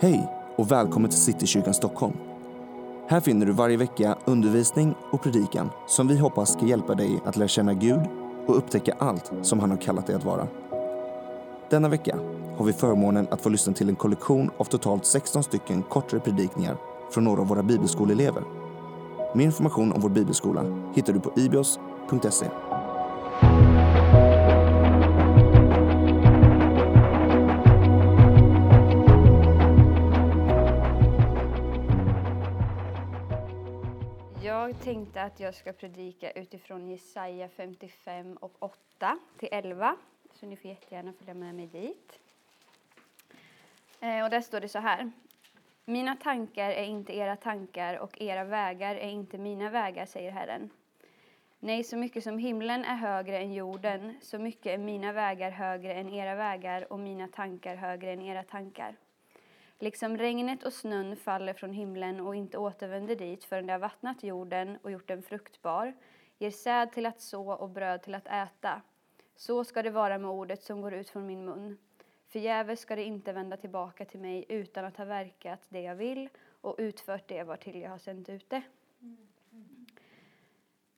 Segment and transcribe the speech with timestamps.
[0.00, 2.16] Hej och välkommen till Citykyrkan Stockholm.
[3.08, 7.36] Här finner du varje vecka undervisning och predikan som vi hoppas ska hjälpa dig att
[7.36, 8.00] lära känna Gud
[8.46, 10.48] och upptäcka allt som han har kallat dig att vara.
[11.70, 12.18] Denna vecka
[12.56, 16.76] har vi förmånen att få lyssna till en kollektion av totalt 16 stycken kortare predikningar
[17.10, 18.42] från några av våra bibelskoleelever.
[19.34, 22.46] Mer information om vår bibelskola hittar du på ibios.se.
[34.86, 39.96] tänkte att jag ska predika utifrån Jesaja 55 och 8 till 11.
[40.32, 42.20] Så ni får jättegärna följa med mig dit.
[44.00, 45.10] Eh, och där står det så här.
[45.84, 50.70] Mina tankar är inte era tankar och era vägar är inte mina vägar, säger Herren.
[51.58, 55.94] Nej, så mycket som himlen är högre än jorden, så mycket är mina vägar högre
[55.94, 58.96] än era vägar och mina tankar högre än era tankar.
[59.78, 64.22] Liksom regnet och snön faller från himlen och inte återvänder dit förrän det har vattnat
[64.22, 65.94] jorden och gjort den fruktbar,
[66.38, 68.82] ger säd till att så och bröd till att äta.
[69.36, 71.78] Så ska det vara med ordet som går ut från min mun.
[72.28, 76.28] Förgäves ska det inte vända tillbaka till mig utan att ha verkat det jag vill
[76.60, 78.62] och utfört det vartill jag har sänt ut det.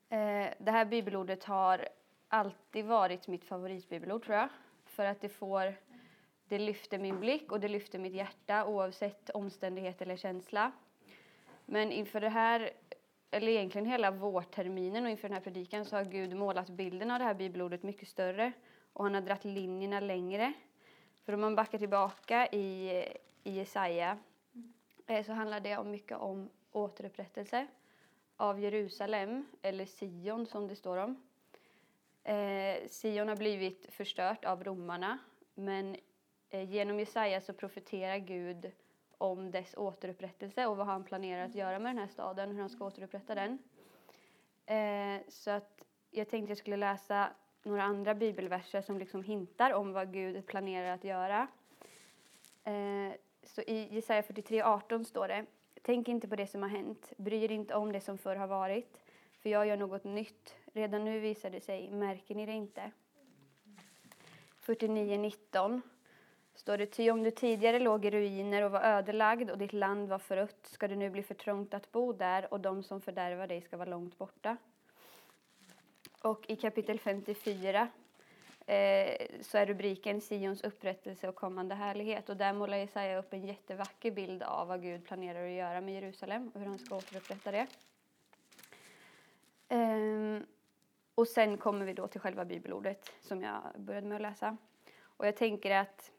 [0.08, 1.88] Eh, det här bibelordet har
[2.28, 4.48] alltid varit mitt favoritbibelord tror jag.
[4.84, 5.74] För att det får
[6.48, 10.72] det lyfter min blick och det lyfter mitt hjärta oavsett omständighet eller känsla.
[11.66, 12.70] Men inför det här,
[13.30, 17.18] eller egentligen hela vårterminen och inför den här predikan så har Gud målat bilden av
[17.18, 18.52] det här bibelordet mycket större
[18.92, 20.52] och han har dratt linjerna längre.
[21.24, 22.90] För om man backar tillbaka i,
[23.42, 24.18] i Jesaja
[25.06, 27.66] eh, så handlar det om mycket om återupprättelse
[28.36, 31.22] av Jerusalem, eller Sion som det står om.
[32.24, 35.18] Eh, Sion har blivit förstört av romarna
[35.54, 35.96] men
[36.50, 38.72] Eh, genom Jesaja så profeterar Gud
[39.18, 42.70] om dess återupprättelse och vad han planerar att göra med den här staden, hur han
[42.70, 43.58] ska återupprätta den.
[44.66, 47.30] Eh, så att jag tänkte jag skulle läsa
[47.62, 51.48] några andra bibelverser som liksom hintar om vad Gud planerar att göra.
[52.64, 53.12] Eh,
[53.42, 55.46] så i Jesaja 43.18 står det
[55.82, 58.46] Tänk inte på det som har hänt, bry er inte om det som förr har
[58.46, 59.04] varit,
[59.42, 60.56] för jag gör något nytt.
[60.72, 62.90] Redan nu visar det sig, märker ni det inte?
[64.60, 65.80] 49.19
[66.58, 70.08] står det, ty om du tidigare låg i ruiner och var ödelagd och ditt land
[70.08, 73.46] var förött ska det nu bli för trångt att bo där och de som fördärvar
[73.46, 74.56] dig ska vara långt borta.
[76.22, 77.88] Och i kapitel 54
[78.66, 83.46] eh, så är rubriken Sions upprättelse och kommande härlighet och där målar Jesaja upp en
[83.46, 87.50] jättevacker bild av vad Gud planerar att göra med Jerusalem och hur han ska återupprätta
[87.50, 87.66] det.
[89.68, 90.42] Eh,
[91.14, 94.56] och sen kommer vi då till själva bibelordet som jag började med att läsa.
[95.00, 96.12] Och jag tänker att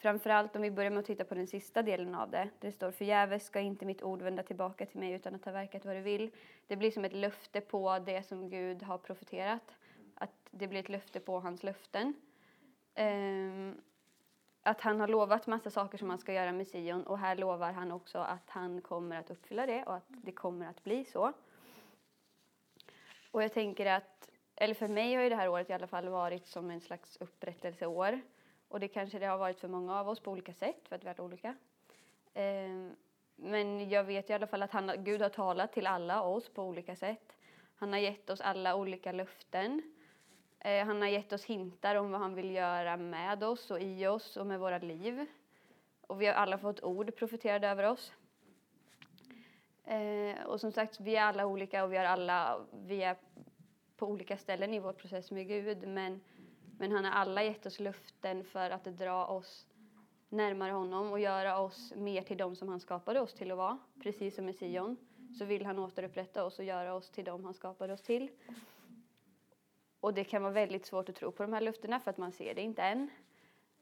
[0.00, 2.48] Framförallt om vi börjar med att titta på den sista delen av det.
[2.60, 5.84] Det står förgäves ska inte mitt ord vända tillbaka till mig utan att ha verkat
[5.84, 6.30] vad det vill.
[6.66, 9.76] Det blir som ett löfte på det som Gud har profeterat.
[10.14, 12.14] Att det blir ett löfte på hans löften.
[12.98, 13.80] Um,
[14.62, 17.72] att han har lovat massa saker som han ska göra med Sion och här lovar
[17.72, 21.32] han också att han kommer att uppfylla det och att det kommer att bli så.
[23.30, 26.08] Och jag tänker att, eller för mig har ju det här året i alla fall
[26.08, 28.20] varit som en slags upprättelseår.
[28.70, 31.04] Och det kanske det har varit för många av oss på olika sätt, för att
[31.04, 31.56] vi är olika.
[32.34, 32.96] Ehm,
[33.36, 36.62] men jag vet i alla fall att han, Gud har talat till alla oss på
[36.62, 37.36] olika sätt.
[37.76, 39.82] Han har gett oss alla olika löften.
[40.58, 44.06] Ehm, han har gett oss hintar om vad han vill göra med oss och i
[44.06, 45.26] oss och med våra liv.
[46.00, 48.12] Och vi har alla fått ord profeterade över oss.
[49.84, 53.16] Ehm, och som sagt, vi är alla olika och vi, har alla, vi är
[53.96, 55.88] på olika ställen i vår process med Gud.
[55.88, 56.20] Men
[56.80, 59.66] men han har alla gett oss luften för att dra oss
[60.28, 63.78] närmare honom och göra oss mer till dem som han skapade oss till att vara.
[64.02, 64.96] Precis som i Sion
[65.38, 68.28] så vill han återupprätta oss och göra oss till dem han skapade oss till.
[70.00, 72.32] Och det kan vara väldigt svårt att tro på de här lufterna för att man
[72.32, 73.10] ser det inte än.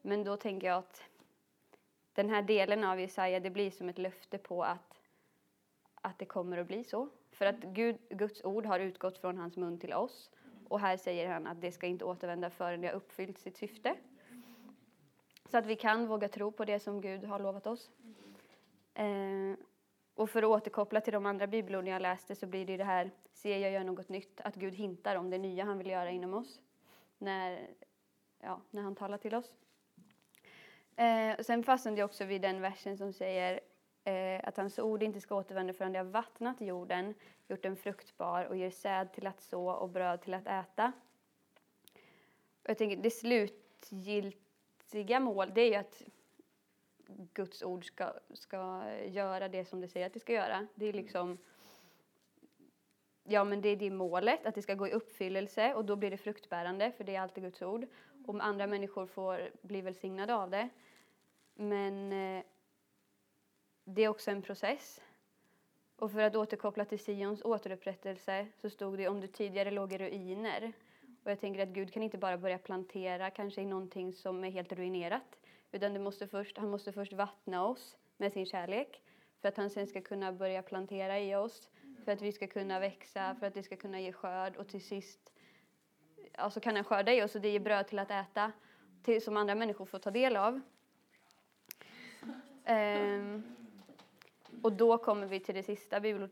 [0.03, 1.03] Men då tänker jag att
[2.13, 5.01] den här delen av Jesaja, det blir som ett löfte på att,
[5.95, 7.09] att det kommer att bli så.
[7.31, 10.31] För att Gud, Guds ord har utgått från hans mun till oss.
[10.69, 13.95] Och här säger han att det ska inte återvända förrän det har uppfyllt sitt syfte.
[15.51, 17.91] Så att vi kan våga tro på det som Gud har lovat oss.
[18.95, 19.55] Eh,
[20.15, 23.11] och för att återkoppla till de andra bibelorden jag läste så blir det det här,
[23.33, 26.35] se jag gör något nytt, att Gud hintar om det nya han vill göra inom
[26.35, 26.61] oss.
[27.19, 27.71] När,
[28.41, 29.55] ja, när han talar till oss.
[30.97, 33.61] Eh, sen fastnade jag också vid den versen som säger
[34.05, 37.15] eh, att hans ord inte ska återvända förrän det har vattnat jorden,
[37.49, 40.93] gjort den fruktbar och ger säd till att så och bröd till att äta.
[42.63, 46.03] Och jag tänker, det slutgiltiga mål, det är ju att
[47.33, 50.67] Guds ord ska, ska göra det som det säger att det ska göra.
[50.75, 51.39] Det är liksom
[53.31, 56.11] Ja, men det är det målet, att det ska gå i uppfyllelse och då blir
[56.11, 57.87] det fruktbärande, för det är alltid Guds ord.
[58.27, 60.69] Om andra människor får bli välsignade av det.
[61.55, 62.45] Men eh,
[63.85, 65.01] det är också en process.
[65.99, 69.99] Och för att återkoppla till Sions återupprättelse så stod det om du tidigare låg i
[69.99, 70.73] ruiner.
[71.25, 74.51] Och jag tänker att Gud kan inte bara börja plantera kanske i någonting som är
[74.51, 75.39] helt ruinerat.
[75.73, 79.03] Utan du måste först, han måste först vattna oss med sin kärlek
[79.41, 81.71] för att han sen ska kunna börja plantera i oss,
[82.05, 84.85] för att vi ska kunna växa, för att det ska kunna ge skörd och till
[84.85, 85.33] sist
[86.33, 88.53] ja, så kan han skörda i oss och det ger bröd till att äta
[89.03, 90.61] till, som andra människor får ta del av.
[92.69, 93.43] Um,
[94.63, 96.31] och då kommer vi till det sista bibelord,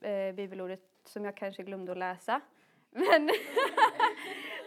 [0.00, 2.40] eh, bibelordet som jag kanske glömde att läsa.
[2.90, 3.30] Men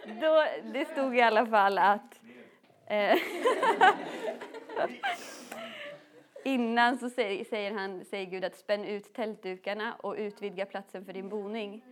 [0.20, 2.20] då, det stod i alla fall att
[2.86, 3.18] eh,
[6.44, 11.12] innan så säger, säger, han, säger Gud att spänn ut tältdukarna och utvidga platsen för
[11.12, 11.84] din boning.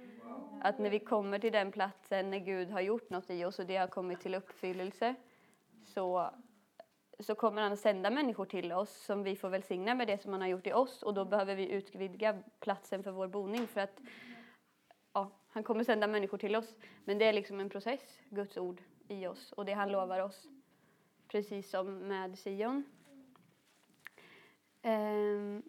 [0.62, 3.66] Att när vi kommer till den platsen när Gud har gjort något i oss och
[3.66, 5.14] det har kommit till uppfyllelse
[5.84, 6.30] så
[7.20, 10.40] så kommer han sända människor till oss som vi får välsigna med det som han
[10.40, 14.00] har gjort i oss och då behöver vi utvidga platsen för vår boning för att
[15.12, 16.76] ja, han kommer sända människor till oss.
[17.04, 20.48] Men det är liksom en process, Guds ord i oss och det han lovar oss.
[21.28, 22.84] Precis som med Sion.
[24.82, 25.62] Ehm.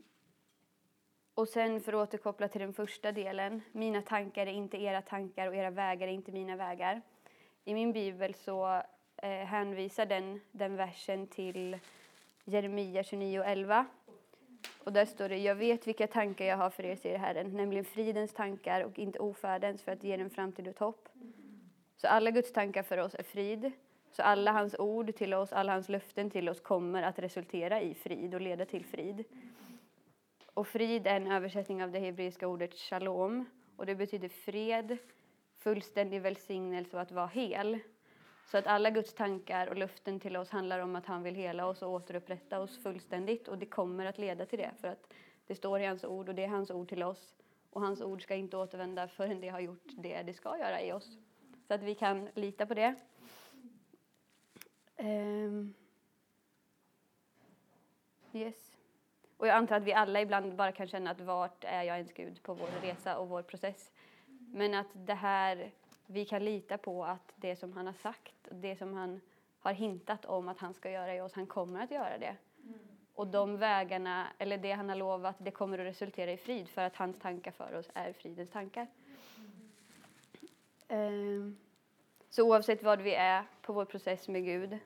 [1.34, 3.62] Och sen för att återkoppla till den första delen.
[3.72, 7.02] Mina tankar är inte era tankar och era vägar är inte mina vägar.
[7.66, 8.84] I min bibel så
[9.22, 11.78] eh, hänvisar den, den versen till
[12.46, 13.86] Jeremia 29.11.
[14.84, 17.86] och där står det, jag vet vilka tankar jag har för er, säger Herren, nämligen
[17.86, 21.10] fridens tankar och inte ofärdens för att ge en framtid och hopp.
[21.98, 23.72] Så alla Guds tankar för oss är frid.
[24.12, 27.94] Så alla hans ord till oss, alla hans löften till oss kommer att resultera i
[27.94, 29.24] frid och leda till frid.
[30.54, 33.46] Och frid är en översättning av det hebreiska ordet shalom
[33.76, 34.98] och det betyder fred,
[35.58, 37.80] fullständig välsignelse och att vara hel.
[38.52, 41.66] Så att alla Guds tankar och luften till oss handlar om att han vill hela
[41.66, 43.48] oss och återupprätta oss fullständigt.
[43.48, 45.14] Och det kommer att leda till det för att
[45.48, 47.36] det står i hans ord och det är hans ord till oss.
[47.70, 50.92] Och hans ord ska inte återvända förrän det har gjort det det ska göra i
[50.92, 51.18] oss.
[51.68, 52.96] Så att vi kan lita på det.
[54.98, 55.74] Um.
[58.34, 58.78] Yes.
[59.38, 62.14] Och jag antar att vi alla ibland bara kan känna att vart är jag ens
[62.14, 63.92] Gud på vår resa och vår process.
[64.54, 65.72] Men att det här
[66.12, 69.22] vi kan lita på att det som han har sagt, det som han
[69.60, 72.36] har hintat om att han ska göra i oss, han kommer att göra det.
[72.64, 72.80] Mm.
[73.14, 76.82] Och de vägarna, eller det han har lovat, det kommer att resultera i frid för
[76.82, 78.88] att hans tankar för oss är fridens tankar.
[80.88, 81.58] Mm.
[82.30, 84.78] Så oavsett vad vi är på vår process med Gud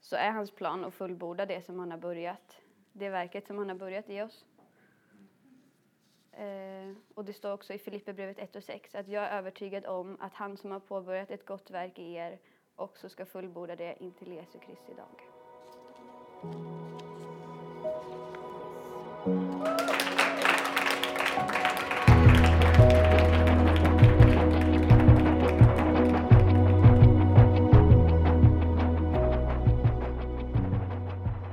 [0.00, 2.56] så är hans plan att fullborda det som han har börjat,
[2.92, 4.44] det verket som han har börjat i oss.
[6.32, 10.16] Eh, och det står också i Filipperbrevet 1 och 6 att jag är övertygad om
[10.20, 12.38] att han som har påbörjat ett gott verk i er
[12.76, 15.20] också ska fullborda det intill Jesu Kristi dag.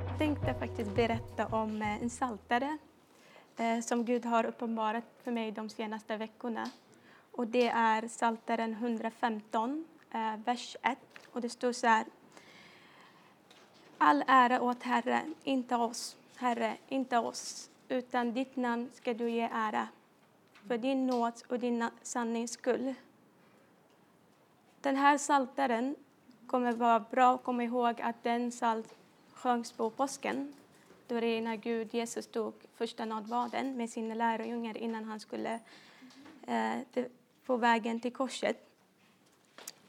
[0.07, 2.77] Jag tänkte faktiskt berätta om eh, en saltare
[3.58, 6.70] eh, som Gud har uppenbarat för mig de senaste veckorna.
[7.32, 10.98] Och det är Psaltaren 115, eh, vers 1.
[11.32, 12.06] Och det står så här.
[13.98, 19.50] All ära åt Herre, inte oss, Herre, inte oss, utan ditt namn ska du ge
[19.54, 19.88] ära,
[20.68, 22.94] för din nåd och din sannings skull.
[24.82, 25.96] Den här saltaren
[26.48, 28.96] kommer vara bra att komma ihåg att den salt
[29.34, 30.54] sjöngs på påsken
[31.08, 35.60] då det är när Gud, Jesus tog första nattvarden med sina lärjungar innan han skulle
[36.48, 37.06] eh,
[37.46, 38.68] på vägen till korset.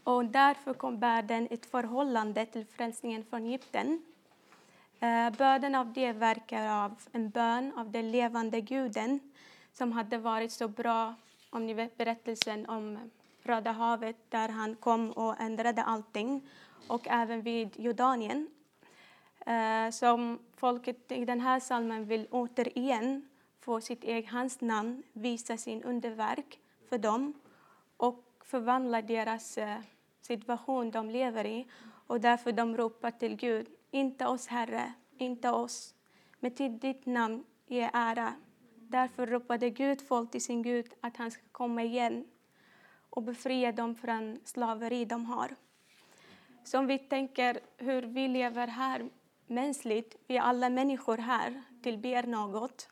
[0.05, 4.03] Och därför kom bärden ett förhållande till frälsningen från Egypten.
[5.01, 9.21] Eh, börden av det verkar av en bön av den levande guden
[9.73, 11.15] som hade varit så bra,
[11.51, 13.11] om ni vet berättelsen om
[13.43, 16.49] Röda havet där han kom och ändrade allting
[16.87, 18.49] och även vid Jordanien
[19.49, 23.29] eh, som folket i den här salmen vill återigen
[23.61, 27.33] få sitt eget hans namn, visa sin underverk för dem
[27.97, 29.79] och förvandla deras eh,
[30.21, 31.67] situation de lever i.
[32.07, 35.95] Och därför de ropar till Gud, inte oss Herre, inte oss,
[36.41, 38.35] men till ditt namn ge ära.
[38.75, 42.25] Därför ropade Gud folk till sin Gud att han ska komma igen
[43.11, 45.55] och befria dem från slaveri de har.
[46.65, 49.11] Så om vi tänker hur vi lever här
[49.51, 50.17] mänskligt.
[50.27, 52.89] Vi är alla människor här, tillber något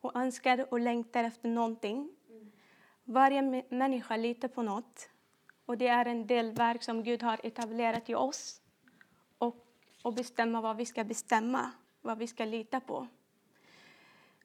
[0.00, 2.10] och önskar och längtar efter någonting.
[3.04, 5.10] Varje människa litar på något
[5.68, 8.60] och det är en del verk som Gud har etablerat i oss
[9.38, 9.66] och,
[10.02, 13.06] och bestämma vad vi ska bestämma, vad vi ska lita på.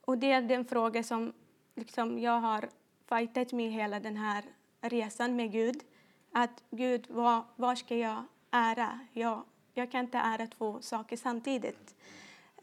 [0.01, 1.33] Och det är den fråga som
[1.75, 2.69] liksom jag har
[3.09, 4.43] fightat med hela den här
[4.81, 5.83] resan med Gud.
[6.31, 7.07] Att Gud,
[7.55, 8.99] vad, ska jag ära?
[9.13, 11.95] Jag, jag kan inte ära två saker samtidigt.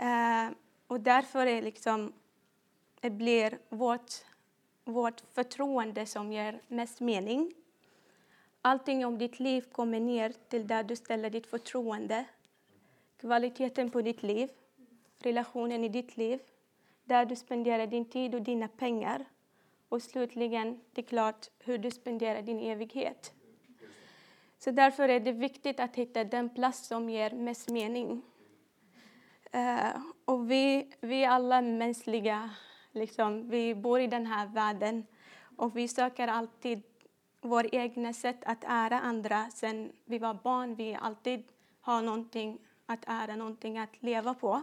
[0.01, 2.13] Uh, och därför är liksom,
[3.01, 4.13] det blir vårt,
[4.85, 7.55] vårt förtroende som ger mest mening.
[8.63, 12.25] Allting om ditt liv kommer ner till där du ställer ditt förtroende.
[13.17, 14.51] Kvaliteten på ditt liv,
[15.19, 16.41] relationen i ditt liv,
[17.05, 19.25] där du spenderar din tid och dina pengar.
[19.89, 23.33] Och slutligen, det är klart, hur du spenderar din evighet.
[24.65, 28.23] Så därför är det viktigt att hitta den plats som ger mest mening.
[29.55, 32.51] Uh, och vi, vi är alla mänskliga.
[32.93, 33.51] Liksom.
[33.51, 35.07] Vi bor i den här världen
[35.57, 36.83] och vi söker alltid
[37.41, 39.51] vårt egna sätt att ära andra.
[39.51, 41.45] Sen vi var barn vi alltid
[41.81, 44.63] har någonting att ära, någonting att leva på.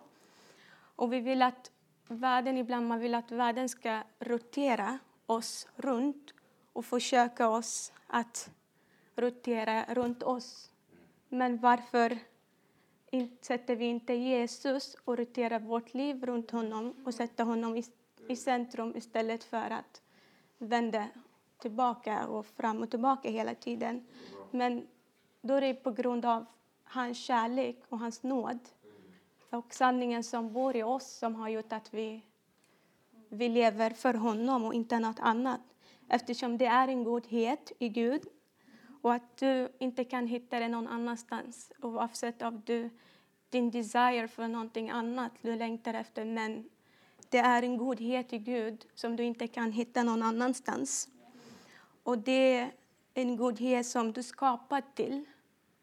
[0.96, 1.72] Och vi vill att
[2.08, 6.34] världen, ibland man vill att världen ska rotera oss runt
[6.74, 8.50] och försöka oss att
[9.18, 10.72] rotera runt oss.
[11.30, 12.18] Men varför
[13.42, 17.84] sätter vi inte Jesus och roterar vårt liv runt honom och sätter honom i,
[18.28, 20.02] i centrum istället för att
[20.58, 21.08] vända
[21.58, 24.08] tillbaka och fram och tillbaka hela tiden.
[24.52, 24.88] Men
[25.42, 26.46] då är det på grund av
[26.84, 28.60] hans kärlek och hans nåd
[29.50, 32.22] och sanningen som bor i oss som har gjort att vi,
[33.30, 35.62] vi lever för honom och inte något annat.
[36.10, 38.22] Eftersom det är en godhet i Gud
[39.02, 42.90] och att du inte kan hitta det någon annanstans oavsett om du
[43.50, 46.26] din desire för någonting annat du längtar efter.
[46.26, 46.70] Men
[47.30, 51.10] det är en godhet i Gud som du inte kan hitta någon annanstans.
[52.04, 52.72] Och det är
[53.14, 55.26] en godhet som du skapat till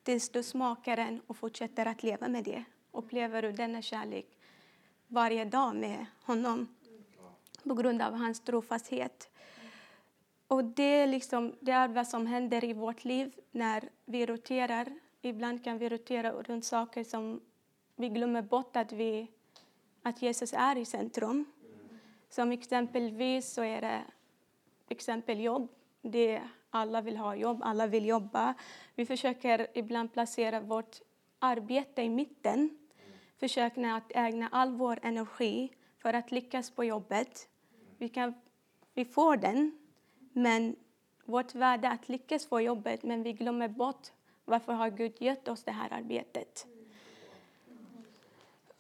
[0.02, 2.64] tills du smakar den och fortsätter att leva med det.
[2.92, 4.38] Upplever du denna kärlek
[5.06, 6.68] varje dag med honom
[7.62, 9.30] på grund av hans trofasthet.
[10.48, 14.86] Och det, är liksom, det är vad som händer i vårt liv när vi roterar.
[15.22, 17.40] Ibland kan vi rotera runt saker som
[17.96, 19.30] vi glömmer bort att, vi,
[20.02, 21.44] att Jesus är i centrum.
[22.28, 24.02] Som exempelvis så är det
[24.88, 25.68] exempel jobb.
[26.02, 28.54] Det, alla vill ha jobb, alla vill jobba.
[28.94, 31.00] Vi försöker ibland placera vårt
[31.38, 32.78] arbete i mitten.
[33.40, 37.48] Försöker att ägna all vår energi för att lyckas på jobbet.
[37.98, 38.34] Vi, kan,
[38.94, 39.78] vi får den,
[40.34, 40.76] men
[41.24, 44.08] vårt värde att lyckas få jobbet, men vi glömmer bort
[44.44, 46.66] varför har Gud gett oss det här arbetet.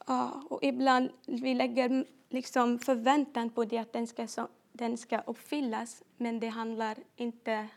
[0.06, 4.26] Ja, och ibland vi lägger liksom förväntan på det att den ska,
[4.72, 7.68] den ska uppfyllas, men det handlar inte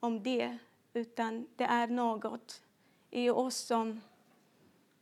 [0.00, 0.58] om det,
[0.92, 2.62] utan det är något
[3.10, 4.00] i oss som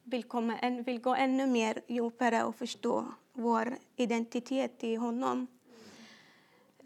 [0.02, 5.46] vill, komma, vill gå ännu mer djupare och förstå vår identitet i honom.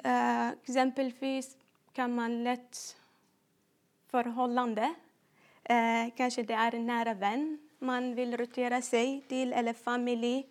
[0.04, 1.56] Eh, Exempelvis
[1.92, 2.96] kan man lätt
[4.10, 4.94] förhållande,
[5.64, 10.46] Eh, kanske det är en nära vän man vill rotera sig till eller familj.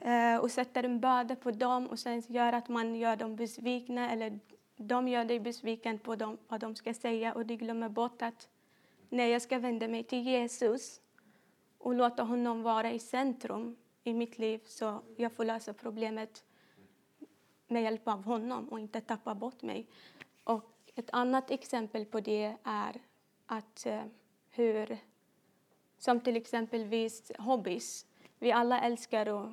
[0.00, 4.10] Eh, och sätter en börda på dem och sen gör att man gör dem besvikna
[4.10, 4.38] eller
[4.76, 7.34] de gör dig besviken på dem, vad de ska säga.
[7.34, 8.48] Och du glömmer bort att
[9.08, 11.00] när jag ska vända mig till Jesus
[11.78, 16.44] och låta honom vara i centrum i mitt liv så jag får lösa problemet
[17.70, 19.86] med hjälp av honom och inte tappa bort mig.
[20.44, 23.00] Och ett annat exempel på det är
[23.46, 24.02] att eh,
[24.50, 24.98] hur,
[25.98, 28.06] som till exempelvis hobbys.
[28.38, 29.48] Vi alla älskar och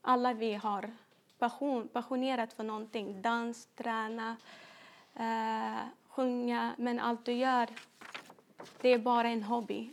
[0.00, 0.90] alla vi har
[1.38, 3.22] passion, passionerat för någonting.
[3.22, 4.36] Dans, träna,
[5.14, 6.74] eh, sjunga.
[6.78, 7.68] Men allt du gör,
[8.80, 9.90] det är bara en hobby.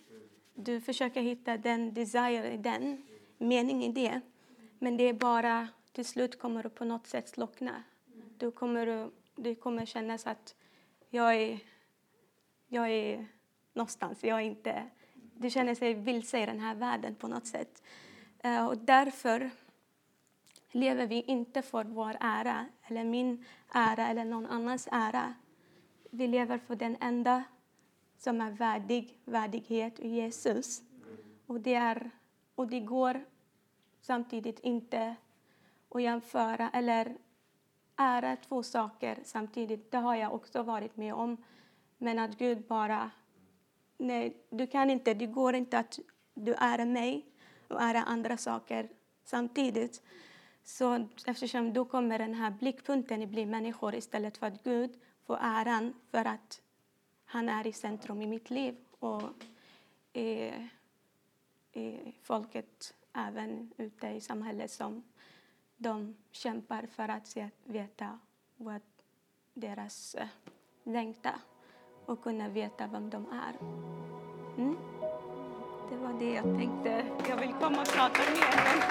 [0.54, 4.22] Du försöker hitta den desire i den, mening i det.
[4.80, 7.84] Men det är bara till slut kommer du på något sätt slockna.
[8.38, 10.56] Du kommer, du kommer känna att
[11.10, 11.60] jag är,
[12.68, 13.28] jag är
[13.74, 14.24] någonstans.
[14.24, 17.84] Jag är inte, du känner sig vilse i den här världen på något sätt.
[18.40, 19.50] Eh, och därför
[20.72, 25.34] lever vi inte för vår ära, eller min ära eller någon annans ära.
[26.10, 27.44] Vi lever för den enda
[28.18, 30.82] som är värdig, värdighet Jesus.
[31.46, 32.12] Och det, är,
[32.56, 33.26] och det går
[34.02, 35.16] samtidigt inte
[35.96, 37.18] och jämföra eller
[37.96, 39.92] ära två saker samtidigt.
[39.92, 41.38] Det har jag också varit med om.
[41.98, 43.12] Men att Gud bara...
[43.98, 46.00] Nej, du kan inte, det går inte att
[46.34, 47.26] du ärar mig
[47.68, 48.90] och ära andra saker
[49.24, 50.02] samtidigt.
[50.64, 55.38] Så eftersom då kommer den här blickpunkten att bli människor istället för att Gud får
[55.42, 56.62] äran för att
[57.26, 59.46] han är i centrum i mitt liv och
[60.14, 60.52] i,
[61.74, 65.04] i folket även ute i samhället som
[65.86, 68.20] de kämpar för att veta
[68.58, 68.82] vad
[69.54, 70.28] deras eh,
[70.84, 71.36] längtan längtar
[72.06, 73.56] och kunna veta vem de är.
[74.58, 74.78] Mm?
[75.90, 77.06] Det var det jag tänkte.
[77.30, 78.40] Jag vill komma och prata mer.
[78.66, 78.82] Men...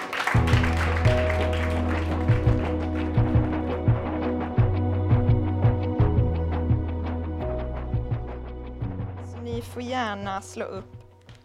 [9.29, 10.97] Så ni får gärna slå upp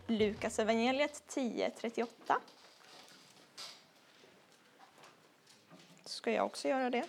[0.07, 2.07] Lukas evangeliet 10.38.
[6.19, 7.03] ska jag också göra det.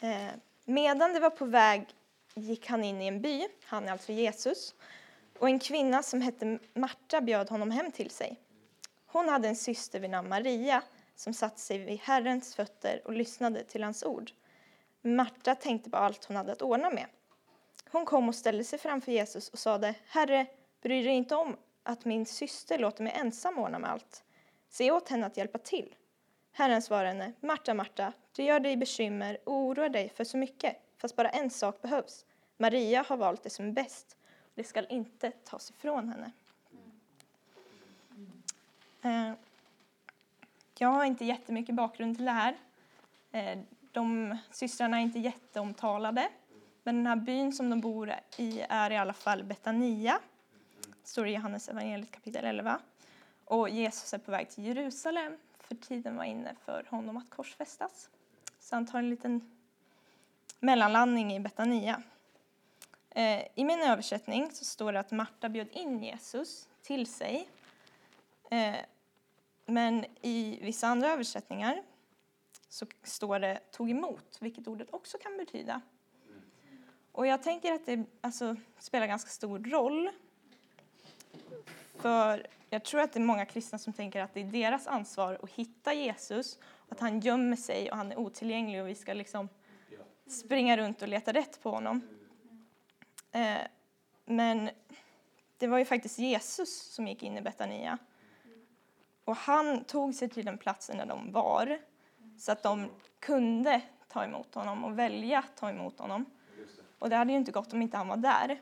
[0.00, 0.30] Eh,
[0.64, 1.86] medan det var på väg
[2.34, 4.74] gick han in i en by, han är alltså Jesus,
[5.38, 8.40] och en kvinna som hette Marta bjöd honom hem till sig.
[9.06, 10.82] Hon hade en syster vid namn Maria
[11.14, 14.30] som satte sig vid Herrens fötter och lyssnade till hans ord.
[15.02, 17.06] Marta tänkte på allt hon hade att ordna med.
[17.90, 20.46] Hon kom och ställde sig framför Jesus och sade, Herre,
[20.80, 24.24] bryr dig inte om att min syster låter mig ensam ordna med allt.
[24.68, 25.94] Se åt henne att hjälpa till.
[26.52, 30.76] Herren svarade henne, Marta, Marta, du gör dig bekymmer och oroar dig för så mycket,
[30.98, 32.24] fast bara en sak behövs.
[32.56, 34.16] Maria har valt det som är bäst.
[34.54, 36.32] Det skall inte tas ifrån henne.
[39.02, 39.32] Eh,
[40.78, 42.56] jag har inte jättemycket bakgrund till det här.
[43.32, 43.58] Eh,
[43.92, 46.28] de systrarna är inte jätteomtalade.
[46.82, 50.20] Men den här byn som de bor i är i alla fall Betania
[51.04, 52.80] står i Johannes evangeliet kapitel 11.
[53.44, 58.10] Och Jesus är på väg till Jerusalem för tiden var inne för honom att korsfästas.
[58.58, 59.56] Så han tar en liten
[60.60, 62.02] mellanlandning i Betania.
[63.10, 67.48] Eh, I min översättning så står det att Marta bjöd in Jesus till sig.
[68.50, 68.76] Eh,
[69.66, 71.82] men i vissa andra översättningar
[72.68, 75.80] så står det tog emot, vilket ordet också kan betyda.
[77.12, 80.10] Och jag tänker att det alltså, spelar ganska stor roll.
[81.96, 85.38] För jag tror att det är många kristna som tänker att det är deras ansvar
[85.42, 86.58] att hitta Jesus,
[86.88, 89.48] att han gömmer sig och han är otillgänglig och vi ska liksom
[90.26, 92.00] springa runt och leta rätt på honom.
[93.32, 93.58] Eh,
[94.24, 94.70] men
[95.58, 97.98] det var ju faktiskt Jesus som gick in i Betania.
[99.24, 101.78] Och han tog sig till den platsen där de var
[102.38, 106.24] så att de kunde ta emot honom och välja att ta emot honom.
[106.98, 108.60] Och det hade ju inte gått om inte han var där.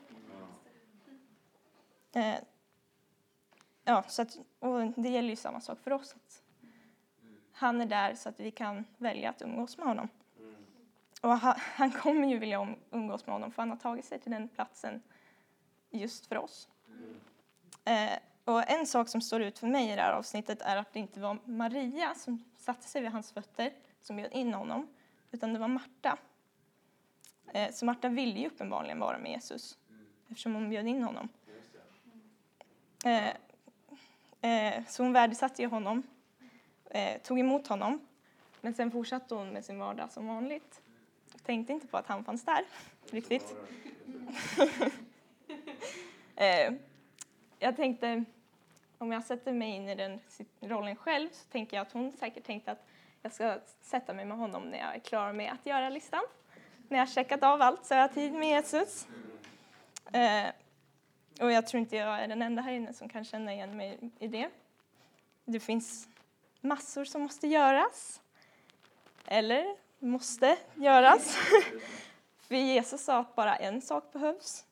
[3.89, 6.15] Ja, så att, och det gäller ju samma sak för oss.
[6.15, 6.43] Att
[7.51, 10.09] han är där så att vi kan välja att umgås med honom.
[11.21, 14.31] Och han, han kommer ju vilja umgås med honom för han har tagit sig till
[14.31, 15.01] den platsen
[15.89, 16.69] just för oss.
[17.85, 20.93] Eh, och en sak som står ut för mig i det här avsnittet är att
[20.93, 24.87] det inte var Maria som satte sig vid hans fötter som bjöd in honom,
[25.31, 26.17] utan det var Marta.
[27.53, 29.77] Eh, så Marta ville ju uppenbarligen vara med Jesus
[30.27, 31.29] eftersom hon bjöd in honom.
[33.05, 33.33] Eh,
[34.41, 36.03] eh, så hon värdesatte ju honom,
[36.89, 38.07] eh, tog emot honom,
[38.61, 40.81] men sen fortsatte hon med sin vardag som vanligt.
[41.45, 42.63] Tänkte inte på att han fanns där
[43.11, 43.55] riktigt.
[46.35, 46.73] Eh,
[47.59, 48.23] jag tänkte,
[48.97, 50.19] om jag sätter mig in i den
[50.59, 52.85] rollen själv så tänker jag att hon säkert tänkte att
[53.21, 56.21] jag ska sätta mig med honom när jag är klar med att göra listan.
[56.87, 59.07] När jag har checkat av allt så har jag tid med Jesus.
[60.11, 60.45] Eh,
[61.39, 63.99] och jag tror inte jag är den enda här inne som kan känna igen mig
[64.19, 64.49] i det.
[65.45, 66.07] Det finns
[66.61, 68.21] massor som måste göras.
[69.25, 71.37] Eller måste göras.
[72.37, 74.65] För Jesus sa att bara en sak behövs.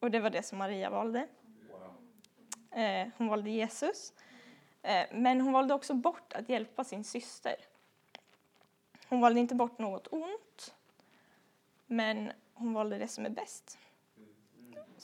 [0.00, 1.28] Och det var det som Maria valde.
[2.70, 4.12] Eh, hon valde Jesus.
[4.82, 7.56] Eh, men hon valde också bort att hjälpa sin syster.
[9.08, 10.74] Hon valde inte bort något ont,
[11.86, 13.78] men hon valde det som är bäst.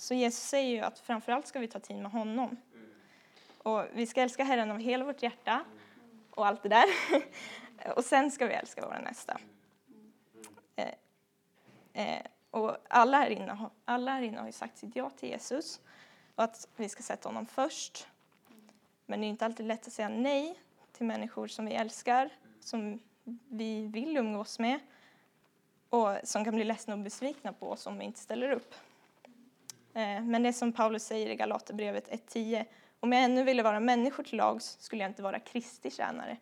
[0.03, 2.57] Så Jesus säger ju att framförallt ska vi ta tid med honom.
[3.59, 5.65] Och vi ska älska Herren av hela vårt hjärta
[6.31, 6.85] och allt det där.
[7.97, 9.41] och sen ska vi älska vår nästa.
[10.77, 10.89] Eh,
[11.93, 15.81] eh, och alla här, inne, alla här inne har ju sagt sitt ja till Jesus
[16.35, 18.07] och att vi ska sätta honom först.
[19.07, 20.61] Men det är inte alltid lätt att säga nej
[20.93, 23.01] till människor som vi älskar, som
[23.49, 24.81] vi vill umgås med
[25.89, 28.75] och som kan bli ledsna och besvikna på oss om vi inte ställer upp.
[29.95, 32.65] Eh, men det som Paulus säger i Galaterbrevet 1.10,
[33.01, 36.37] om jag ännu ville vara människor till lags skulle jag inte vara Kristi tjänare.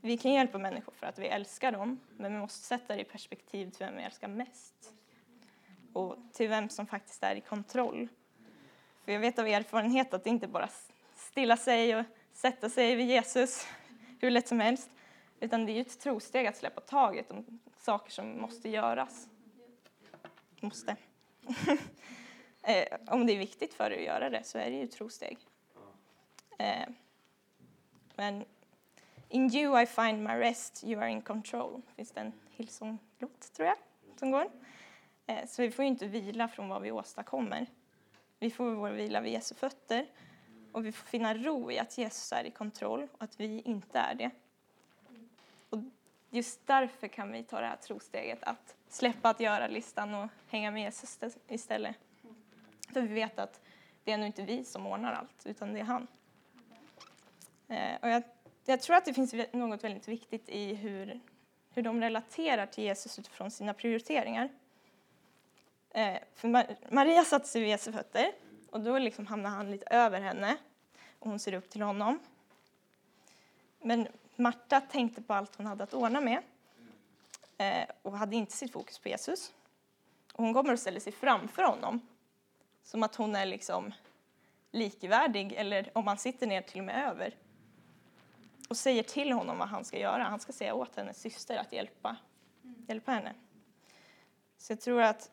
[0.00, 3.04] Vi kan hjälpa människor för att vi älskar dem, men vi måste sätta det i
[3.04, 4.92] perspektiv till vem vi älskar mest.
[5.92, 8.08] och till vem som faktiskt är i kontroll.
[9.04, 10.68] För jag vet av erfarenhet att det inte bara
[11.14, 13.66] stilla sig och sätta sig vid Jesus
[14.20, 14.90] hur lätt som helst,
[15.40, 19.28] utan det är ju ett trosteg att släppa taget om saker som måste göras.
[20.60, 20.96] Måste.
[22.66, 25.38] Eh, om det är viktigt för dig att göra det så är det ju trosteg.
[26.58, 26.88] Eh,
[28.14, 28.44] men
[29.28, 31.82] In you I find my rest, you are in control.
[31.96, 33.76] Finns det en Hillsong-låt, tror jag,
[34.16, 34.50] som går.
[35.26, 37.66] Eh, så vi får ju inte vila från vad vi åstadkommer.
[38.38, 40.06] Vi får vår vila vid Jesu fötter
[40.72, 43.98] och vi får finna ro i att Jesus är i kontroll och att vi inte
[43.98, 44.30] är det.
[45.70, 45.78] Och
[46.30, 50.82] just därför kan vi ta det här trosteget att släppa att göra-listan och hänga med
[50.82, 51.96] Jesus istället.
[52.94, 53.60] För vi vet att
[54.04, 56.06] det är nog inte vi som ordnar allt, utan det är han.
[57.68, 58.22] Eh, och jag,
[58.64, 61.20] jag tror att det finns något väldigt viktigt i hur,
[61.70, 64.48] hur de relaterar till Jesus utifrån sina prioriteringar.
[65.90, 66.48] Eh, för
[66.94, 68.32] Maria satte sig vid Jesu fötter
[68.70, 70.56] och då liksom hamnar han lite över henne
[71.18, 72.18] och hon ser upp till honom.
[73.80, 76.42] Men Marta tänkte på allt hon hade att ordna med
[77.58, 79.52] eh, och hade inte sitt fokus på Jesus.
[80.32, 82.00] Och hon kommer och ställer sig framför honom
[82.84, 83.92] som att hon är liksom
[84.70, 87.34] likvärdig eller om man sitter ner till och med över
[88.68, 90.22] och säger till honom vad han ska göra.
[90.22, 92.16] Han ska säga åt hennes syster att hjälpa,
[92.88, 93.34] hjälpa henne.
[94.58, 95.30] Så jag tror att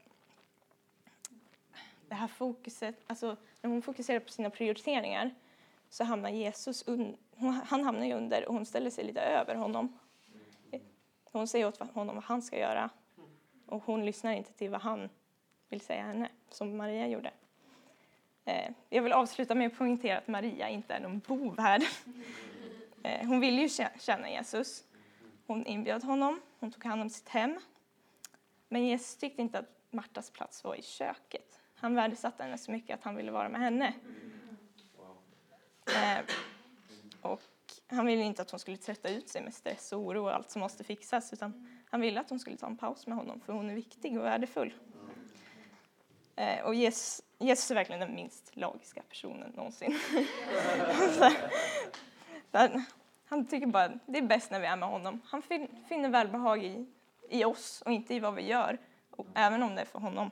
[2.07, 5.35] det här fokuset, alltså när hon fokuserar på sina prioriteringar
[5.89, 7.17] så hamnar Jesus, un,
[7.65, 9.99] han hamnar ju under och hon ställer sig lite över honom.
[11.23, 12.89] Hon säger åt honom vad han ska göra
[13.65, 15.09] och hon lyssnar inte till vad han
[15.69, 17.31] vill säga henne, som Maria gjorde.
[18.45, 21.81] Eh, jag vill avsluta med att poängtera att Maria inte är någon bov här.
[23.03, 24.83] Eh, hon ville ju känna Jesus.
[25.47, 27.59] Hon inbjöd honom, hon tog hand om sitt hem.
[28.69, 31.59] Men Jesus tyckte inte att Martas plats var i köket.
[31.75, 33.93] Han värdesatte henne så mycket att han ville vara med henne.
[35.85, 36.25] Eh,
[37.21, 37.41] och
[37.87, 40.51] han ville inte att hon skulle trötta ut sig med stress och oro och allt
[40.51, 43.53] som måste fixas utan han ville att hon skulle ta en paus med honom för
[43.53, 44.73] hon är viktig och värdefull.
[46.35, 49.99] Eh, och Jesus, Jesus är verkligen den minst lagiska personen någonsin.
[53.25, 55.21] Han tycker bara det är bäst när vi är med honom.
[55.25, 55.41] Han
[55.87, 56.85] finner välbehag i,
[57.29, 58.77] i oss och inte i vad vi gör,
[59.11, 60.31] och även om det är för honom.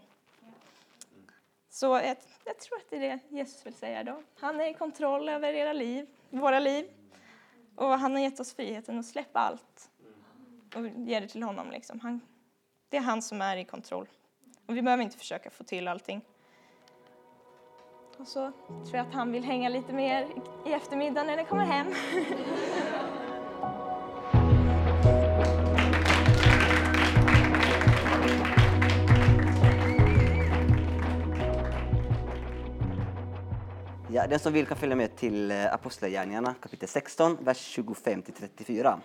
[1.69, 4.23] Så jag, jag, tror att det är det Jesus vill säga då.
[4.39, 6.89] Han är i kontroll över era liv, våra liv.
[7.75, 9.89] Och han har gett oss friheten att släppa allt
[10.75, 11.71] och ge det till honom.
[11.71, 11.99] Liksom.
[11.99, 12.21] Han,
[12.89, 14.07] det är han som är i kontroll.
[14.69, 16.21] Och vi behöver inte försöka få till allting.
[18.17, 20.27] Och så tror jag att han vill hänga lite mer
[20.65, 21.87] i eftermiddag när ni kommer hem.
[34.11, 38.99] Ja, den som vill kan följa med till eh, Apostlagärningarna kapitel 16, vers 25 34.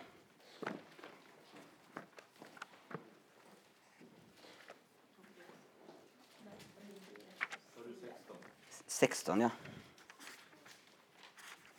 [8.95, 9.51] 16, ja.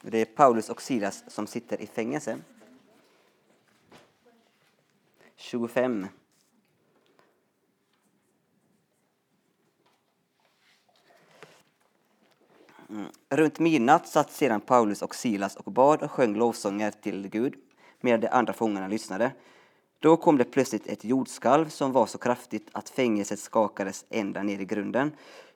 [0.01, 2.37] Det är Paulus och Silas som sitter i fängelse.
[5.35, 6.07] 25.
[12.89, 13.05] Mm.
[13.29, 17.55] Runt midnatt satt sedan Paulus och Silas och bad och sjöng lovsånger till Gud
[18.01, 19.31] medan de andra fångarna lyssnade.
[19.99, 24.59] Då kom det plötsligt ett jordskalv som var så kraftigt att fängelset skakades ända ner
[24.59, 25.11] i grunden.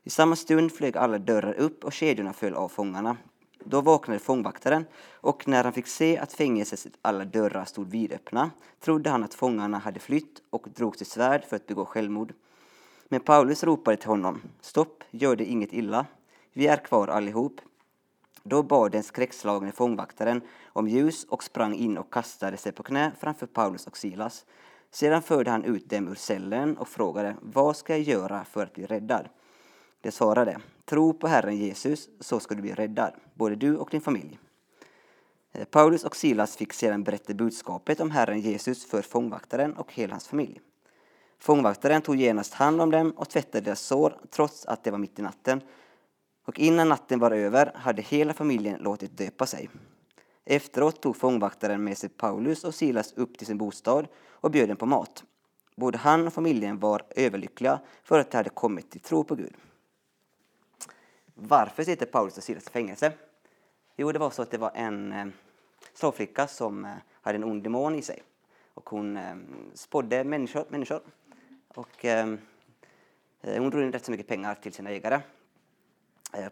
[0.09, 3.17] I samma stund flög alla dörrar upp och kedjorna föll av fångarna.
[3.63, 9.09] Då vaknade fångvaktaren och när han fick se att fängelsets alla dörrar stod vidöppna trodde
[9.09, 12.33] han att fångarna hade flytt och drog sitt svärd för att begå självmord.
[13.09, 14.41] Men Paulus ropade till honom.
[14.61, 16.05] Stopp, gör det inget illa.
[16.53, 17.61] Vi är kvar allihop.
[18.43, 23.11] Då bad den skräckslagne fångvaktaren om ljus och sprang in och kastade sig på knä
[23.19, 24.45] framför Paulus och Silas.
[24.91, 28.73] Sedan förde han ut dem ur cellen och frågade vad ska jag göra för att
[28.73, 29.29] bli räddad?
[30.01, 34.01] De svarade, tro på Herren Jesus så ska du bli räddad, både du och din
[34.01, 34.39] familj.
[35.51, 40.13] Eh, Paulus och Silas fick sedan berätta budskapet om Herren Jesus för fångvaktaren och hela
[40.13, 40.61] hans familj.
[41.39, 45.19] Fångvaktaren tog genast hand om dem och tvättade deras sår trots att det var mitt
[45.19, 45.61] i natten.
[46.45, 49.69] Och innan natten var över hade hela familjen låtit döpa sig.
[50.45, 54.77] Efteråt tog fångvaktaren med sig Paulus och Silas upp till sin bostad och bjöd dem
[54.77, 55.23] på mat.
[55.75, 59.53] Både han och familjen var överlyckliga för att de hade kommit till tro på Gud.
[61.41, 63.11] Varför sitter Paulus och Silas i fängelse?
[63.95, 65.27] Jo, det var så att det var en eh,
[65.93, 68.23] slavflicka som eh, hade en ond demon i sig.
[68.73, 69.35] Och hon eh,
[69.73, 70.65] spådde människor.
[70.69, 71.01] människor.
[71.67, 72.05] Och,
[73.41, 75.21] hon drog in rätt så mycket pengar till sina ägare.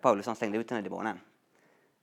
[0.02, 1.19] Paulus han slängde ut den här demonen.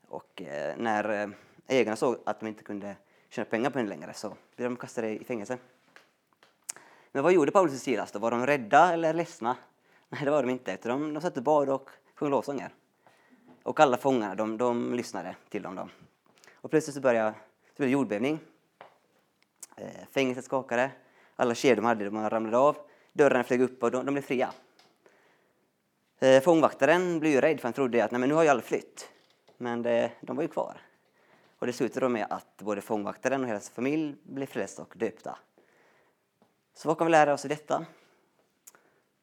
[0.09, 0.43] Och
[0.77, 1.35] när
[1.67, 2.97] ägarna såg att de inte kunde
[3.29, 5.59] tjäna pengar på henne längre så blev de kastade i fängelse.
[7.13, 8.19] Men vad gjorde Paulus och Silas då?
[8.19, 9.57] Var de rädda eller ledsna?
[10.09, 10.79] Nej, det var de inte.
[10.83, 12.75] De, de satt och bad och sjöng lovsånger.
[13.63, 15.75] Och alla fångarna, de, de lyssnade till dem.
[15.75, 15.89] Då.
[16.55, 17.35] Och plötsligt så började
[17.67, 18.41] så började jordbävning.
[19.77, 20.91] Eh, fängelset skakade.
[21.37, 22.77] Alla kedjor de hade de ramlade av.
[23.13, 24.53] Dörrarna flög upp och de, de blev fria.
[26.19, 28.63] Eh, fångvaktaren blev ju rädd för han trodde att Nej, men nu har ju alla
[28.63, 29.09] flytt.
[29.57, 30.81] Men det, de var ju kvar.
[31.59, 35.39] Och det slutade med att både fångvaktaren och hela hans familj blev frälsta och döpta.
[36.75, 37.87] Så vad kan vi lära oss av detta?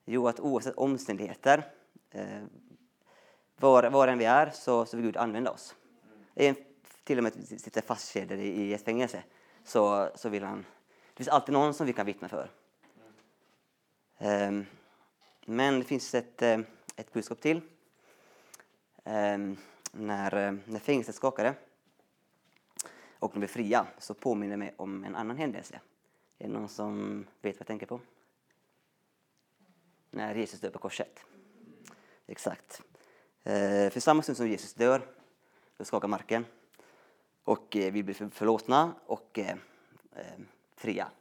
[0.06, 1.64] Jo, att oavsett omständigheter,
[2.12, 2.44] eh,
[3.62, 5.76] var, var än vi är, så, så vill Gud använda oss.
[6.34, 6.56] En,
[7.04, 9.24] till och med sitter fastkedjade i ett fängelse,
[9.64, 10.66] så, så vill han...
[11.14, 12.50] Det finns alltid någon som vi kan vittna för.
[14.18, 14.66] Um,
[15.46, 16.60] men det finns ett, eh,
[16.96, 17.62] ett budskap till.
[19.04, 19.58] Um,
[19.92, 21.54] när, eh, när fängelset skakade
[23.20, 25.80] och de blev fria så påminner det mig om en annan händelse.
[26.38, 28.00] Är det någon som vet vad jag tänker på?
[30.10, 31.26] När Jesus dör på korset.
[32.28, 32.82] Exakt.
[33.44, 35.02] Eh, för samma stund som Jesus dör,
[35.78, 36.46] då skakar marken.
[37.44, 39.56] Och eh, vi blir förlåtna och eh,
[40.76, 41.12] fria.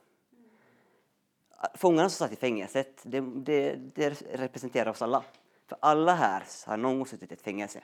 [1.75, 5.25] Fångarna som satt i fängelset, det, det, det, representerar oss alla.
[5.67, 7.83] För alla här har någon gång suttit i ett fängelse.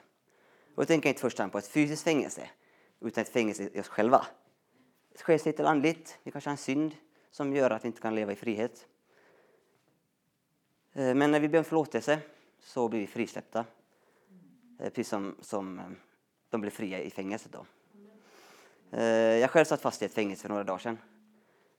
[0.75, 2.49] Och jag tänker inte först på ett fysiskt fängelse,
[2.99, 4.25] utan ett fängelse i oss själva.
[5.19, 6.95] Själsligt eller andligt, vi kanske har en synd
[7.31, 8.87] som gör att vi inte kan leva i frihet.
[10.91, 12.19] Men när vi ber om förlåtelse
[12.59, 13.65] så blir vi frisläppta
[14.79, 15.85] Eh, precis som, som eh,
[16.49, 17.51] de blev fria i fängelset.
[17.51, 17.65] Då.
[18.97, 19.03] Eh,
[19.37, 20.97] jag själv satt fast i ett fängelse för några dagar sedan.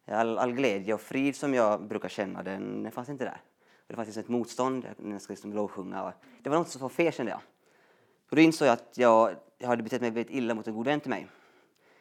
[0.06, 3.40] All, all glädje och frid som jag brukar känna, den, den fanns inte där.
[3.86, 6.12] Det fanns liksom ett motstånd, jag ska liksom lovsjunga.
[6.42, 7.40] det var något som var fel kände jag.
[8.30, 10.86] Och då insåg jag att jag, jag hade betett mig väldigt illa mot en god
[10.86, 11.28] vän till mig.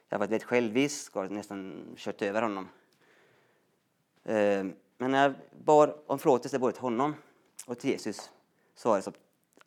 [0.10, 2.70] Jag hade varit väldigt självisk och nästan kört över honom.
[4.98, 5.34] Men när jag
[5.66, 7.16] bad om förlåtelse både till honom
[7.66, 8.32] och till Jesus
[8.76, 9.14] så var det som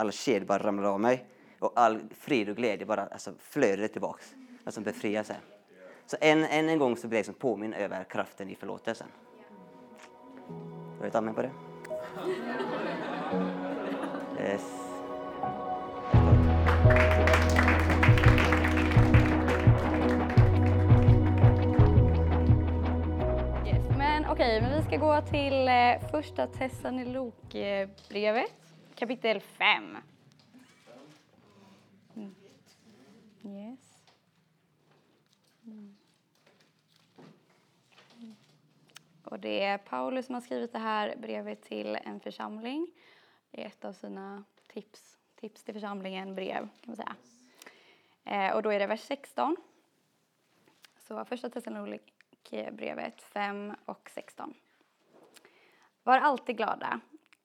[0.00, 1.24] alla kedjor bara ramlade av mig
[1.58, 4.34] och all frid och glädje bara alltså, flödade tillbaks.
[4.64, 5.36] Alltså befrielse.
[6.06, 9.06] Så än, än en gång så blev jag liksom påminn över kraften i förlåtelsen.
[10.96, 11.50] Har du ett amen på det?
[14.40, 14.62] Yes.
[23.66, 28.69] Yes, men okej, okay, men vi ska gå till eh, första Thessalonikerbrevet
[29.00, 29.96] kapitel 5.
[32.16, 32.34] Mm.
[33.44, 34.04] Yes.
[35.64, 35.96] Mm.
[39.24, 42.90] Och det är Paulus som har skrivit det här brevet till en församling.
[43.50, 47.16] Det är ett av sina tips, tips till församlingen, brev kan man säga.
[48.24, 49.56] Eh, och då är det vers 16.
[50.98, 54.54] Så första Thessalonikerbrevet 5 och 16.
[56.02, 57.00] Var alltid glada.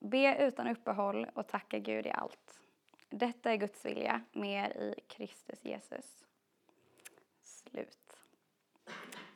[0.05, 2.59] Be utan uppehåll och tacka Gud i allt.
[3.09, 6.25] Detta är Guds vilja med er i Kristus Jesus.
[7.41, 8.17] Slut.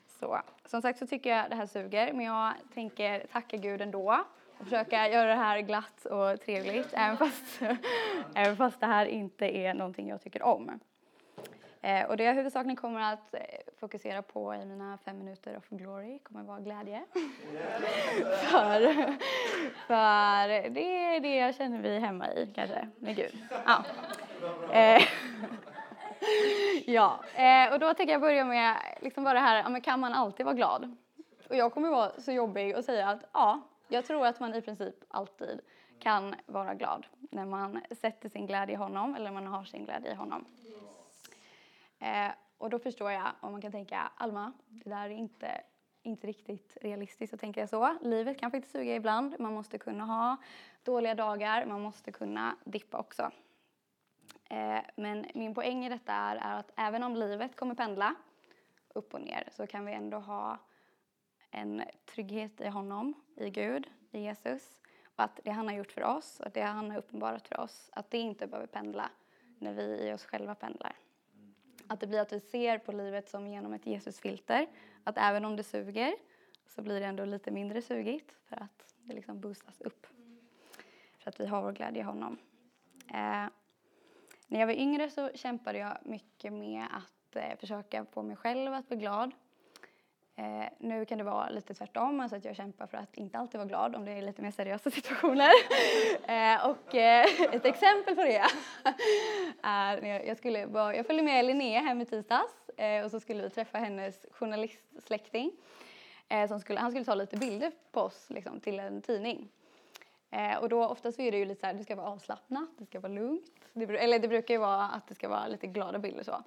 [0.08, 4.26] Så, som sagt så tycker jag det här suger, men jag tänker tacka Gud ändå
[4.58, 7.62] och försöka göra det här glatt och trevligt, även fast,
[8.36, 10.80] även fast det här inte är någonting jag tycker om.
[11.82, 13.36] Eh, och det jag huvudsakligen kommer att
[13.80, 17.04] fokusera på i mina fem minuter of glory kommer vara glädje.
[18.52, 18.94] för,
[19.88, 23.38] för det är det jag känner vi hemma i kanske, med Gud.
[23.65, 23.84] Ja.
[24.72, 25.04] Eh,
[26.86, 30.00] ja, eh, och då tänker jag börja med liksom bara det här, ja, men kan
[30.00, 30.96] man alltid vara glad?
[31.50, 34.62] Och jag kommer vara så jobbig och säga att ja, jag tror att man i
[34.62, 35.60] princip alltid
[36.00, 40.12] kan vara glad när man sätter sin glädje i honom eller man har sin glädje
[40.12, 40.46] i honom.
[42.00, 45.62] Eh, och då förstår jag om man kan tänka, Alma, det där är inte,
[46.02, 47.98] inte riktigt realistiskt att tänka så.
[48.02, 49.36] Livet kan faktiskt suga ibland.
[49.39, 50.38] Man måste kunna ha
[50.84, 53.32] dåliga dagar, man måste kunna dippa också.
[54.50, 58.15] Eh, men min poäng i detta är, är att även om livet kommer pendla
[58.93, 60.58] upp och ner så kan vi ändå ha
[61.52, 64.82] en trygghet i honom, i Gud, i Jesus.
[65.15, 67.89] Och att det han har gjort för oss och det han har uppenbarat för oss,
[67.93, 69.10] att det inte behöver pendla
[69.60, 70.95] när vi i oss själva pendlar.
[71.89, 74.67] Att det blir att vi ser på livet som genom ett Jesusfilter.
[75.04, 76.15] Att även om det suger
[76.67, 80.08] så blir det ändå lite mindre sugigt för att det liksom boostas upp.
[81.19, 82.38] För att vi har vår glädje i honom.
[83.08, 83.47] Eh,
[84.47, 88.73] när jag var yngre så kämpade jag mycket med att eh, försöka få mig själv
[88.73, 89.32] att bli glad.
[90.39, 93.58] Eh, nu kan det vara lite tvärtom, alltså att jag kämpar för att inte alltid
[93.58, 95.52] vara glad om det är lite mer seriösa situationer.
[96.28, 98.38] eh, och eh, ett exempel på det
[99.62, 103.12] är när jag, jag, skulle vara, jag följde med Linnea hem i tisdags eh, och
[103.12, 105.52] så skulle vi träffa hennes journalistsläkting.
[106.30, 109.49] Eh, som skulle, han skulle ta lite bilder på oss liksom, till en tidning.
[110.32, 112.86] Eh, och då oftast är det ju lite så här, det ska vara avslappnat, det
[112.86, 113.52] ska vara lugnt.
[113.73, 116.43] Det, eller det brukar ju vara att det ska vara lite glada bilder så.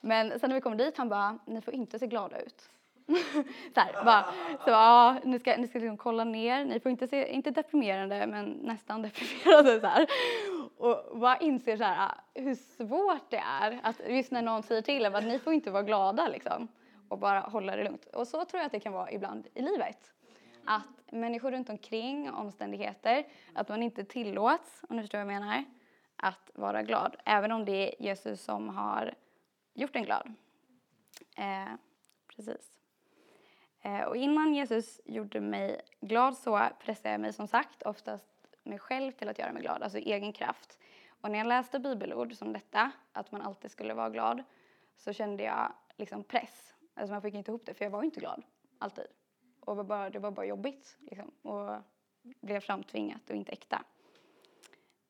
[0.00, 2.70] Men sen när vi kom dit, han bara, ni får inte se glada ut.
[3.74, 4.24] så här, bara,
[4.64, 8.26] så ja, ni ska, ni ska liksom kolla ner, ni får inte se, inte deprimerande
[8.26, 9.02] men nästan
[9.42, 10.06] deprimerande så här.
[10.76, 14.82] Och bara inser så här ah, hur svårt det är att just när någon säger
[14.82, 16.68] till en att ni får inte vara glada liksom
[17.08, 18.06] och bara hålla det lugnt.
[18.06, 20.12] Och så tror jag att det kan vara ibland i livet.
[20.64, 25.64] Att människor runt omkring, omständigheter, att man inte tillåts, om ni förstår vad jag menar,
[26.16, 27.16] att vara glad.
[27.24, 29.14] Även om det är Jesus som har
[29.74, 30.34] gjort en glad.
[31.36, 31.74] Eh,
[32.36, 32.79] precis.
[33.82, 38.26] Eh, och innan Jesus gjorde mig glad så pressade jag mig som sagt oftast
[38.62, 40.78] mig själv till att göra mig glad, alltså egen kraft.
[41.20, 44.42] Och när jag läste bibelord som detta, att man alltid skulle vara glad,
[44.96, 46.74] så kände jag liksom press.
[46.94, 48.42] Alltså man fick inte ihop det, för jag var inte glad,
[48.78, 49.06] alltid.
[49.60, 51.30] Och var bara, det var bara jobbigt, liksom.
[51.42, 51.82] Och
[52.22, 53.84] blev framtvingat och inte äkta.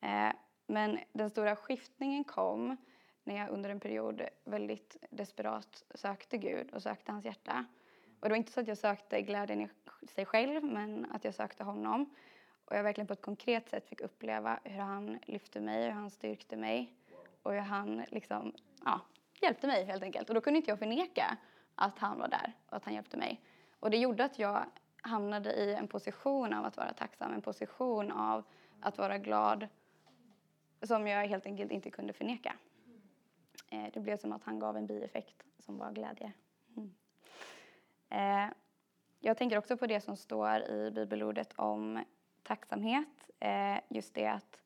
[0.00, 0.32] Eh,
[0.66, 2.76] men den stora skiftningen kom
[3.24, 7.66] när jag under en period väldigt desperat sökte Gud och sökte hans hjärta.
[8.20, 9.60] Och det var inte så att jag sökte glädjen
[10.00, 12.14] i sig själv, men att jag sökte honom.
[12.64, 16.10] Och jag verkligen på ett konkret sätt fick uppleva hur han lyfte mig, hur han
[16.10, 16.94] styrkte mig
[17.42, 18.52] och hur han liksom,
[18.84, 19.00] ja,
[19.40, 20.28] hjälpte mig helt enkelt.
[20.28, 21.36] Och då kunde inte jag förneka
[21.74, 23.40] att han var där och att han hjälpte mig.
[23.80, 24.64] Och det gjorde att jag
[25.02, 28.44] hamnade i en position av att vara tacksam, en position av
[28.80, 29.68] att vara glad
[30.82, 32.56] som jag helt enkelt inte kunde förneka.
[33.70, 36.32] Eh, det blev som att han gav en bieffekt som var glädje.
[36.76, 36.94] Mm.
[38.10, 38.46] Eh,
[39.20, 42.04] jag tänker också på det som står i bibelordet om
[42.42, 43.30] tacksamhet.
[43.40, 44.60] Eh, just det att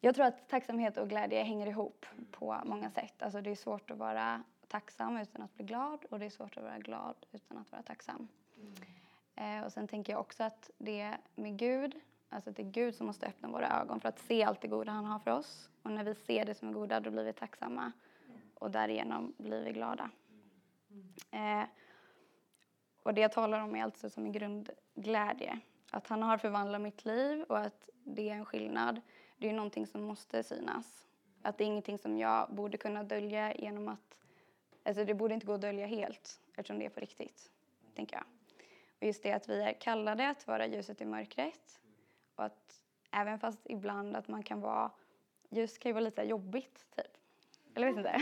[0.00, 3.22] jag tror att tacksamhet och glädje hänger ihop på många sätt.
[3.22, 6.56] Alltså det är svårt att vara tacksam utan att bli glad och det är svårt
[6.56, 8.28] att vara glad utan att vara tacksam.
[9.36, 9.64] Mm.
[9.64, 13.06] och sen tänker jag också att det med Gud, alltså att det är Gud som
[13.06, 15.70] måste öppna våra ögon för att se allt det goda han har för oss.
[15.82, 17.92] Och när vi ser det som är goda då blir vi tacksamma
[18.54, 20.10] och därigenom blir vi glada.
[20.90, 21.60] Mm.
[21.60, 21.66] Eh,
[23.06, 25.60] och det jag talar om är alltså som en grundglädje.
[25.90, 29.00] Att han har förvandlat mitt liv och att det är en skillnad.
[29.36, 31.06] Det är någonting som måste synas.
[31.42, 34.18] Att det är ingenting som jag borde kunna dölja genom att...
[34.84, 37.50] Alltså det borde inte gå att dölja helt eftersom det är på riktigt,
[37.94, 38.24] tänker jag.
[39.00, 41.80] Och just det att vi är kallade att vara ljuset i mörkret.
[42.36, 44.90] Och att även fast ibland att man kan vara...
[45.50, 47.16] Ljus kan ju vara lite jobbigt, typ.
[47.74, 48.20] Eller vet inte.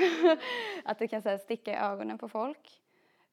[0.84, 2.83] att det kan så här, sticka i ögonen på folk.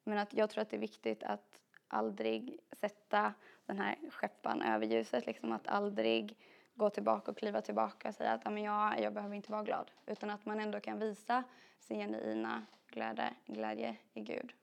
[0.04, 3.34] Men att jag tror att det är viktigt att aldrig sätta
[3.66, 5.26] den här skeppan över ljuset.
[5.26, 6.38] Liksom att aldrig
[6.76, 9.92] gå tillbaka och kliva tillbaka och säga att ja, jag, jag behöver inte vara glad.
[10.06, 11.44] Utan att man ändå kan visa
[11.80, 14.54] sin genuina glädje, glädje i Gud.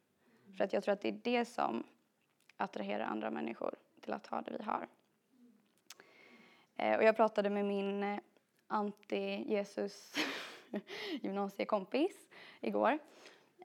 [0.57, 1.85] För att jag tror att det är det som
[2.57, 4.89] attraherar andra människor till att ha det vi har.
[6.77, 8.19] Eh, och jag pratade med min eh,
[8.69, 10.19] anti-Jesus
[11.23, 12.29] gymnasiekompis
[12.61, 12.99] igår.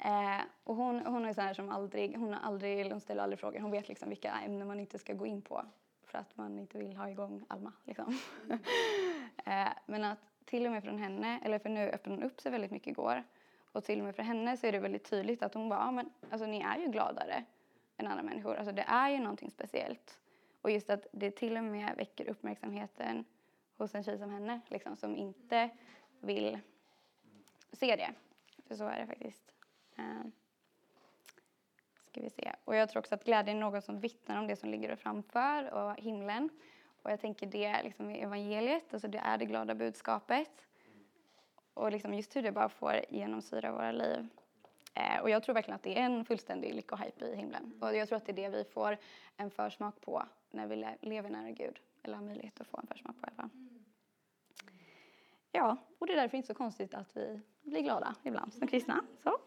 [0.02, 3.40] Eh, och hon, hon är sån här som aldrig, hon, har aldrig, hon ställer aldrig
[3.40, 3.60] frågor.
[3.60, 5.66] Hon vet liksom vilka ämnen man inte ska gå in på
[6.06, 7.74] för att man inte vill ha igång Alma.
[7.84, 8.20] Liksom.
[9.46, 12.52] eh, men att till och med från henne, eller för nu öppnade hon upp sig
[12.52, 13.24] väldigt mycket igår.
[13.72, 15.92] Och till och med för henne så är det väldigt tydligt att hon bara, ah,
[15.92, 17.44] men alltså ni är ju gladare
[17.98, 18.56] än andra människor.
[18.56, 20.20] Alltså det är ju någonting speciellt.
[20.62, 23.26] Och just att det till och med väcker uppmärksamheten
[23.78, 25.70] hos en tjej som henne, liksom, som inte
[26.20, 26.60] vill
[27.72, 28.14] se det.
[28.68, 29.53] För så är det faktiskt.
[29.96, 30.32] Ehm,
[32.06, 32.56] ska vi se.
[32.66, 35.74] Och jag tror också att glädjen är något som vittnar om det som ligger framför
[35.74, 36.50] och himlen.
[37.02, 40.68] Och jag tänker det liksom evangeliet, alltså det är det glada budskapet.
[41.74, 44.28] Och liksom just hur det bara får genomsyra våra liv.
[44.94, 47.74] Eh, och jag tror verkligen att det är en fullständig lyckohype i himlen.
[47.82, 48.98] Och jag tror att det är det vi får
[49.38, 51.80] en försmak på när vi lever nära Gud.
[52.04, 53.50] Eller har möjlighet att få en försmak på i alla fall.
[55.52, 59.04] Ja, och det är därför inte så konstigt att vi blir glada ibland som kristna.
[59.24, 59.38] Så.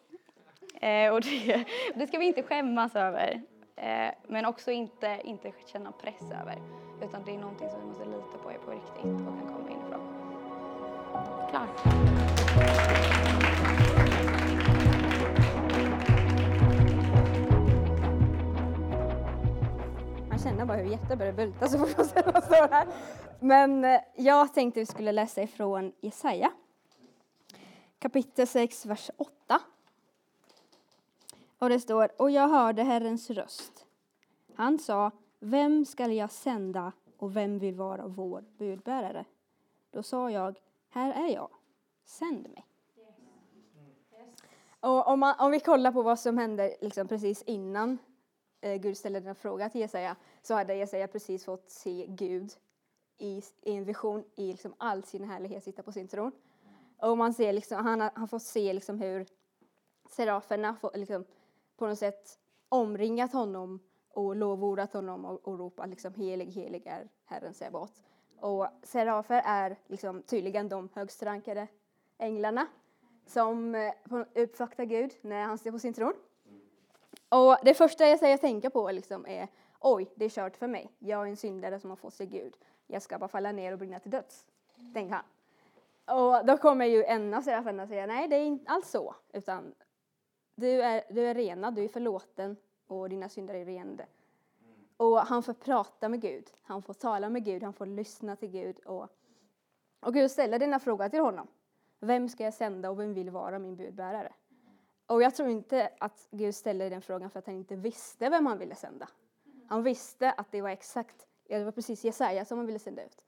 [0.80, 1.64] Eh, och det,
[1.94, 3.42] det, ska vi inte skämmas över.
[3.76, 6.58] Eh, men också inte, inte känna press över.
[7.02, 9.70] Utan det är någonting som vi måste lita på är på riktigt och kan komma
[9.70, 10.00] inifrån.
[11.50, 11.68] Klar.
[20.28, 22.86] Man känner bara hur hjärtat börjar bulta så fort man står här.
[23.40, 26.50] Men eh, jag tänkte vi skulle läsa ifrån Jesaja.
[27.98, 29.60] Kapitel 6, vers 8.
[31.58, 33.86] Och det står, och jag hörde Herrens röst.
[34.54, 39.24] Han sa, vem skall jag sända och vem vill vara vår budbärare?
[39.90, 41.50] Då sa jag, här är jag,
[42.04, 42.66] sänd mig.
[44.80, 47.98] Och om, man, om vi kollar på vad som hände liksom precis innan
[48.60, 52.52] eh, Gud ställde den frågan till Jesaja så hade Jesaja precis fått se Gud
[53.18, 56.32] i, i en vision i liksom all sin härlighet sitta på sin tron.
[56.98, 59.26] Och man ser liksom, han har han fått se liksom hur
[60.10, 61.24] seraferna får, liksom,
[61.76, 67.08] på något sätt omringat honom och lovordat honom och, och ropat liksom helig, helig är
[67.24, 67.92] Herren Sebaot.
[68.40, 71.66] Och serafer är liksom tydligen de högst rankade
[72.18, 72.66] änglarna
[73.26, 73.92] som eh,
[74.34, 76.14] uppvaktar Gud när han står på sin tron.
[77.28, 79.48] Och det första jag säger tänka på liksom är
[79.80, 80.90] oj, det är kört för mig.
[80.98, 82.56] Jag är en syndare som har fått se Gud.
[82.86, 84.46] Jag ska bara falla ner och brinna till döds.
[84.94, 85.24] tänker han.
[86.18, 89.74] Och då kommer ju en av seraferna säga nej, det är inte alls så, utan
[90.56, 94.06] du är, du är renad, du är förlåten och dina synder är renade.
[94.96, 98.48] Och han får prata med Gud, han får tala med Gud, han får lyssna till
[98.48, 98.78] Gud.
[98.78, 99.08] Och,
[100.00, 101.46] och Gud ställer denna fråga till honom.
[102.00, 104.32] Vem ska jag sända och vem vill vara min budbärare?
[105.06, 108.46] Och jag tror inte att Gud ställer den frågan för att han inte visste vem
[108.46, 109.08] han ville sända.
[109.68, 113.24] Han visste att det var exakt, det var precis Jesaja som han ville sända ut.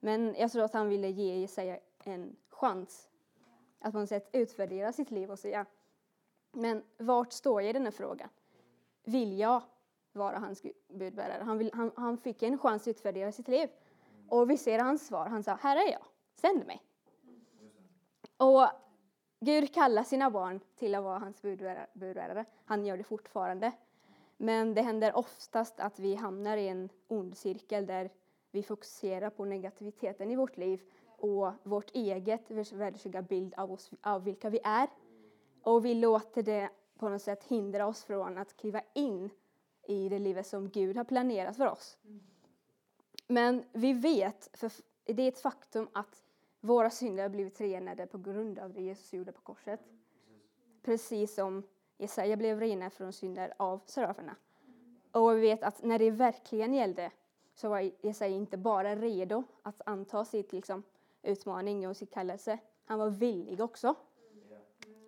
[0.00, 3.08] Men jag tror att han ville ge Jesaja en chans
[3.78, 5.66] att på något sätt utvärdera sitt liv och säga,
[6.56, 8.28] men vart står jag i den här frågan?
[9.04, 9.62] Vill jag
[10.12, 11.42] vara hans budbärare?
[11.42, 13.68] Han, vill, han, han fick en chans att utvärdera sitt liv.
[14.28, 16.02] Och vi ser hans svar, han sa, här är jag,
[16.34, 16.82] sänd mig.
[18.36, 18.66] Och
[19.40, 22.44] Gud kallar sina barn till att vara hans budbärare.
[22.64, 23.72] Han gör det fortfarande.
[24.36, 28.10] Men det händer oftast att vi hamnar i en ond cirkel där
[28.50, 34.24] vi fokuserar på negativiteten i vårt liv och vårt eget världsliga bild av, oss, av
[34.24, 34.88] vilka vi är.
[35.66, 39.30] Och vi låter det på något sätt hindra oss från att kliva in
[39.82, 41.98] i det livet som Gud har planerat för oss.
[43.26, 44.72] Men vi vet, för
[45.04, 46.22] det är ett faktum att
[46.60, 49.80] våra synder har blivit renade på grund av det Jesus gjorde på korset.
[50.82, 51.62] Precis som
[51.96, 54.36] Jesaja blev renad från synder av seraferna.
[55.10, 57.10] Och vi vet att när det verkligen gällde
[57.54, 60.82] så var Jesaja inte bara redo att anta sitt liksom,
[61.22, 63.94] utmaning och sitt kallelse, han var villig också.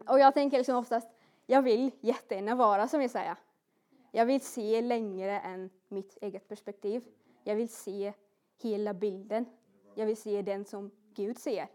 [0.09, 1.09] Och jag tänker liksom oftast,
[1.46, 3.36] jag vill jättegärna vara som Jesaja.
[4.11, 7.04] Jag vill se längre än mitt eget perspektiv.
[7.44, 8.12] Jag vill se
[8.56, 9.46] hela bilden.
[9.94, 11.68] Jag vill se den som Gud ser.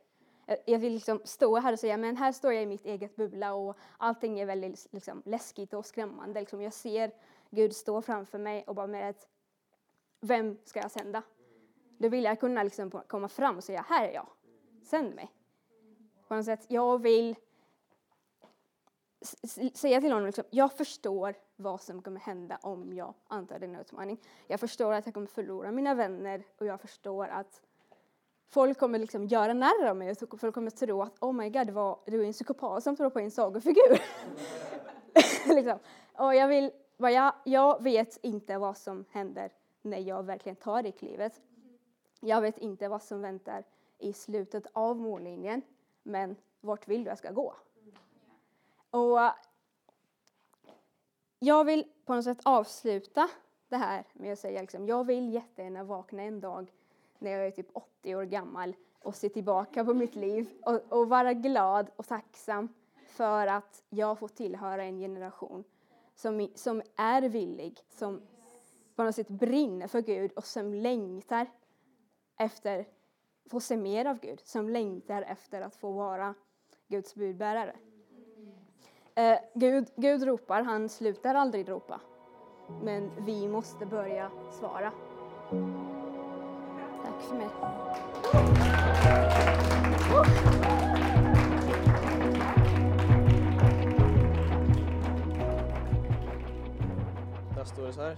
[0.66, 3.54] Jag vill liksom stå här och säga, men här står jag i mitt eget bubbla
[3.54, 6.40] och allting är väldigt liksom, läskigt och skrämmande.
[6.40, 7.12] Liksom, jag ser
[7.50, 9.28] Gud stå framför mig och bara med ett,
[10.20, 11.24] vem ska jag sända?
[11.98, 14.28] Då vill jag kunna liksom komma fram och säga, här är jag,
[14.84, 15.32] sänd mig.
[16.28, 17.36] På något sätt, jag vill
[19.74, 24.22] säga till honom, liksom, jag förstår vad som kommer hända om jag antar denna utmaning.
[24.48, 27.62] Jag förstår att jag kommer förlora mina vänner och jag förstår att
[28.48, 31.70] folk kommer liksom göra narr av mig och folk kommer tro att oh my god,
[31.70, 34.02] vad, du är en psykopat som tror på en sagofigur.
[35.56, 35.80] liksom.
[36.14, 39.52] Och jag, vill, jag, jag vet inte vad som händer
[39.82, 41.42] när jag verkligen tar det klivet.
[42.20, 43.64] Jag vet inte vad som väntar
[44.00, 45.62] i slutet av mållinjen,
[46.04, 47.56] men vart vill du jag ska gå?
[48.94, 49.20] Och
[51.40, 53.30] jag vill på något sätt avsluta
[53.70, 56.72] det här med att säga liksom, jag vill jättegärna vakna en dag
[57.20, 61.10] när jag är typ 80 år gammal och se tillbaka på mitt liv och, och
[61.10, 62.70] vara glad och tacksam
[63.08, 65.64] för att jag får tillhöra en generation
[66.16, 68.22] som, som är villig, som
[68.96, 71.48] på något sätt brinner för Gud och som längtar
[72.38, 76.36] efter att få se mer av Gud, som längtar efter att få vara
[76.88, 77.76] Guds budbärare.
[79.16, 82.02] Eh, Gud, Gud ropar, han slutar aldrig ropa.
[82.82, 84.92] Men vi måste börja svara.
[87.04, 87.48] Tack för mig.
[97.56, 98.18] Där står det så här.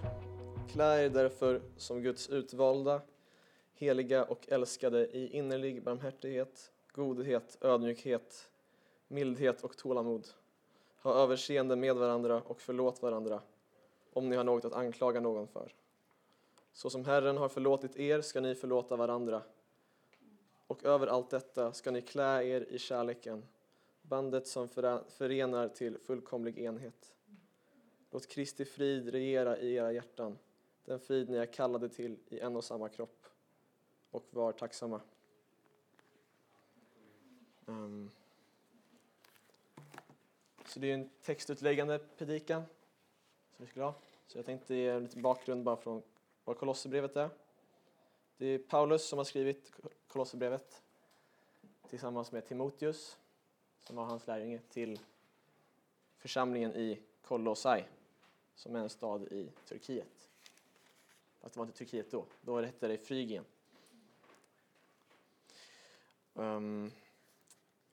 [0.68, 3.02] Klä er därför som Guds utvalda,
[3.74, 8.50] heliga och älskade i innerlig barmhärtighet, godhet, ödmjukhet,
[9.08, 10.28] mildhet och tålamod.
[11.06, 13.41] Ha överseende med varandra och förlåt varandra
[14.14, 15.74] om ni har något att anklaga någon för.
[16.74, 19.41] Så som Herren har förlåtit er ska ni förlåta varandra.
[20.68, 23.45] Och över allt detta ska ni klä er i kärleken,
[24.01, 24.68] bandet som
[25.08, 27.14] förenar till fullkomlig enhet.
[28.12, 30.38] Låt Kristi frid regera i era hjärtan,
[30.86, 33.26] den frid ni är kallade till i en och samma kropp.
[34.12, 35.01] Och var tacksamma.
[37.66, 38.12] Um.
[40.76, 42.64] Så det är en textutläggande predikan
[43.56, 43.96] som vi skulle ha.
[44.28, 46.02] Så jag tänkte ge en liten bakgrund bara från
[46.44, 47.30] vad Kolosserbrevet är.
[48.38, 49.72] Det är Paulus som har skrivit
[50.08, 50.84] Kolosserbrevet
[51.90, 53.18] tillsammans med Timoteus
[53.80, 55.00] som var hans lärjunge till
[56.18, 57.84] församlingen i Kolossai
[58.56, 60.30] som är en stad i Turkiet.
[61.42, 63.46] Fast det var inte Turkiet då, då hette det Frygien.
[66.34, 66.92] Um,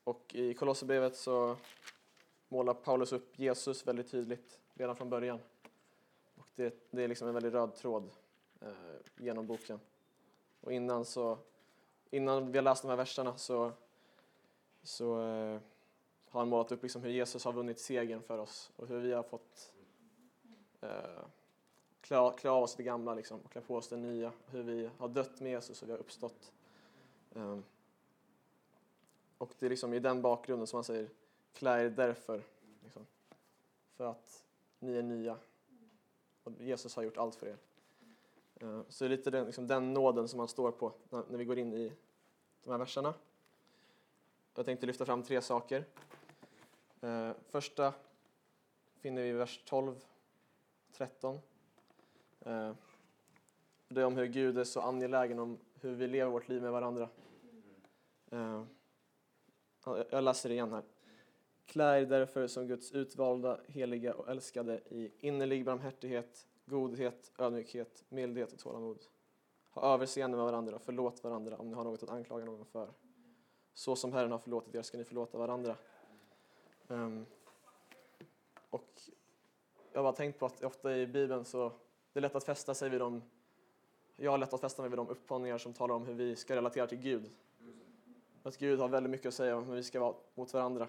[0.05, 1.57] och i Kolosserbrevet så
[2.53, 5.39] målar Paulus upp Jesus väldigt tydligt redan från början.
[6.37, 8.11] Och det, det är liksom en väldigt röd tråd
[8.61, 8.69] eh,
[9.17, 9.81] genom boken.
[10.61, 11.39] Och innan, så,
[12.11, 13.73] innan vi har läst de här verserna så,
[14.83, 15.61] så eh,
[16.29, 19.13] har han målat upp liksom hur Jesus har vunnit segern för oss och hur vi
[19.13, 19.73] har fått
[20.81, 21.25] eh,
[22.01, 24.33] klä, klä av oss det gamla liksom, och klä på oss det nya.
[24.47, 26.53] Hur vi har dött med Jesus och vi har uppstått.
[27.35, 27.59] Eh,
[29.39, 31.09] och det är liksom i den bakgrunden som han säger
[31.53, 32.43] klä er därför.
[32.83, 33.07] Liksom,
[33.97, 34.45] för att
[34.79, 35.39] ni är nya.
[36.43, 37.57] Och Jesus har gjort allt för er.
[38.55, 41.39] Eh, så det är lite den, liksom, den nåden som man står på när, när
[41.39, 41.93] vi går in i
[42.65, 43.15] de här verserna.
[44.55, 45.85] Jag tänkte lyfta fram tre saker.
[47.01, 47.95] Eh, första
[49.01, 50.05] finner vi i vers 12,
[50.93, 51.39] 13.
[52.41, 52.73] Eh,
[53.89, 56.73] det är om hur Gud är så angelägen om hur vi lever vårt liv med
[56.73, 57.09] varandra.
[60.11, 60.83] Jag läser det igen här.
[61.73, 68.53] Klä er därför som Guds utvalda, heliga och älskade i innerlig barmhärtighet, godhet, ödmjukhet, mildhet
[68.53, 68.99] och tålamod.
[69.71, 72.89] Ha överseende med varandra, och förlåt varandra om ni har något att anklaga någon för.
[73.75, 75.77] Så som Herren har förlåtit er ska ni förlåta varandra.
[76.89, 77.27] Um,
[78.71, 78.91] och
[79.93, 81.73] jag har bara tänkt på att ofta i Bibeln så
[82.13, 83.23] det är lätt att fästa sig vid de
[84.17, 86.57] jag har lätt att fästa mig vid de uppmaningar som talar om hur vi ska
[86.57, 87.31] relatera till Gud.
[88.43, 90.89] Att Gud har väldigt mycket att säga om hur vi ska vara mot varandra.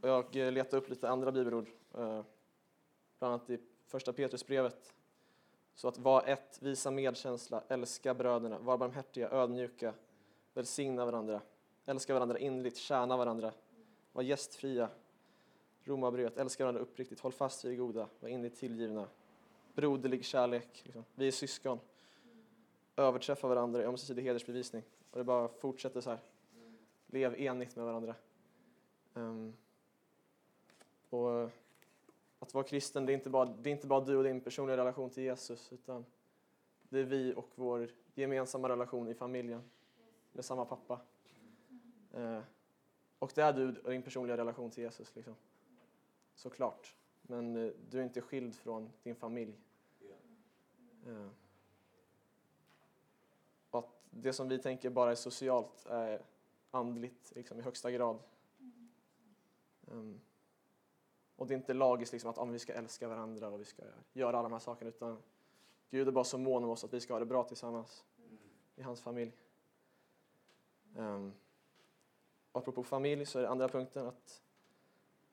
[0.00, 2.22] Och jag eh, letade upp lite andra bibelord, eh,
[3.18, 4.94] bland annat i första Petrusbrevet.
[5.74, 9.94] Så att var ett, visa medkänsla, älska bröderna, var barmhärtiga, ödmjuka,
[10.54, 11.40] välsigna varandra,
[11.86, 13.52] älska varandra innerligt, tjäna varandra,
[14.12, 14.88] var gästfria,
[15.84, 19.08] Romarbrevet, älska varandra uppriktigt, håll fast vid det goda, var innerligt tillgivna,
[19.74, 21.04] broderlig kärlek, liksom.
[21.14, 21.78] vi är syskon,
[22.96, 24.82] överträffa varandra i ömsesidig hedersbevisning.
[25.10, 26.18] Och det bara fortsätter så här.
[27.06, 28.14] Lev enigt med varandra.
[29.14, 29.54] Um,
[31.10, 31.50] och
[32.38, 34.76] att vara kristen, det är, inte bara, det är inte bara du och din personliga
[34.76, 36.04] relation till Jesus, utan
[36.88, 39.70] det är vi och vår gemensamma relation i familjen
[40.32, 41.00] med samma pappa.
[42.16, 42.40] Uh,
[43.18, 45.34] och det är du och din personliga relation till Jesus, liksom.
[46.34, 46.94] såklart.
[47.22, 49.58] Men uh, du är inte skild från din familj.
[53.70, 56.22] Och att det som vi tänker bara är socialt är
[56.70, 58.18] andligt liksom, i högsta grad.
[59.86, 60.20] Um,
[61.38, 63.64] och det är inte lagiskt liksom, att ah, om vi ska älska varandra och vi
[63.64, 63.82] ska
[64.12, 65.22] göra alla de här sakerna utan
[65.90, 68.04] Gud är bara så mån om oss att vi ska ha det bra tillsammans
[68.76, 69.32] i hans familj.
[70.96, 71.32] Um,
[72.52, 74.42] apropå familj så är det andra punkten att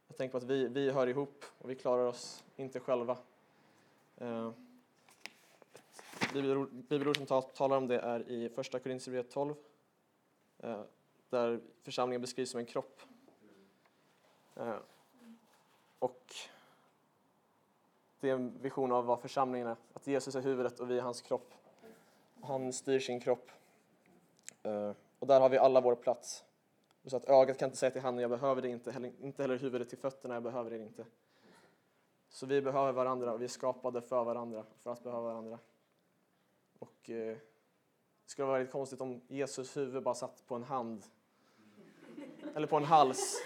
[0.08, 3.18] jag tänker på att vi, vi hör ihop och vi klarar oss inte själva.
[4.22, 4.52] Uh,
[6.34, 9.56] bibelord, bibelord som talar om det är i första Korinthierbrevet 12
[10.64, 10.82] uh, eh,
[11.30, 13.02] där församlingen beskrivs som en kropp.
[14.58, 14.78] Uh,
[16.06, 16.36] och
[18.20, 21.02] det är en vision av vad församlingen är, att Jesus är huvudet och vi är
[21.02, 21.54] hans kropp.
[22.42, 23.52] Han styr sin kropp.
[24.64, 26.44] Eh, och där har vi alla vår plats.
[27.06, 29.58] Så att ögat kan inte säga till handen, jag behöver det inte, heller, inte heller
[29.58, 31.06] huvudet till fötterna, jag behöver det inte.
[32.30, 35.60] Så vi behöver varandra och vi är skapade för varandra, för att behöva varandra.
[36.80, 37.38] Och eh,
[38.26, 41.04] det skulle vara väldigt konstigt om Jesus huvud bara satt på en hand.
[42.56, 43.42] Eller på en hals.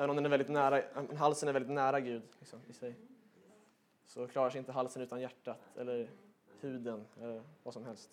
[0.00, 0.82] Även om den är väldigt nära,
[1.16, 2.94] halsen är väldigt nära Gud liksom, i sig.
[4.06, 6.10] Så klarar sig inte halsen utan hjärtat eller
[6.60, 8.10] huden eller vad som helst.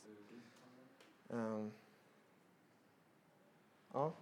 [1.28, 1.72] Um,
[3.94, 4.14] ja.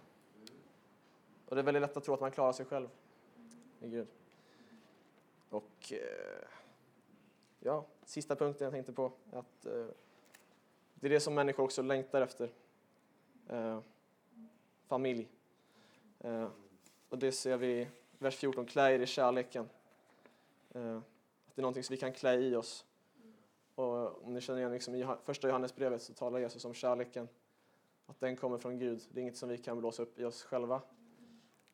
[1.46, 2.88] Och det är väldigt lätt att tro att man klarar sig själv
[3.78, 4.08] med Gud.
[5.50, 5.98] Och uh,
[7.60, 9.86] ja, sista punkten jag tänkte på är att uh,
[10.94, 12.50] det är det som människor också längtar efter.
[13.50, 13.80] Uh,
[14.86, 15.28] familj.
[17.08, 17.88] Och det ser vi i
[18.18, 19.68] vers 14, klä er i kärleken.
[20.70, 22.84] Eh, att det är någonting som vi kan klä i oss.
[23.74, 27.28] Och om ni känner igen liksom, i första Johannesbrevet så talar Jesus om kärleken.
[28.06, 29.02] Att den kommer från Gud.
[29.10, 30.82] Det är inget som vi kan blåsa upp i oss själva.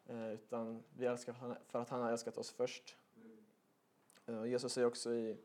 [0.07, 1.33] Eh, utan vi älskar
[1.69, 2.97] för att han har älskat oss först.
[4.27, 5.37] Eh, Jesus säger också i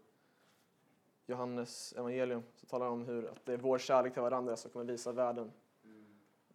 [1.25, 4.71] Johannes evangelium så talar han om hur att det är vår kärlek till varandra som
[4.71, 5.51] kommer visa världen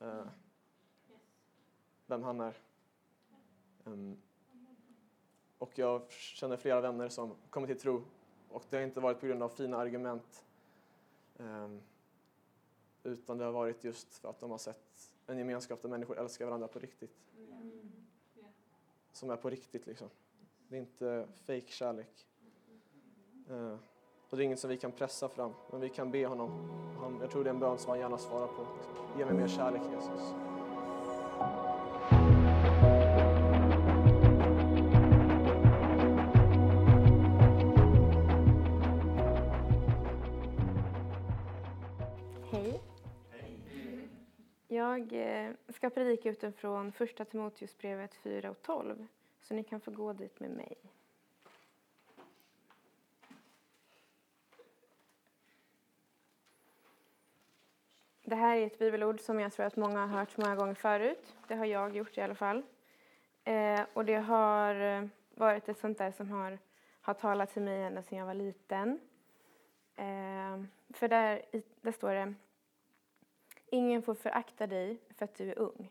[0.01, 0.27] eh,
[2.07, 2.55] vem han är.
[3.87, 4.17] Ehm,
[5.59, 8.03] och jag känner flera vänner som kommit till tro
[8.49, 10.45] och det har inte varit på grund av fina argument
[11.39, 11.81] ehm,
[13.03, 16.47] utan det har varit just för att de har sett en gemenskap där människor älskar
[16.47, 17.17] varandra på riktigt.
[19.13, 20.09] Som är på riktigt liksom.
[20.69, 22.27] Det är inte fake kärlek.
[23.51, 23.79] Ehm,
[24.31, 26.51] och det är inget som vi kan pressa fram, men vi kan be honom.
[27.01, 28.67] Han, jag tror det är en bön som han gärna svarar på.
[29.19, 30.35] Ge mig mer kärlek Jesus.
[44.93, 49.07] Jag eh, ska predika utifrån första Timoteusbrevet 4 och 12,
[49.43, 50.77] så ni kan få gå dit med mig.
[58.25, 61.37] Det här är ett bibelord som jag tror att många har hört många gånger förut.
[61.49, 62.63] Det har jag gjort i alla fall.
[63.45, 66.59] Eh, och det har eh, varit ett sånt där som har,
[67.01, 69.01] har talat till mig ända sedan jag var liten.
[69.97, 71.43] Eh, för där,
[71.81, 72.35] där står det
[73.75, 75.91] Ingen får förakta dig för att du är ung.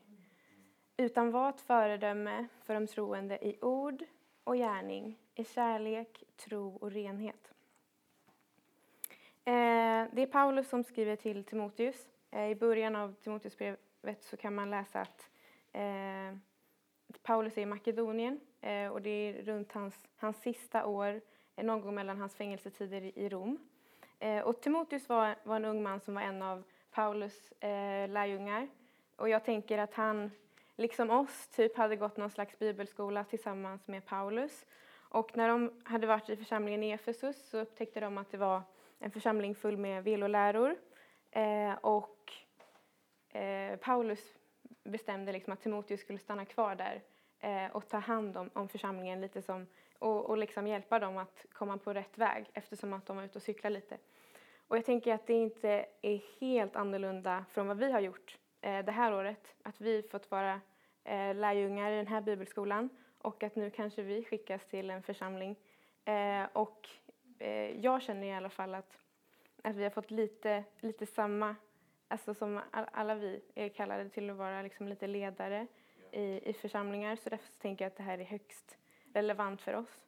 [0.96, 4.04] Utan var ett föredöme för de troende i ord
[4.44, 7.52] och gärning, i kärlek, tro och renhet.
[9.44, 12.08] Eh, det är Paulus som skriver till Timoteus.
[12.30, 15.30] Eh, I början av Timoteusbrevet så kan man läsa att
[15.72, 16.36] eh,
[17.22, 18.40] Paulus är i Makedonien
[18.92, 21.20] och det är runt hans, hans sista år,
[21.56, 23.58] någon gång mellan hans fängelsetider i, Rom.
[24.44, 28.68] Och Timoteus var, var en ung man som var en av Paulus eh, lärjungar.
[29.16, 30.30] Och jag tänker att han,
[30.76, 34.66] liksom oss, typ hade gått någon slags bibelskola tillsammans med Paulus.
[34.94, 38.62] Och när de hade varit i församlingen i Efesus så upptäckte de att det var
[38.98, 40.76] en församling full med veloläror.
[41.30, 42.32] Eh, och
[43.36, 44.38] eh, Paulus
[44.84, 47.02] bestämde liksom att Timoteus skulle stanna kvar där
[47.40, 49.66] eh, och ta hand om, om församlingen lite som,
[49.98, 53.38] och, och liksom hjälpa dem att komma på rätt väg eftersom att de var ute
[53.38, 53.98] och cykla lite.
[54.72, 58.84] Och jag tänker att det inte är helt annorlunda från vad vi har gjort eh,
[58.84, 59.54] det här året.
[59.62, 60.60] Att vi fått vara
[61.04, 65.56] eh, lärjungar i den här bibelskolan och att nu kanske vi skickas till en församling.
[66.04, 66.88] Eh, och
[67.38, 68.98] eh, jag känner i alla fall att,
[69.62, 71.56] att vi har fått lite, lite samma,
[72.08, 75.66] alltså som all, alla vi är kallade till att vara liksom lite ledare
[76.12, 77.16] i, i församlingar.
[77.16, 78.78] Så därför tänker jag att det här är högst
[79.14, 80.04] relevant för oss.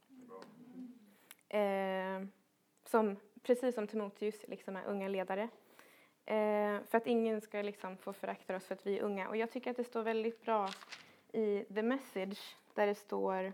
[1.48, 2.26] Eh,
[2.84, 5.48] som, precis som Timoteus liksom är unga ledare.
[6.26, 9.28] Eh, för att ingen ska liksom få förakta oss för att vi är unga.
[9.28, 10.68] Och jag tycker att det står väldigt bra
[11.32, 13.52] i The Message där det står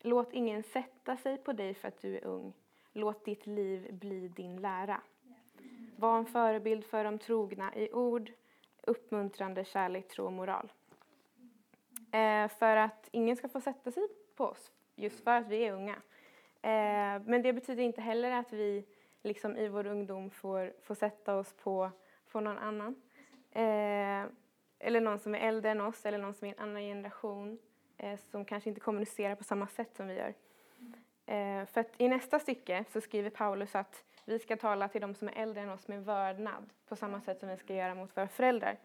[0.00, 2.52] Låt ingen sätta sig på dig för att du är ung.
[2.92, 5.00] Låt ditt liv bli din lära.
[5.96, 8.32] Var en förebild för de trogna i ord,
[8.82, 10.72] uppmuntrande kärlek, tro och moral.
[12.12, 15.72] Eh, för att ingen ska få sätta sig på oss, just för att vi är
[15.72, 15.96] unga.
[16.66, 18.84] Eh, men det betyder inte heller att vi
[19.22, 21.90] liksom i vår ungdom får, får sätta oss på,
[22.32, 22.94] på någon annan.
[23.50, 24.30] Eh,
[24.78, 27.58] eller någon som är äldre än oss eller någon som är en annan generation
[27.96, 30.34] eh, som kanske inte kommunicerar på samma sätt som vi gör.
[31.26, 35.14] Eh, för att i nästa stycke så skriver Paulus att vi ska tala till de
[35.14, 38.16] som är äldre än oss med vördnad på samma sätt som vi ska göra mot
[38.16, 38.78] våra föräldrar.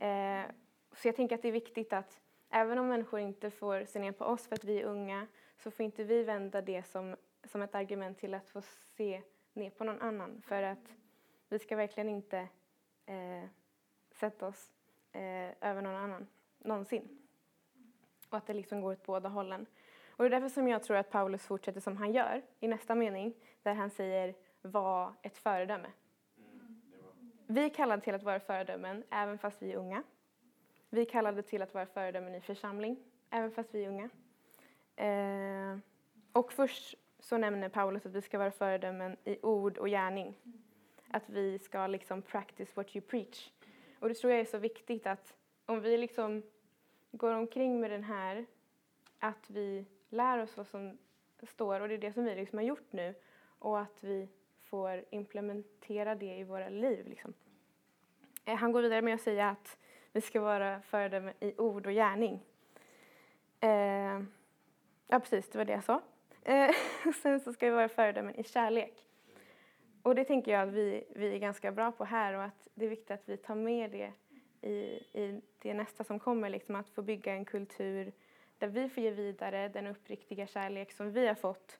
[0.00, 0.50] Eh,
[0.92, 2.20] så jag tänker att det är viktigt att
[2.50, 5.26] även om människor inte får se ner på oss för att vi är unga
[5.56, 8.62] så får inte vi vända det som, som ett argument till att få
[8.96, 10.42] se ner på någon annan.
[10.42, 10.92] För att
[11.48, 12.48] vi ska verkligen inte
[13.06, 13.44] eh,
[14.10, 14.72] sätta oss
[15.12, 16.26] eh, över någon annan,
[16.58, 17.18] någonsin.
[18.28, 19.66] Och att det liksom går åt båda hållen.
[20.08, 22.94] Och det är därför som jag tror att Paulus fortsätter som han gör i nästa
[22.94, 25.88] mening, där han säger var ett föredöme.
[27.46, 30.02] Vi är kallade till att vara föredömen även fast vi är unga.
[30.90, 32.96] Vi är kallade till att vara föredömen i församling,
[33.30, 34.10] även fast vi är unga.
[34.96, 35.78] Eh,
[36.32, 40.36] och först så nämner Paulus att vi ska vara föredömen i ord och gärning.
[41.10, 43.50] Att vi ska liksom practice what you preach.
[43.98, 45.34] Och det tror jag är så viktigt att
[45.66, 46.42] om vi liksom
[47.12, 48.46] går omkring med den här,
[49.18, 50.98] att vi lär oss vad som
[51.42, 53.14] står och det är det som vi liksom har gjort nu
[53.58, 54.28] och att vi
[54.60, 57.08] får implementera det i våra liv.
[57.08, 57.34] Liksom.
[58.44, 59.78] Eh, han går vidare med att säga att
[60.12, 62.40] vi ska vara föredömen i ord och gärning.
[63.60, 64.22] Eh,
[65.06, 66.02] ja, precis, det var det jag sa.
[66.42, 66.70] Eh,
[67.22, 69.06] sen så ska vi vara föredömen i kärlek.
[70.02, 72.84] Och det tänker jag att vi, vi är ganska bra på här och att det
[72.84, 74.12] är viktigt att vi tar med det
[74.68, 74.74] i,
[75.20, 78.12] i det nästa som kommer, liksom att få bygga en kultur
[78.58, 81.78] där vi får ge vidare den uppriktiga kärlek som vi har fått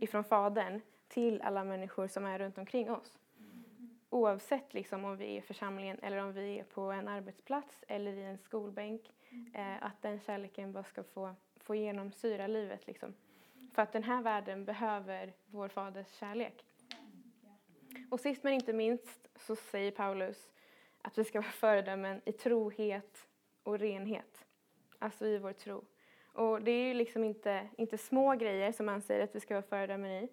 [0.00, 3.18] ifrån Fadern till alla människor som är runt omkring oss.
[4.10, 8.12] Oavsett liksom om vi är i församlingen eller om vi är på en arbetsplats eller
[8.12, 9.02] i en skolbänk.
[9.54, 11.34] Eh, att den kärleken bara ska få,
[11.66, 12.86] få genomsyra livet.
[12.86, 13.14] Liksom.
[13.72, 16.64] För att den här världen behöver vår faders kärlek.
[18.10, 20.50] Och sist men inte minst så säger Paulus
[21.02, 23.28] att vi ska vara föredömen i trohet
[23.62, 24.46] och renhet.
[24.98, 25.84] Alltså i vår tro.
[26.32, 29.54] Och det är ju liksom inte, inte små grejer som han säger att vi ska
[29.54, 30.28] vara föredömen i.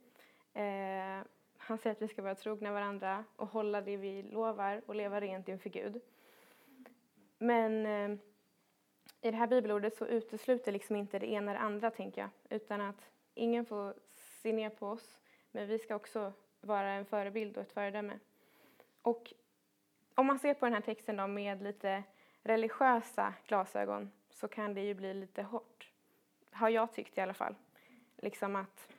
[0.53, 1.27] Eh,
[1.57, 5.21] han säger att vi ska vara trogna varandra och hålla det vi lovar och leva
[5.21, 6.01] rent inför Gud.
[7.37, 8.19] Men eh,
[9.23, 12.29] i det här bibelordet så utesluter liksom inte det ena det andra, tänker jag.
[12.49, 15.19] Utan att ingen får se ner på oss,
[15.51, 18.19] men vi ska också vara en förebild och ett föredöme.
[19.01, 19.33] Och
[20.15, 22.03] om man ser på den här texten då med lite
[22.41, 25.91] religiösa glasögon så kan det ju bli lite hårt.
[26.51, 27.55] Har jag tyckt i alla fall.
[28.17, 28.93] Liksom att,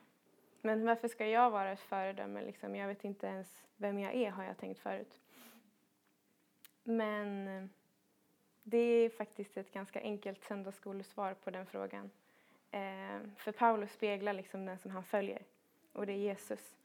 [0.61, 2.41] men varför ska jag vara ett föredöme?
[2.41, 5.19] Liksom, jag vet inte ens vem jag är, har jag tänkt förut.
[6.83, 7.69] Men
[8.67, 12.11] det är faktiskt ett ganska enkelt söndagsskolesvar på den frågan.
[12.71, 15.41] Eh, för Paulus speglar liksom den som han följer,
[15.93, 16.75] och det är Jesus.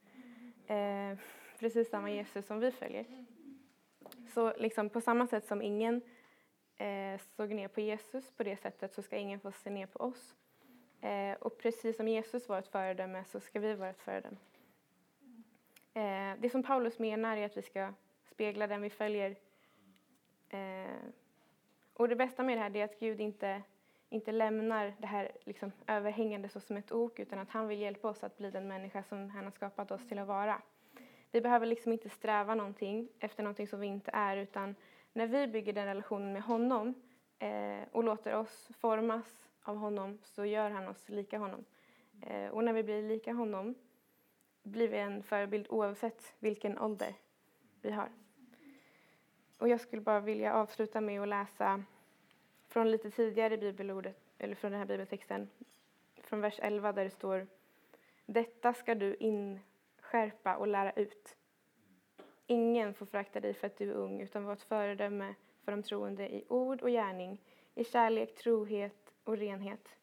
[0.67, 1.19] Eh,
[1.59, 3.07] precis samma Jesus som vi följer.
[4.35, 6.03] Så liksom på samma sätt som ingen
[6.77, 9.99] eh, såg ner på Jesus på det sättet så ska ingen få se ner på
[9.99, 10.35] oss.
[11.01, 14.37] Eh, och precis som Jesus var ett föredöme så ska vi vara ett föredöme.
[15.95, 17.93] Eh, det som Paulus menar är att vi ska
[18.25, 19.37] spegla den vi följer.
[20.49, 21.11] Eh,
[22.01, 23.63] och det bästa med det här är att Gud inte,
[24.09, 28.09] inte lämnar det här liksom överhängande så som ett ok utan att han vill hjälpa
[28.09, 30.63] oss att bli den människa som han har skapat oss till att vara.
[31.31, 34.75] Vi behöver liksom inte sträva någonting efter någonting som vi inte är utan
[35.13, 36.95] när vi bygger den relationen med honom
[37.39, 41.65] eh, och låter oss formas av honom så gör han oss lika honom.
[42.23, 43.75] Eh, och när vi blir lika honom
[44.63, 47.15] blir vi en förebild oavsett vilken ålder
[47.83, 48.09] vi har.
[49.61, 51.85] Och jag skulle bara vilja avsluta med att läsa
[52.69, 55.51] från lite tidigare bibelordet, eller från den här bibeltexten,
[56.23, 57.47] från vers 11 där det står
[58.27, 61.37] Detta ska du inskärpa och lära ut.
[62.47, 65.35] Ingen får förakta dig för att du är ung, utan var ett föredöme
[65.65, 67.39] för de troende i ord och gärning,
[67.75, 69.97] i kärlek, trohet och renhet.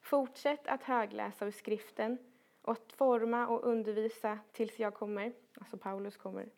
[0.00, 2.18] Fortsätt att högläsa ur skriften
[2.62, 6.48] och att forma och undervisa tills jag kommer, alltså Paulus kommer.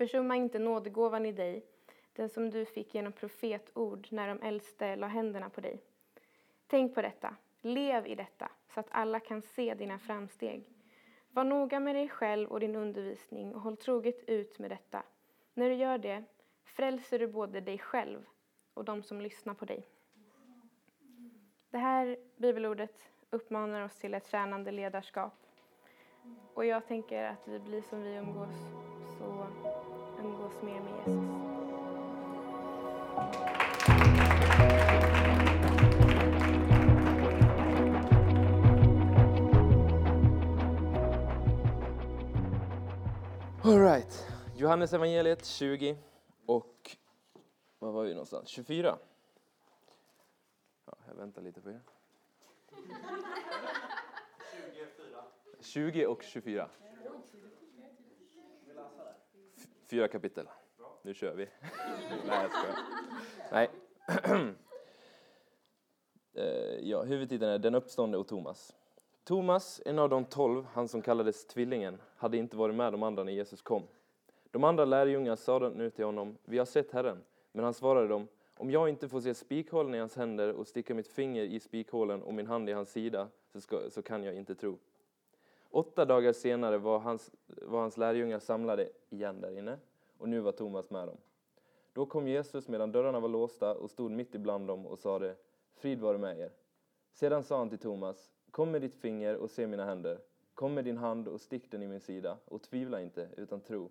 [0.00, 1.64] Försumma inte nådegåvan i dig,
[2.12, 5.82] den som du fick genom profetord när de äldste la händerna på dig.
[6.66, 10.64] Tänk på detta, lev i detta, så att alla kan se dina framsteg.
[11.30, 15.02] Var noga med dig själv och din undervisning och håll troget ut med detta.
[15.54, 16.24] När du gör det
[16.64, 18.24] frälser du både dig själv
[18.74, 19.86] och de som lyssnar på dig.
[21.70, 25.46] Det här bibelordet uppmanar oss till ett tjänande ledarskap.
[26.54, 28.89] Och jag tänker att vi blir som vi umgås,
[30.24, 31.30] umgås mer med Jesus.
[43.62, 45.96] Alright, Johannes evangeliet 20
[46.46, 46.96] och
[47.78, 48.48] var var vi någonstans?
[48.48, 48.98] 24.
[50.86, 51.80] Ja, jag väntar lite på er.
[55.60, 56.68] 20 och 24.
[59.90, 60.48] Fyra kapitel.
[61.02, 61.44] Nu kör vi.
[62.26, 62.78] Nej, jag skojar.
[63.52, 63.70] Nej.
[66.34, 68.76] Eh, ja, huvudtiteln är Den uppståndne och Thomas.
[69.24, 73.24] Thomas, en av de tolv, han som kallades Tvillingen, hade inte varit med de andra
[73.24, 73.82] när Jesus kom.
[74.50, 77.22] De andra lärjungarna sa nu till honom, vi har sett Herren.
[77.52, 80.94] Men han svarade dem, om jag inte får se spikhålen i hans händer och sticka
[80.94, 84.34] mitt finger i spikhålen och min hand i hans sida, så, ska, så kan jag
[84.34, 84.78] inte tro.
[85.70, 89.78] Åtta dagar senare var hans, var hans lärjungar samlade igen där inne,
[90.18, 91.16] och nu var Thomas med dem.
[91.92, 95.36] Då kom Jesus medan dörrarna var låsta och stod mitt ibland dem och sade,
[95.74, 96.52] frid vare med er.
[97.12, 100.18] Sedan sa han till Thomas, kom med ditt finger och se mina händer.
[100.54, 103.90] Kom med din hand och stick den i min sida och tvivla inte, utan tro.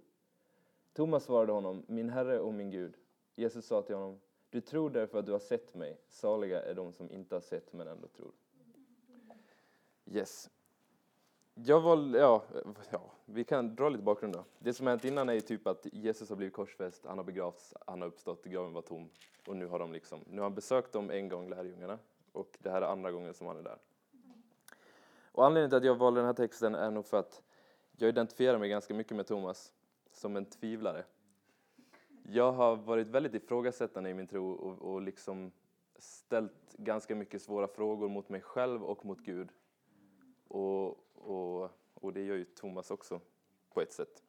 [0.93, 2.97] Thomas svarade honom, min Herre och min Gud.
[3.36, 4.19] Jesus sa till honom,
[4.49, 5.97] du tror därför att du har sett mig.
[6.09, 8.32] Saliga är de som inte har sett men ändå tror.
[10.05, 10.49] Yes.
[11.54, 14.45] Jag var, ja, eh, ja, vi kan dra lite bakgrund då.
[14.60, 17.74] Det som hänt innan är ju typ att Jesus har blivit korsfäst, han har begravts,
[17.88, 19.10] han har uppstått, graven var tom.
[19.47, 22.00] Och nu har de liksom, nu har han besökt dem en gång, lärjungarna.
[22.32, 23.78] Och det här är andra gången som han är där.
[25.32, 27.43] Och anledningen till att jag valde den här texten är nog för att
[27.97, 29.74] jag identifierar mig ganska mycket med Thomas
[30.12, 31.04] som en tvivlare.
[32.24, 35.52] Jag har varit väldigt ifrågasättande i min tro och, och liksom
[35.95, 39.50] ställt ganska mycket svåra frågor mot mig själv och mot Gud.
[40.47, 43.22] Och, och, och det gör ju Thomas också
[43.70, 44.24] på ett sätt.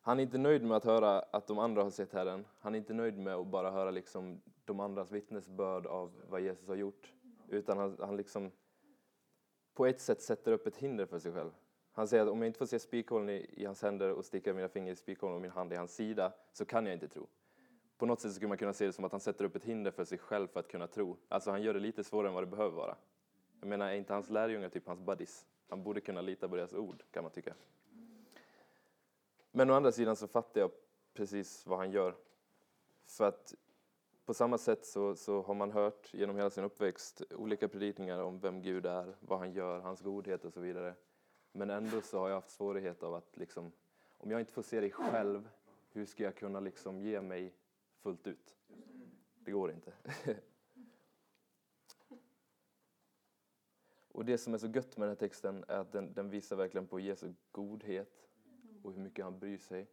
[0.00, 2.46] Han är inte nöjd med att höra att de andra har sett Herren.
[2.58, 6.68] Han är inte nöjd med att bara höra liksom de andras vittnesbörd av vad Jesus
[6.68, 7.12] har gjort.
[7.48, 8.50] Utan han, han liksom
[9.74, 11.50] på ett sätt sätter upp ett hinder för sig själv.
[11.92, 14.54] Han säger att om jag inte får se spikhålen i, i hans händer och sticka
[14.54, 17.26] mina fingrar i spikhålen och min hand i hans sida så kan jag inte tro.
[17.98, 19.90] På något sätt skulle man kunna se det som att han sätter upp ett hinder
[19.90, 21.16] för sig själv för att kunna tro.
[21.28, 22.96] Alltså han gör det lite svårare än vad det behöver vara.
[23.62, 25.46] Jag menar, är inte hans lärjungar typ hans buddies?
[25.68, 27.54] Han borde kunna lita på deras ord, kan man tycka.
[29.50, 30.70] Men å andra sidan så fattar jag
[31.14, 32.14] precis vad han gör.
[33.06, 33.54] För att
[34.24, 38.40] på samma sätt så, så har man hört genom hela sin uppväxt olika predikningar om
[38.40, 40.94] vem Gud är, vad han gör, hans godhet och så vidare.
[41.52, 43.72] Men ändå så har jag haft svårighet av att liksom,
[44.18, 45.48] om jag inte får se dig själv,
[45.92, 47.54] hur ska jag kunna liksom ge mig
[48.00, 48.56] fullt ut?
[49.38, 49.92] Det går inte.
[54.12, 56.56] Och det som är så gött med den här texten är att den, den visar
[56.56, 58.28] verkligen på Jesu godhet
[58.82, 59.86] och hur mycket han bryr sig.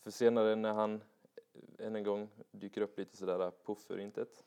[0.00, 3.98] För senare när han eh, än en gång dyker upp lite sådär eh, puff ur
[3.98, 4.44] intet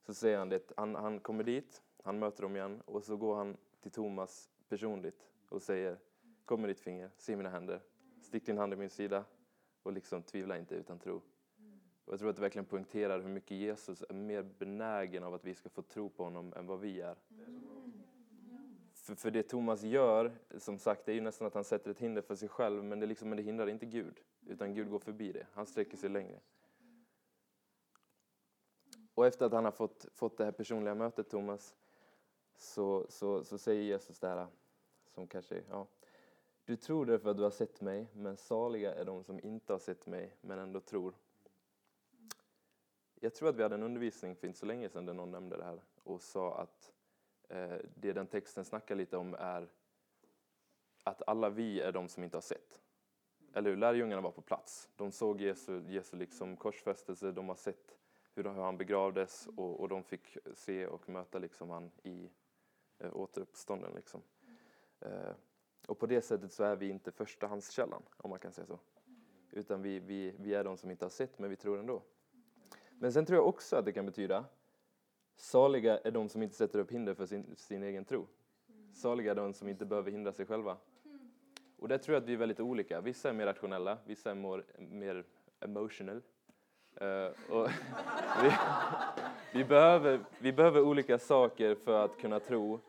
[0.00, 3.36] så säger han det, han, han kommer dit, han möter dem igen och så går
[3.36, 5.98] han till Thomas personligt och säger
[6.44, 7.80] Kom med ditt finger, se mina händer,
[8.20, 9.24] stick din hand i min sida
[9.82, 11.22] och liksom tvivla inte utan tro.
[12.04, 15.44] Och jag tror att det verkligen poängterar hur mycket Jesus är mer benägen av att
[15.44, 17.16] vi ska få tro på honom än vad vi är.
[19.02, 21.98] För, för det Thomas gör, som sagt, det är ju nästan att han sätter ett
[21.98, 24.98] hinder för sig själv, men det, liksom, men det hindrar inte Gud, utan Gud går
[24.98, 25.46] förbi det.
[25.52, 26.40] Han sträcker sig längre.
[29.14, 31.74] Och efter att han har fått, fått det här personliga mötet, Thomas,
[32.56, 34.46] så, så, så säger Jesus det här,
[35.14, 35.86] som kanske, ja,
[36.64, 39.80] du tror därför att du har sett mig, men saliga är de som inte har
[39.80, 41.14] sett mig, men ändå tror.
[43.14, 45.56] Jag tror att vi hade en undervisning för inte så länge sedan där någon nämnde
[45.56, 46.92] det här och sa att
[47.52, 49.68] Eh, det den texten snackar lite om är
[51.04, 52.82] att alla vi är de som inte har sett.
[53.54, 53.76] Eller hur?
[53.76, 54.90] Lärjungarna var på plats.
[54.96, 57.98] De såg Jesu, Jesu liksom korsfästelse, de har sett
[58.34, 62.30] hur han begravdes och, och de fick se och möta liksom han i
[62.98, 63.92] eh, återuppstånden.
[63.94, 64.22] Liksom.
[65.00, 65.32] Eh,
[65.86, 68.78] och på det sättet så är vi inte förstahandskällan, om man kan säga så.
[69.50, 72.02] Utan vi, vi, vi är de som inte har sett, men vi tror ändå.
[72.90, 74.44] Men sen tror jag också att det kan betyda
[75.36, 78.26] saliga är de som inte sätter upp hinder för sin, sin egen tro.
[78.92, 80.76] Saliga är de som inte behöver hindra sig själva.
[81.78, 83.00] Och där tror jag att vi är väldigt olika.
[83.00, 85.24] Vissa är mer rationella, vissa är more, mer
[85.60, 86.22] emotional.
[87.02, 87.68] Uh, och
[88.42, 88.52] vi,
[89.52, 92.80] vi, behöver, vi behöver olika saker för att kunna tro.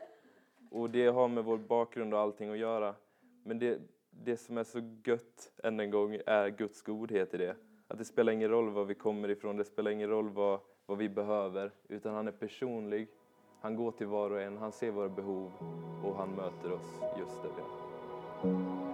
[0.71, 2.95] Och det har med vår bakgrund och allting att göra.
[3.43, 3.79] Men det,
[4.09, 7.55] det som är så gött, än en gång, är Guds godhet i det.
[7.87, 10.97] Att det spelar ingen roll var vi kommer ifrån, det spelar ingen roll vad, vad
[10.97, 13.07] vi behöver, utan han är personlig.
[13.61, 15.51] Han går till var och en, han ser våra behov
[16.03, 18.93] och han möter oss just där vi är.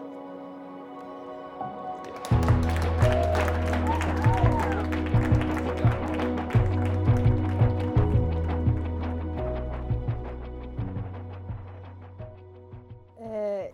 [13.17, 13.65] Eh,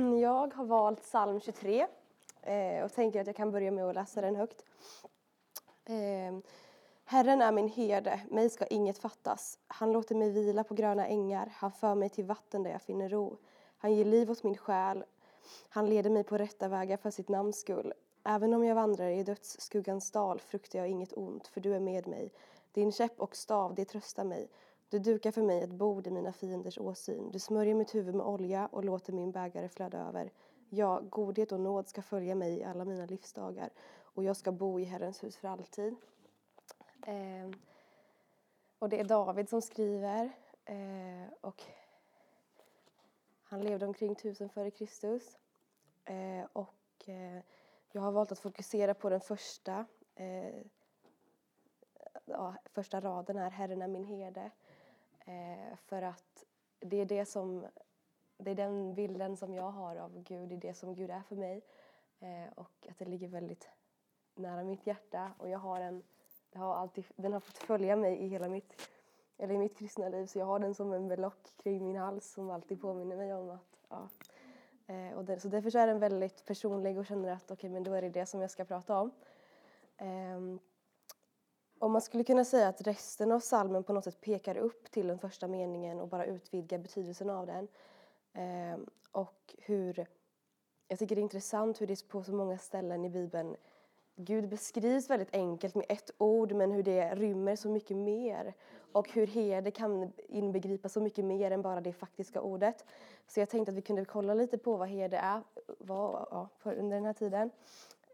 [0.20, 1.86] jag har valt psalm 23
[2.42, 4.64] eh, och tänker att jag kan börja med att läsa den högt.
[5.84, 6.38] Eh,
[7.06, 9.58] Herren är min herde, mig ska inget fattas.
[9.66, 13.08] Han låter mig vila på gröna ängar, han för mig till vatten där jag finner
[13.08, 13.38] ro.
[13.78, 15.04] Han ger liv åt min själ,
[15.68, 17.92] han leder mig på rätta vägar för sitt namns skull.
[18.24, 22.06] Även om jag vandrar i dödsskuggans dal fruktar jag inget ont, för du är med
[22.06, 22.32] mig.
[22.72, 24.48] Din käpp och stav, det tröstar mig.
[24.88, 27.30] Du dukar för mig ett bord i mina fienders åsyn.
[27.30, 30.32] Du smörjer mitt huvud med olja och låter min bägare flöda över.
[30.68, 33.70] Ja, godhet och nåd ska följa mig i alla mina livsdagar
[34.02, 35.96] och jag ska bo i Herrens hus för alltid.
[37.06, 37.50] Eh,
[38.78, 40.30] och det är David som skriver
[40.64, 41.62] eh, och
[43.42, 45.38] han levde omkring tusen före Kristus.
[46.04, 47.42] Eh, och eh,
[47.92, 50.60] jag har valt att fokusera på den första, eh,
[52.24, 54.50] ja, första raden här, Herren är min herde.
[55.26, 56.44] Eh, för att
[56.80, 57.66] det är det som
[58.36, 61.22] det är den bilden som jag har av Gud, det är det som Gud är
[61.22, 61.62] för mig.
[62.20, 63.70] Eh, och att det ligger väldigt
[64.34, 65.32] nära mitt hjärta.
[65.38, 66.02] Och jag har en,
[66.54, 68.90] det har alltid, den har fått följa mig i hela mitt,
[69.38, 70.26] eller i mitt kristna liv.
[70.26, 73.50] Så jag har den som en belock kring min hals som alltid påminner mig om
[73.50, 74.08] att, ja.
[74.86, 77.70] Eh, och den, så därför så är den väldigt personlig och känner att okej, okay,
[77.70, 79.10] men då är det det som jag ska prata om.
[79.96, 80.60] Eh,
[81.78, 85.06] och man skulle kunna säga att resten av salmen på något sätt pekar upp till
[85.06, 87.68] den första meningen och bara utvidgar betydelsen av den.
[88.32, 88.78] Eh,
[89.12, 90.06] och hur,
[90.88, 93.56] jag tycker det är intressant hur det på så många ställen i Bibeln
[94.16, 98.54] Gud beskrivs väldigt enkelt med ett ord men hur det rymmer så mycket mer
[98.92, 102.84] och hur heder kan inbegripa så mycket mer än bara det faktiska ordet.
[103.26, 105.42] Så jag tänkte att vi kunde kolla lite på vad heder är
[105.78, 107.50] var, ja, för under den här tiden.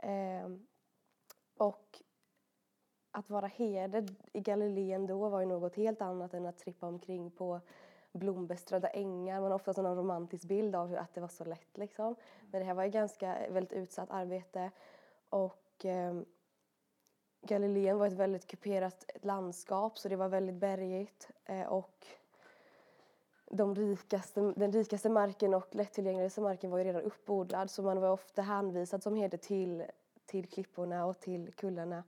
[0.02, 0.50] Eh,
[1.56, 2.02] och
[3.10, 7.30] att vara herde i Galileen då var ju något helt annat än att trippa omkring
[7.30, 7.60] på
[8.12, 9.40] blombeströdda ängar.
[9.40, 11.78] Man har ofta en romantisk bild av att det var så lätt.
[11.78, 12.14] Liksom.
[12.50, 14.70] Men det här var ju ganska väldigt utsatt arbete.
[15.28, 16.20] Och eh,
[17.42, 21.30] Galileen var ett väldigt kuperat landskap så det var väldigt bergigt.
[21.44, 22.06] Eh, och
[23.50, 28.10] de rikaste, den rikaste marken och lättillgängligaste marken var ju redan uppodlad så man var
[28.10, 29.84] ofta hänvisad som herde till,
[30.26, 32.04] till klipporna och till kullarna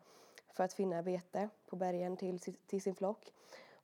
[0.52, 3.32] för att finna bete på bergen till, till sin flock.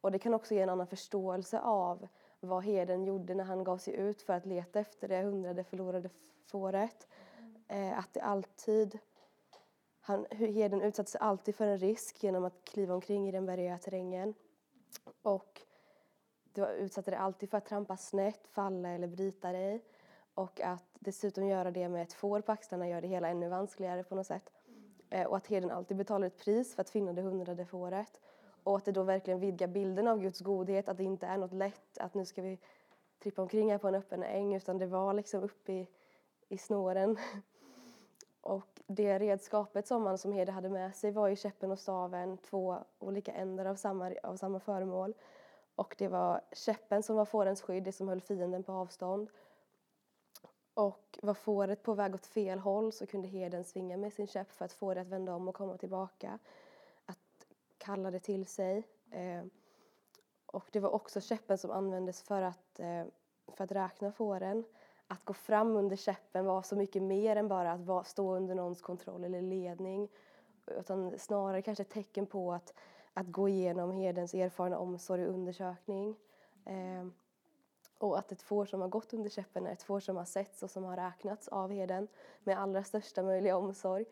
[0.00, 2.08] Och det kan också ge en annan förståelse av
[2.40, 6.10] vad herden gjorde när han gav sig ut för att leta efter det hundrade förlorade
[6.46, 7.06] fåret.
[7.68, 8.98] Eh, att det alltid,
[10.08, 13.78] han, herden utsatte sig alltid för en risk genom att kliva omkring i den bergiga
[13.78, 14.34] terrängen.
[15.22, 15.62] Och
[16.52, 19.84] du utsatte dig alltid för att trampa snett, falla eller bryta dig.
[20.34, 24.04] Och att dessutom göra det med ett får på axlarna gör det hela ännu vanskligare
[24.04, 24.50] på något sätt.
[25.10, 28.20] Eh, och att herden alltid betalar ett pris för att finna det hundrade fåret.
[28.62, 31.52] Och att det då verkligen vidgar bilden av Guds godhet, att det inte är något
[31.52, 32.58] lätt, att nu ska vi
[33.18, 35.88] trippa omkring här på en öppen äng, utan det var liksom uppe i,
[36.48, 37.16] i snåren.
[38.40, 42.38] Och det redskapet som man som herde hade med sig var ju käppen och staven,
[42.38, 45.14] två olika ändar av samma, av samma föremål.
[45.74, 49.30] Och det var käppen som var fårens skydd, det som höll fienden på avstånd.
[50.74, 54.52] Och var fåret på väg åt fel håll så kunde herden svinga med sin käpp
[54.52, 56.38] för att få det att vända om och komma tillbaka.
[57.06, 57.46] Att
[57.78, 58.82] kalla det till sig.
[59.10, 59.44] Eh,
[60.46, 63.04] och det var också käppen som användes för att, eh,
[63.52, 64.64] för att räkna fåren.
[65.08, 68.82] Att gå fram under käppen var så mycket mer än bara att stå under någons
[68.82, 70.08] kontroll eller ledning.
[70.66, 72.74] Utan snarare kanske ett tecken på att
[73.18, 76.16] att gå igenom herdens erfarna omsorg och undersökning.
[76.64, 77.06] Eh,
[77.98, 80.62] och att ett får som har gått under käppen är ett får som har setts
[80.62, 82.08] och som har räknats av herden
[82.44, 84.04] med allra största möjliga omsorg.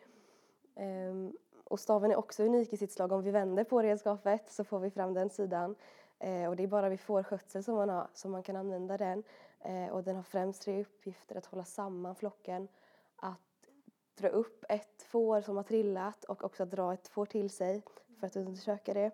[0.75, 1.29] Eh,
[1.63, 3.11] och staven är också unik i sitt slag.
[3.11, 5.75] Om vi vänder på redskapet så får vi fram den sidan.
[6.19, 9.23] Eh, och det är bara vid fårskötsel som man, har, som man kan använda den.
[9.59, 11.35] Eh, och den har främst tre uppgifter.
[11.35, 12.67] Att hålla samman flocken,
[13.15, 13.69] att
[14.15, 17.81] dra upp ett får som har trillat och också att dra ett får till sig
[18.19, 19.11] för att undersöka det.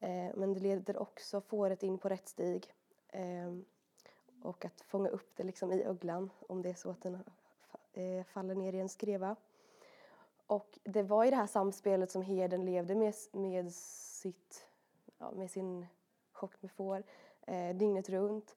[0.00, 2.74] Eh, men det leder också fåret in på rätt stig
[3.08, 3.64] ehm,
[4.42, 7.18] och att fånga upp det liksom i öglan om det är så att den
[7.92, 9.36] eh, faller ner i en skreva.
[10.46, 14.66] Och det var i det här samspelet som herden levde med, med, sitt,
[15.18, 15.86] ja, med sin
[16.32, 17.02] chock med får
[17.46, 18.56] eh, dygnet runt.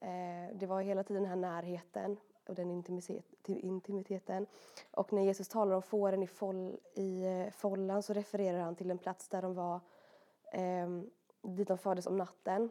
[0.00, 2.16] Eh, det var hela tiden den här närheten
[2.48, 2.70] och den
[3.46, 4.46] intimiteten.
[4.90, 8.90] Och när Jesus talar om fåren i, foll, i eh, follan så refererar han till
[8.90, 9.80] en plats där de var,
[10.52, 10.88] eh,
[11.42, 12.70] dit de fördes om natten.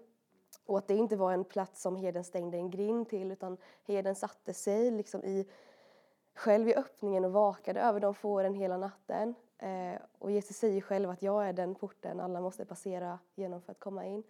[0.65, 4.15] Och att det inte var en plats som herden stängde en grind till utan herden
[4.15, 5.47] satte sig liksom i,
[6.33, 9.35] själv i öppningen och vakade över de fåren hela natten.
[9.57, 13.71] Eh, och Jesus säger själv att jag är den porten alla måste passera genom för
[13.71, 14.23] att komma in.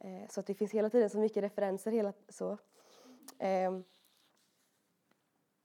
[0.00, 1.92] Eh, så att det finns hela tiden så mycket referenser.
[1.92, 2.58] Hela, så.
[3.38, 3.80] Eh,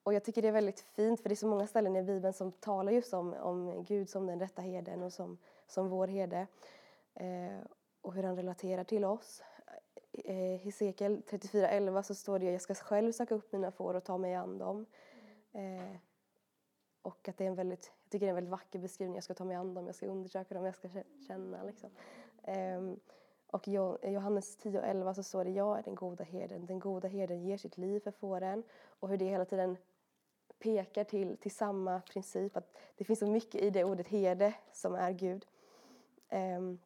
[0.04, 2.34] och jag tycker det är väldigt fint för det är så många ställen i Bibeln
[2.34, 6.48] som talar just om, om Gud som den rätta herden och som, som vår herde.
[7.14, 7.60] Eh,
[8.02, 9.44] och hur han relaterar till oss.
[10.12, 13.94] Eh, I Hesekiel 34.11 så står det att jag ska själv söka upp mina får
[13.94, 14.86] och ta mig an dem.
[15.52, 15.98] Eh,
[17.02, 19.16] och att det är en väldigt, jag tycker det är en väldigt vacker beskrivning.
[19.16, 20.90] Jag ska ta mig an dem, jag ska undersöka dem, jag ska
[21.28, 21.90] känna liksom.
[22.44, 22.82] Eh,
[23.48, 23.72] och i
[24.04, 26.66] Johannes 10.11 så står det jag är den goda herden.
[26.66, 28.64] Den goda herden ger sitt liv för fåren.
[29.00, 29.78] Och hur det hela tiden
[30.60, 32.58] pekar till, till samma princip.
[32.58, 35.46] Att det finns så mycket i det ordet herde som är Gud.
[36.30, 36.80] Um,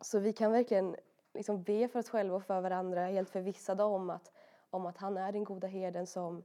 [0.00, 0.96] så vi kan verkligen
[1.34, 4.32] liksom be för oss själva och för varandra helt förvissade om att,
[4.70, 6.42] om att han är den goda herden som,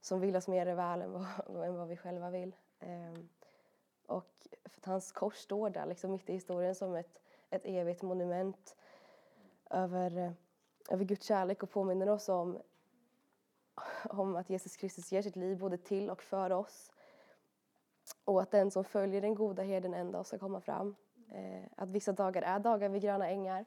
[0.00, 2.56] som vill oss mer väl än vad, än vad vi själva vill.
[2.80, 3.28] Um,
[4.06, 7.20] och för att hans kors står där liksom mitt i historien som ett,
[7.50, 8.76] ett evigt monument
[9.70, 10.34] över,
[10.90, 12.58] över Guds kärlek och påminner oss om
[14.10, 16.92] om att Jesus Kristus ger sitt liv både till och för oss.
[18.24, 20.96] Och att den som följer den goda herden en dag ska komma fram.
[21.32, 23.64] Eh, att vissa dagar är dagar vid gröna ängar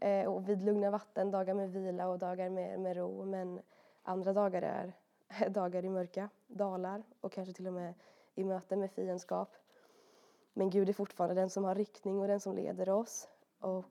[0.00, 3.24] eh, och vid lugna vatten, dagar med vila och dagar med, med ro.
[3.24, 3.60] Men
[4.02, 4.92] andra dagar är
[5.48, 7.94] dagar i mörka dalar och kanske till och med
[8.34, 9.56] i möte med fiendskap.
[10.52, 13.28] Men Gud är fortfarande den som har riktning och den som leder oss.
[13.58, 13.84] Och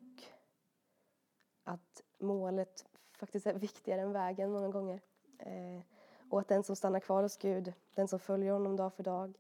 [1.68, 2.86] att målet
[3.20, 5.02] faktiskt är viktigare än vägen många gånger.
[5.40, 5.82] Eh,
[6.30, 9.38] och att den som stannar kvar hos Gud, den som följer honom dag för dag,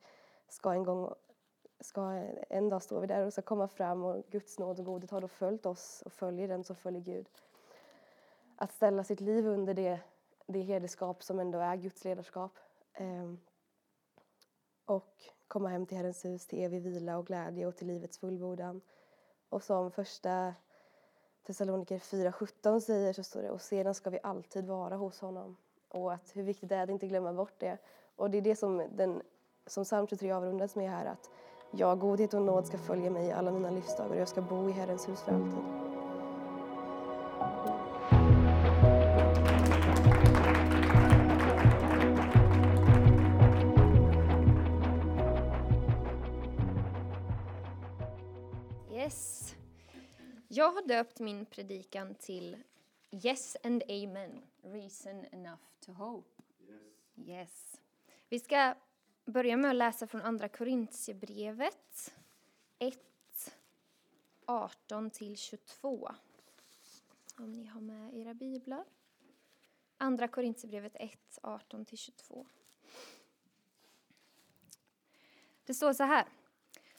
[0.47, 1.13] ska en gång
[1.79, 2.01] ska
[2.49, 5.21] en dag stå vi där och ska komma fram och Guds nåd och godhet har
[5.21, 7.29] då följt oss och följer den som följer Gud.
[8.55, 9.99] Att ställa sitt liv under det,
[10.47, 12.51] det hederskap som ändå är Guds ledarskap.
[12.93, 13.33] Eh,
[14.85, 18.81] och komma hem till Herrens hus till evig vila och glädje och till livets fullbordan.
[19.49, 20.53] Och som första
[21.47, 25.57] Thessaloniker 4.17 säger så står det och sedan ska vi alltid vara hos honom.
[25.89, 27.77] Och att hur viktigt det är att inte glömma bort det.
[28.15, 29.21] Och det är det som, den,
[29.65, 31.29] som psalm 23 avrundas med här att
[31.71, 34.71] ja, godhet och nåd ska följa mig alla mina livsdagar och jag ska bo i
[34.71, 35.86] Herrens hus för alltid.
[50.57, 52.57] Jag har döpt min predikan till
[53.11, 56.43] Yes and Amen, reason enough to hope.
[57.15, 57.81] Yes.
[58.29, 58.75] Vi ska
[59.25, 62.15] börja med att läsa från Andra Korintierbrevet
[62.79, 62.97] 1,
[64.45, 66.15] 18–22.
[67.37, 68.85] Om ni har med era biblar.
[69.97, 72.45] Andra Korintierbrevet 1, 18–22.
[75.65, 76.27] Det står så här.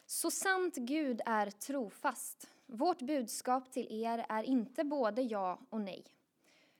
[0.05, 2.49] Så sant Gud är trofast.
[2.71, 6.03] Vårt budskap till er är inte både ja och nej.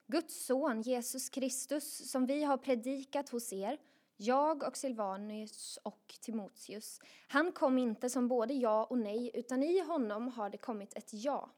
[0.07, 3.77] Guds son Jesus Kristus som vi har predikat hos er,
[4.17, 9.79] jag och Silvanus och Timoteus, han kom inte som både ja och nej utan i
[9.79, 11.49] honom har det kommit ett ja.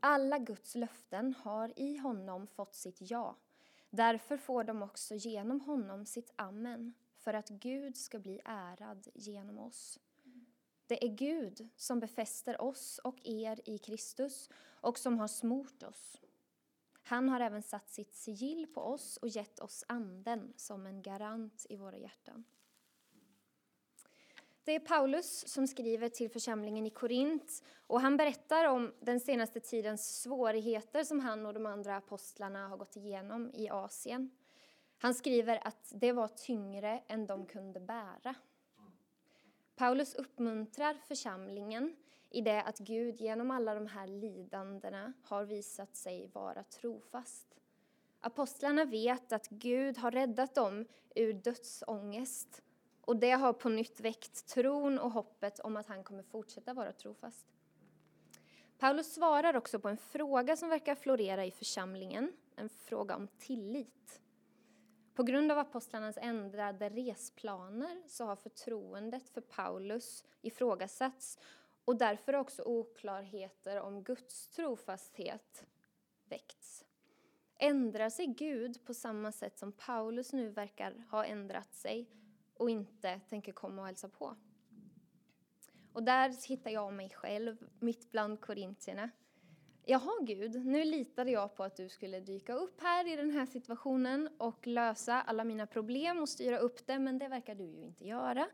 [0.00, 3.36] Alla Guds löften har i honom fått sitt ja.
[3.90, 9.58] Därför får de också genom honom sitt amen för att Gud ska bli ärad genom
[9.58, 9.98] oss.
[10.88, 16.20] Det är Gud som befäster oss och er i Kristus och som har smort oss.
[17.02, 21.66] Han har även satt sitt sigill på oss och gett oss anden som en garant
[21.68, 22.44] i våra hjärtan.
[24.64, 29.60] Det är Paulus som skriver till församlingen i Korint och han berättar om den senaste
[29.60, 34.30] tidens svårigheter som han och de andra apostlarna har gått igenom i Asien.
[34.98, 38.34] Han skriver att det var tyngre än de kunde bära.
[39.78, 41.96] Paulus uppmuntrar församlingen
[42.30, 47.46] i det att Gud genom alla de här lidandena har visat sig vara trofast.
[48.20, 52.62] Apostlarna vet att Gud har räddat dem ur dödsångest
[53.00, 56.92] och det har på nytt väckt tron och hoppet om att han kommer fortsätta vara
[56.92, 57.46] trofast.
[58.78, 64.20] Paulus svarar också på en fråga som verkar florera i församlingen, en fråga om tillit.
[65.18, 71.38] På grund av apostlarnas ändrade resplaner så har förtroendet för Paulus ifrågasatts
[71.84, 75.64] och därför har också oklarheter om Guds trofasthet
[76.28, 76.84] väckts.
[77.56, 82.10] Ändrar sig Gud på samma sätt som Paulus nu verkar ha ändrat sig
[82.54, 84.36] och inte tänker komma och hälsa på?
[85.92, 89.10] Och där hittar jag mig själv, mitt bland korintierna.
[89.90, 93.46] Jaha Gud, nu litade jag på att du skulle dyka upp här i den här
[93.46, 97.82] situationen och lösa alla mina problem och styra upp det, men det verkar du ju
[97.82, 98.48] inte göra.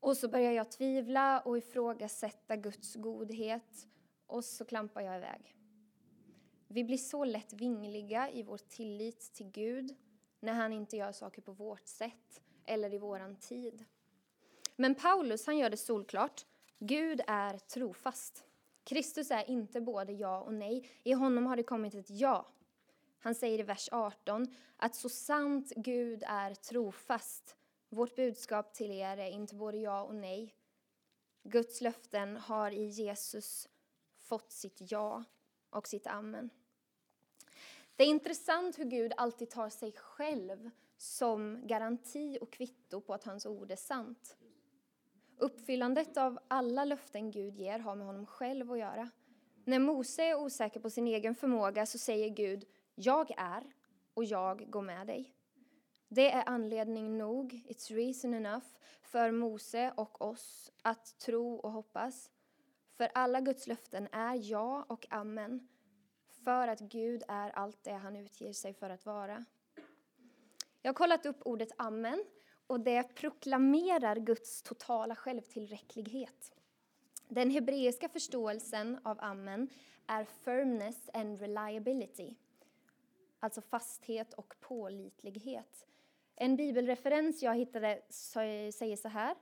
[0.00, 3.88] Och så börjar jag tvivla och ifrågasätta Guds godhet
[4.26, 5.56] och så klampar jag iväg.
[6.68, 9.96] Vi blir så lätt vingliga i vår tillit till Gud
[10.40, 13.84] när han inte gör saker på vårt sätt eller i våran tid.
[14.76, 16.46] Men Paulus han gör det solklart.
[16.78, 18.46] Gud är trofast.
[18.84, 20.90] Kristus är inte både ja och nej.
[21.02, 22.46] I honom har det kommit ett ja.
[23.18, 27.56] Han säger i vers 18 att så sant Gud är trofast.
[27.88, 30.54] Vårt budskap till er är inte både ja och nej.
[31.42, 33.68] Guds löften har i Jesus
[34.16, 35.24] fått sitt ja
[35.70, 36.50] och sitt amen.
[37.96, 43.24] Det är intressant hur Gud alltid tar sig själv som garanti och kvitto på att
[43.24, 44.36] hans ord är sant.
[45.42, 49.10] Uppfyllandet av alla löften Gud ger har med honom själv att göra.
[49.64, 52.64] När Mose är osäker på sin egen förmåga så säger Gud
[52.94, 53.62] Jag är
[54.14, 55.34] och jag går med dig.
[56.08, 58.66] Det är anledning nog, it's reason enough,
[59.02, 62.30] för Mose och oss att tro och hoppas.
[62.96, 65.68] För alla Guds löften är ja och amen,
[66.44, 69.44] för att Gud är allt det han utger sig för att vara.
[70.82, 72.24] Jag har kollat upp ordet amen
[72.72, 76.52] och det proklamerar Guds totala självtillräcklighet.
[77.28, 79.68] Den hebreiska förståelsen av amen
[80.06, 82.34] är firmness and reliability,
[83.40, 85.86] alltså fasthet och pålitlighet.
[86.36, 89.36] En bibelreferens jag hittade säger så här.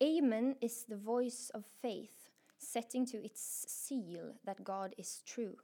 [0.00, 5.56] Amen is the voice of faith setting to its seal that God is true.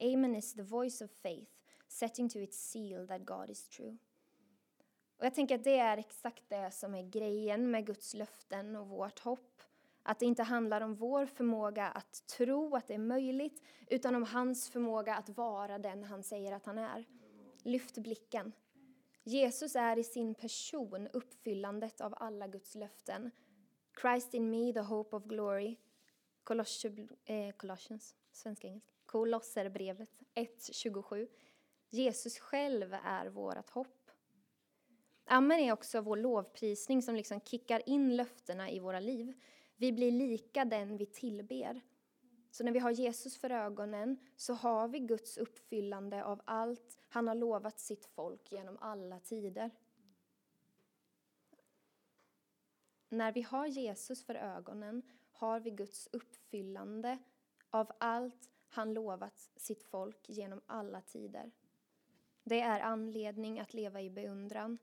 [0.00, 1.52] Amen is the voice of faith
[1.88, 3.96] setting to its seal that God is true.
[5.22, 8.88] Och jag tänker att det är exakt det som är grejen med Guds löften och
[8.88, 9.62] vårt hopp.
[10.02, 14.22] Att det inte handlar om vår förmåga att tro att det är möjligt, utan om
[14.22, 17.04] hans förmåga att vara den han säger att han är.
[17.62, 18.52] Lyft blicken.
[19.22, 23.30] Jesus är i sin person uppfyllandet av alla Guds löften.
[24.00, 25.76] Christ in me, the hope of glory.
[26.44, 28.92] Colossians, eh, Colossians svenska engelska.
[29.06, 31.28] Kolosserbrevet 1.27.
[31.90, 34.01] Jesus själv är vårt hopp.
[35.24, 39.40] Amen är också vår lovprisning som liksom kickar in löftena i våra liv.
[39.76, 41.80] Vi blir lika den vi tillber.
[42.50, 47.28] Så när vi har Jesus för ögonen så har vi Guds uppfyllande av allt han
[47.28, 49.70] har lovat sitt folk genom alla tider.
[53.08, 57.18] När vi har Jesus för ögonen har vi Guds uppfyllande
[57.70, 61.50] av allt han lovat sitt folk genom alla tider.
[62.44, 64.78] Det är anledning att leva i beundran.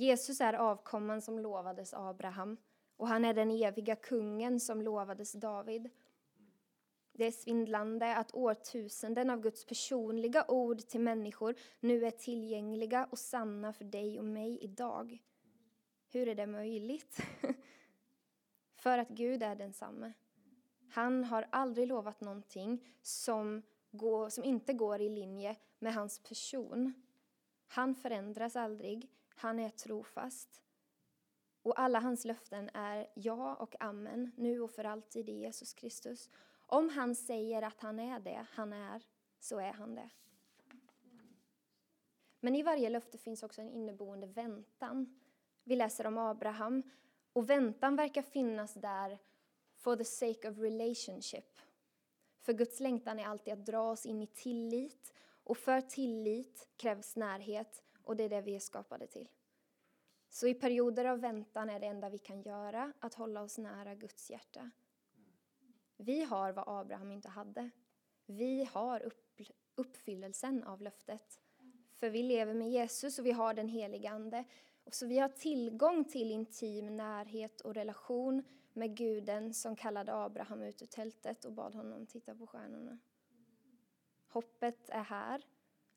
[0.00, 2.56] Jesus är avkomman som lovades Abraham
[2.96, 5.90] och han är den eviga kungen som lovades David.
[7.12, 13.18] Det är svindlande att årtusenden av Guds personliga ord till människor nu är tillgängliga och
[13.18, 15.22] sanna för dig och mig idag.
[16.08, 17.20] Hur är det möjligt?
[18.74, 20.12] för att Gud är densamme.
[20.90, 26.92] Han har aldrig lovat någonting som, går, som inte går i linje med hans person.
[27.66, 29.08] Han förändras aldrig,
[29.40, 30.62] han är trofast.
[31.62, 36.30] Och alla hans löften är ja och amen, nu och för alltid i Jesus Kristus.
[36.66, 39.02] Om han säger att han är det han är,
[39.38, 40.10] så är han det.
[42.40, 45.20] Men i varje löfte finns också en inneboende väntan.
[45.64, 46.82] Vi läser om Abraham,
[47.32, 49.18] och väntan verkar finnas där
[49.74, 51.58] for the sake of relationship.
[52.40, 55.14] För Guds längtan är alltid att dra oss in i tillit,
[55.44, 59.28] och för tillit krävs närhet, och det är det vi är skapade till.
[60.28, 63.94] Så i perioder av väntan är det enda vi kan göra att hålla oss nära
[63.94, 64.70] Guds hjärta.
[65.96, 67.70] Vi har vad Abraham inte hade.
[68.26, 69.12] Vi har
[69.74, 71.40] uppfyllelsen av löftet.
[71.92, 74.44] För vi lever med Jesus och vi har den helige Ande.
[74.84, 80.62] Och så vi har tillgång till intim närhet och relation med guden som kallade Abraham
[80.62, 82.98] ut ur tältet och bad honom titta på stjärnorna.
[84.28, 85.46] Hoppet är här,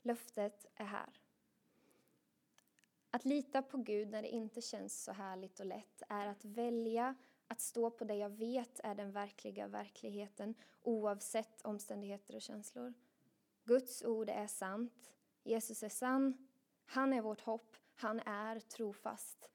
[0.01, 1.22] löftet är här.
[3.15, 7.15] Att lita på Gud när det inte känns så härligt och lätt är att välja
[7.47, 12.93] att stå på det jag vet är den verkliga verkligheten oavsett omständigheter och känslor.
[13.63, 15.15] Guds ord är sant.
[15.43, 16.47] Jesus är sann.
[16.85, 17.77] Han är vårt hopp.
[17.95, 19.49] Han är trofast.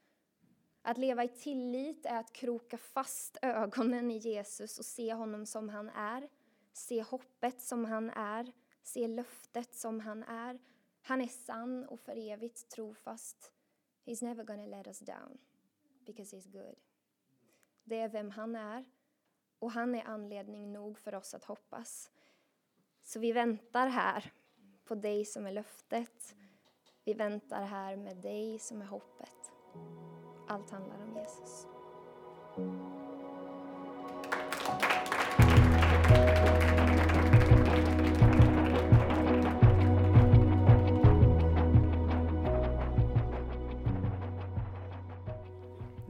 [0.82, 5.68] Att leva i tillit är att kroka fast ögonen i Jesus och se honom som
[5.68, 6.28] han är.
[6.72, 8.52] Se hoppet som han är.
[8.82, 10.59] Se löftet som han är.
[11.03, 13.53] Han är sann och för evigt trofast.
[14.05, 15.39] He's never gonna let us down
[16.07, 16.77] because he's good.
[17.85, 18.85] Det är vem han är
[19.59, 22.11] och han är anledning nog för oss att hoppas.
[23.03, 24.33] Så vi väntar här
[24.85, 26.35] på dig som är löftet.
[27.05, 29.53] Vi väntar här med dig som är hoppet.
[30.49, 31.66] Allt handlar om Jesus.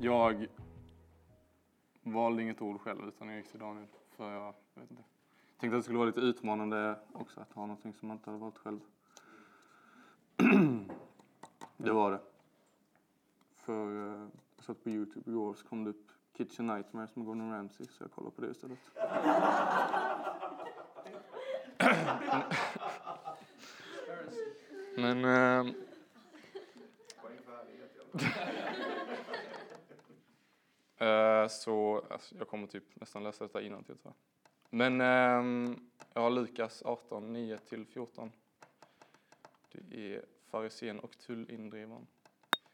[0.01, 0.47] Jag
[2.03, 5.03] valde inget ord själv utan jag gick till Daniel för jag, vet inte.
[5.51, 8.31] Jag tänkte att det skulle vara lite utmanande också att ha någonting som man inte
[8.31, 8.81] hade valt själv.
[11.77, 12.21] det var det.
[13.57, 17.53] För uh, jag satt på Youtube igår så kom det upp Kitchen Nightmares med Gordon
[17.53, 18.79] Ramsay så jag kollade på det istället.
[24.97, 25.25] Men...
[25.25, 25.75] Uh,
[31.03, 34.49] uh, så alltså, jag kommer typ nästan läsa detta innantill tror jag.
[34.71, 35.77] Men uh,
[36.15, 38.31] jag har Lukas 18, 9-14.
[39.73, 42.07] Det är farisén och tullindrivaren.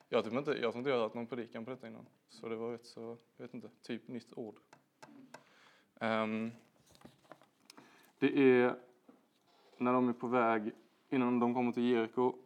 [0.09, 2.06] Jag, typ inte, jag tror inte jag har hört någon predikan på detta innan.
[2.28, 4.59] Så det var rätt så, jag vet inte, typ nytt ord.
[6.01, 6.52] Um,
[8.18, 8.74] det är
[9.78, 10.72] när de är på väg,
[11.09, 12.38] innan de kommer till Jeriko,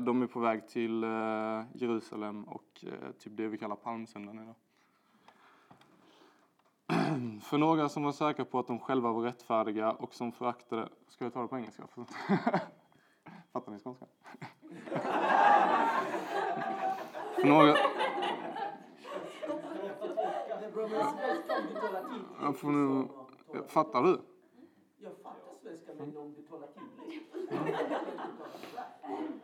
[0.00, 4.54] de är på väg till eh, Jerusalem och eh, typ det vi kallar palmsöndagen idag.
[7.42, 10.88] För några som var säkra på att de själva var rättfärdiga och som föraktade...
[11.08, 11.82] Ska jag ta det på engelska?
[13.52, 14.06] Fattar ni skånska?
[17.34, 17.76] För några...
[22.40, 23.08] Jag får nu...
[23.68, 24.20] Fattar du?
[25.98, 27.52] Jag fattar svenska, men om du talar tydligt.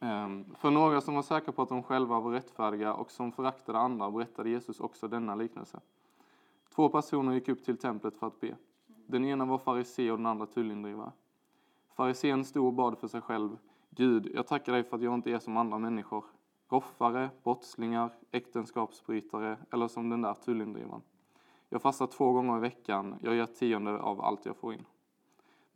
[0.00, 3.78] Ehm, för några som var säkra på att de själva var rättfärdiga och som föraktade
[3.78, 5.80] andra berättade Jesus också denna liknelse.
[6.74, 8.56] Två personer gick upp till templet för att be.
[9.06, 11.12] Den ena var farisé och den andra tullindrivare.
[11.94, 13.58] Farisén stod och bad för sig själv.
[13.90, 16.24] Gud, jag tackar dig för att jag inte är som andra människor.
[16.68, 21.02] Roffare, brottslingar, äktenskapsbrytare eller som den där tullindrivaren.
[21.68, 23.14] Jag fastar två gånger i veckan.
[23.22, 24.84] Jag ger tionde av allt jag får in.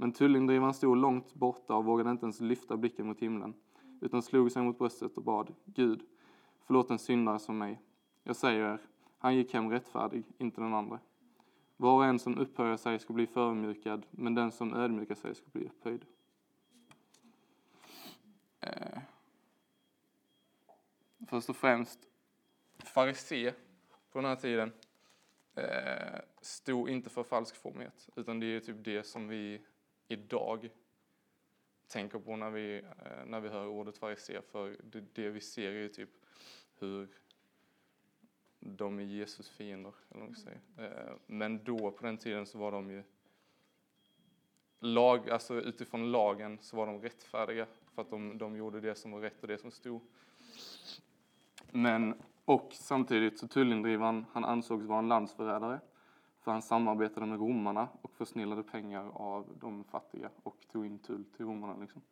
[0.01, 3.55] Men tullindrivaren stod långt borta och vågade inte ens lyfta blicken mot himlen,
[4.01, 6.03] utan slog sig mot bröstet och bad, Gud,
[6.67, 7.81] förlåt en syndare som mig.
[8.23, 8.81] Jag säger er,
[9.19, 10.99] han gick hem rättfärdig, inte den andra.
[11.77, 15.47] Var och en som upphöjer sig ska bli förödmjukad, men den som ödmjukar sig ska
[15.53, 16.05] bli upphöjd.
[18.61, 18.99] Eh.
[21.27, 21.99] Först och främst,
[22.79, 23.53] farisé
[24.13, 24.73] på den här tiden
[25.55, 29.61] eh, stod inte för falsk formhet, utan det är typ det som vi
[30.11, 30.71] idag
[31.89, 35.71] tänker på när vi, eh, när vi hör ordet farisé, för det, det vi ser
[35.71, 36.11] är ju typ
[36.79, 37.09] hur
[38.61, 40.61] de är Jesus fiender, eller vad säger.
[40.77, 43.03] Eh, men då på den tiden så var de ju
[44.81, 49.11] lag, alltså utifrån lagen så var de rättfärdiga för att de, de gjorde det som
[49.11, 50.01] var rätt och det som stod.
[51.71, 55.81] Men, och samtidigt så tullindrivaren, han ansågs vara en landsförrädare
[56.41, 61.25] för han samarbetade med romarna och försnillade pengar av de fattiga och tog in tull
[61.25, 61.77] till romarna.
[61.77, 62.03] Liksom.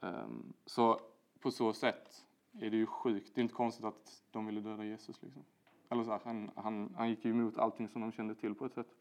[0.00, 1.00] Um, så
[1.40, 3.34] på så sätt är det ju sjukt.
[3.34, 5.22] Det är inte konstigt att de ville döda Jesus.
[5.22, 5.44] Liksom.
[5.88, 8.66] Eller så här, han, han, han gick ju emot allting som de kände till på
[8.66, 8.94] ett sätt.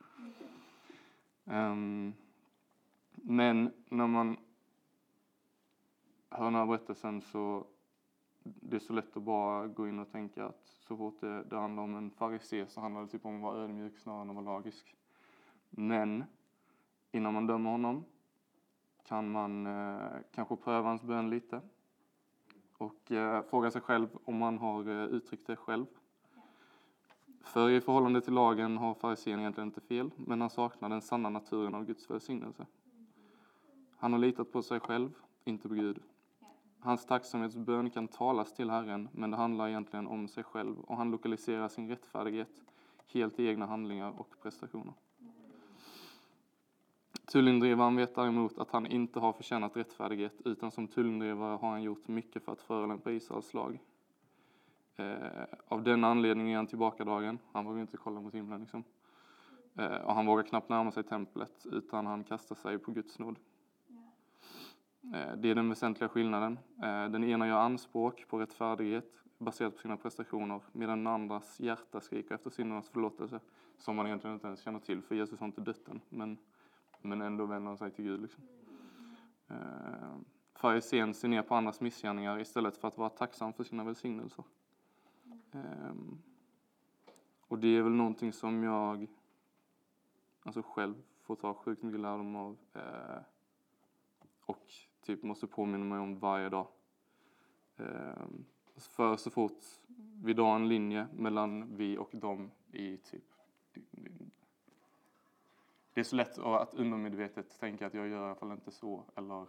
[1.44, 2.14] Um,
[3.12, 4.38] men när man
[6.30, 7.68] hör den här berättelsen så
[8.56, 11.58] det är så lätt att bara gå in och tänka att så fort det, det
[11.58, 14.36] handlar om en farisé så handlar det typ om att vara ödmjuk snarare än att
[14.36, 14.96] vara lagisk.
[15.70, 16.24] Men
[17.12, 18.06] innan man dömer honom
[19.04, 20.00] kan man eh,
[20.32, 21.62] kanske pröva hans bön lite
[22.78, 25.86] och eh, fråga sig själv om han har eh, uttryckt det själv.
[27.42, 31.30] För i förhållande till lagen har farisén egentligen inte fel, men han saknar den sanna
[31.30, 32.66] naturen av Guds välsignelse.
[33.98, 35.10] Han har litat på sig själv,
[35.44, 36.00] inte på Gud.
[36.82, 41.12] Hans tacksamhetsbön kan talas till Herren, men det handlar egentligen om sig själv och han
[41.12, 42.64] lokaliserar sin rättfärdighet
[43.08, 44.94] helt i egna handlingar och prestationer.
[47.32, 52.08] Tullindrivaren vet däremot att han inte har förtjänat rättfärdighet utan som tullindrivare har han gjort
[52.08, 53.80] mycket för att förolämpa Israels lag.
[54.96, 55.16] Eh,
[55.68, 57.40] av den anledningen är han tillbakadragen.
[57.52, 58.84] Han vågar inte kolla mot himlen liksom.
[59.76, 63.40] Eh, och han vågar knappt närma sig templet utan han kastar sig på Guds nåd.
[65.04, 66.60] Eh, det är den väsentliga skillnaden.
[66.84, 72.02] Eh, den ena gör anspråk på rättfärdighet baserat på sina prestationer medan den andras hjärta
[72.02, 73.40] skriker efter syndernas förlåtelse
[73.78, 76.38] som man egentligen inte ens känner till för Jesus har inte dött än men,
[77.02, 78.22] men ändå vänder han sig till Gud.
[78.22, 78.44] Liksom.
[79.48, 80.18] Eh,
[80.56, 84.44] farisén ser ner på andras missgärningar istället för att vara tacksam för sina välsignelser.
[85.52, 86.22] Ehm,
[87.42, 89.08] och det är väl någonting som jag
[90.44, 92.58] alltså själv får ta sjukt mycket lärdom av
[94.50, 94.72] och
[95.10, 96.68] typ måste påminna mig om varje dag.
[97.78, 98.46] Ehm,
[98.76, 99.64] för så fort
[100.24, 103.24] vi drar en linje mellan vi och dem i typ
[105.94, 109.06] det är så lätt att undermedvetet tänka att jag gör i alla fall inte så
[109.16, 109.46] eller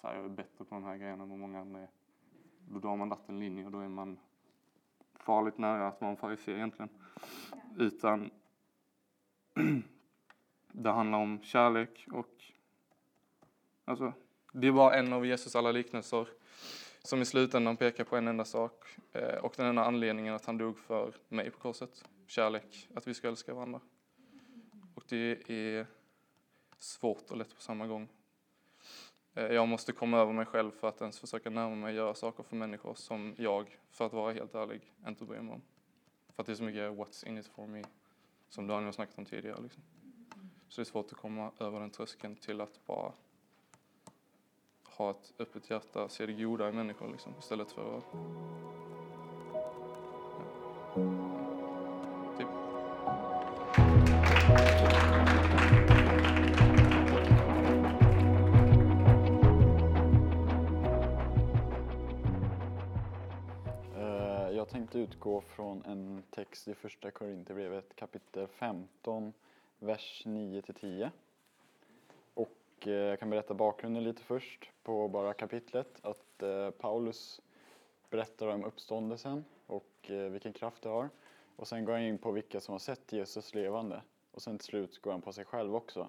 [0.00, 1.88] så här, jag är bättre på de här grejerna än vad många andra är.
[2.68, 4.18] Då drar man en linje och då är man
[5.14, 6.88] farligt nära att vara en farisé egentligen.
[7.76, 8.30] Utan
[10.72, 12.44] det handlar om kärlek och
[13.84, 14.12] alltså
[14.52, 16.28] det är bara en av Jesus alla liknelser
[17.02, 20.58] som i slutändan pekar på en enda sak eh, och den enda anledningen att han
[20.58, 22.04] dog för mig på korset.
[22.26, 23.80] Kärlek, att vi ska älska varandra.
[24.94, 25.86] Och det är
[26.78, 28.08] svårt och lätt på samma gång.
[29.34, 32.14] Eh, jag måste komma över mig själv för att ens försöka närma mig och göra
[32.14, 35.62] saker för människor som jag, för att vara helt ärlig, inte bryr mig om.
[36.34, 37.84] För att det är så mycket what's in it for me,
[38.48, 39.62] som Daniel snackat om tidigare.
[39.62, 39.82] Liksom.
[40.68, 43.12] Så det är svårt att komma över den tröskeln till att bara
[44.98, 48.04] ha ett öppet hjärta, se det goda i människor liksom, istället för att...
[50.94, 51.02] Ja.
[52.38, 52.48] Typ.
[63.96, 69.32] Eh, jag tänkte utgå från en text i första Korinthierbrevet kapitel 15,
[69.78, 71.10] vers 9-10.
[72.86, 75.98] Eh, jag kan berätta bakgrunden lite först på bara kapitlet.
[76.02, 77.40] Att eh, Paulus
[78.10, 81.08] berättar om uppståndelsen och eh, vilken kraft det har.
[81.56, 84.02] Och sen går han in på vilka som har sett Jesus levande.
[84.32, 86.08] Och sen till slut går han på sig själv också.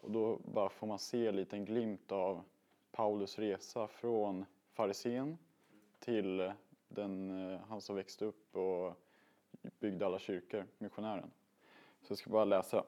[0.00, 2.42] Och då bara får man se en liten glimt av
[2.92, 5.38] Paulus resa från farisén
[5.98, 6.52] till
[6.88, 7.30] den,
[7.68, 8.96] han som växte upp och
[9.80, 11.30] byggde alla kyrkor, missionären.
[12.02, 12.84] Så jag ska bara läsa.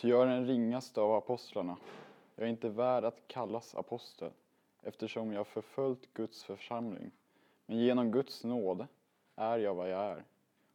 [0.00, 1.76] Ty jag är den ringaste av apostlarna.
[2.36, 4.30] Jag är inte värd att kallas apostel,
[4.82, 7.10] eftersom jag förföljt Guds församling.
[7.66, 8.86] Men genom Guds nåd
[9.36, 10.24] är jag vad jag är,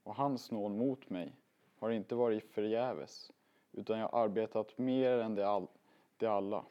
[0.03, 1.35] och hans nåd mot mig
[1.79, 3.31] har inte varit förgäves,
[3.71, 5.67] utan jag har arbetat mer än de, all,
[6.17, 6.65] de alla.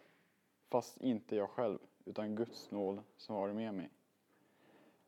[0.69, 3.91] Fast inte jag själv, utan Guds nåd som varit med mig.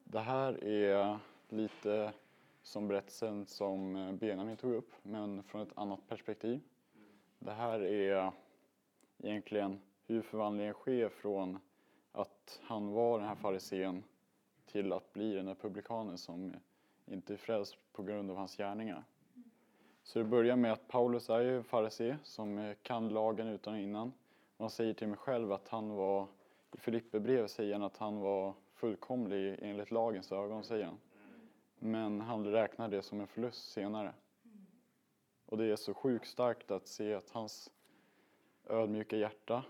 [0.05, 1.19] Det här är
[1.49, 2.13] lite
[2.63, 6.61] som berättelsen som eh, Benjamin tog upp, men från ett annat perspektiv.
[7.45, 8.33] Det här är
[9.23, 11.59] egentligen hur förvandlingen sker från
[12.13, 14.05] att han var den här farisén
[14.67, 16.57] till att bli den här publikanen som
[17.07, 19.05] inte är frälst på grund av hans gärningar.
[20.03, 24.09] Så det börjar med att Paulus är ju farisé som kan lagen utan och innan.
[24.57, 26.27] Och han säger till mig själv att han var,
[26.73, 30.99] i Filipperbrevet säger han att han var fullkomlig enligt lagens ögon, säger han.
[31.79, 34.15] Men han räknar det som en förlust senare.
[35.55, 37.71] Och det är så sjukt starkt att se att hans
[38.67, 39.65] ödmjuka hjärta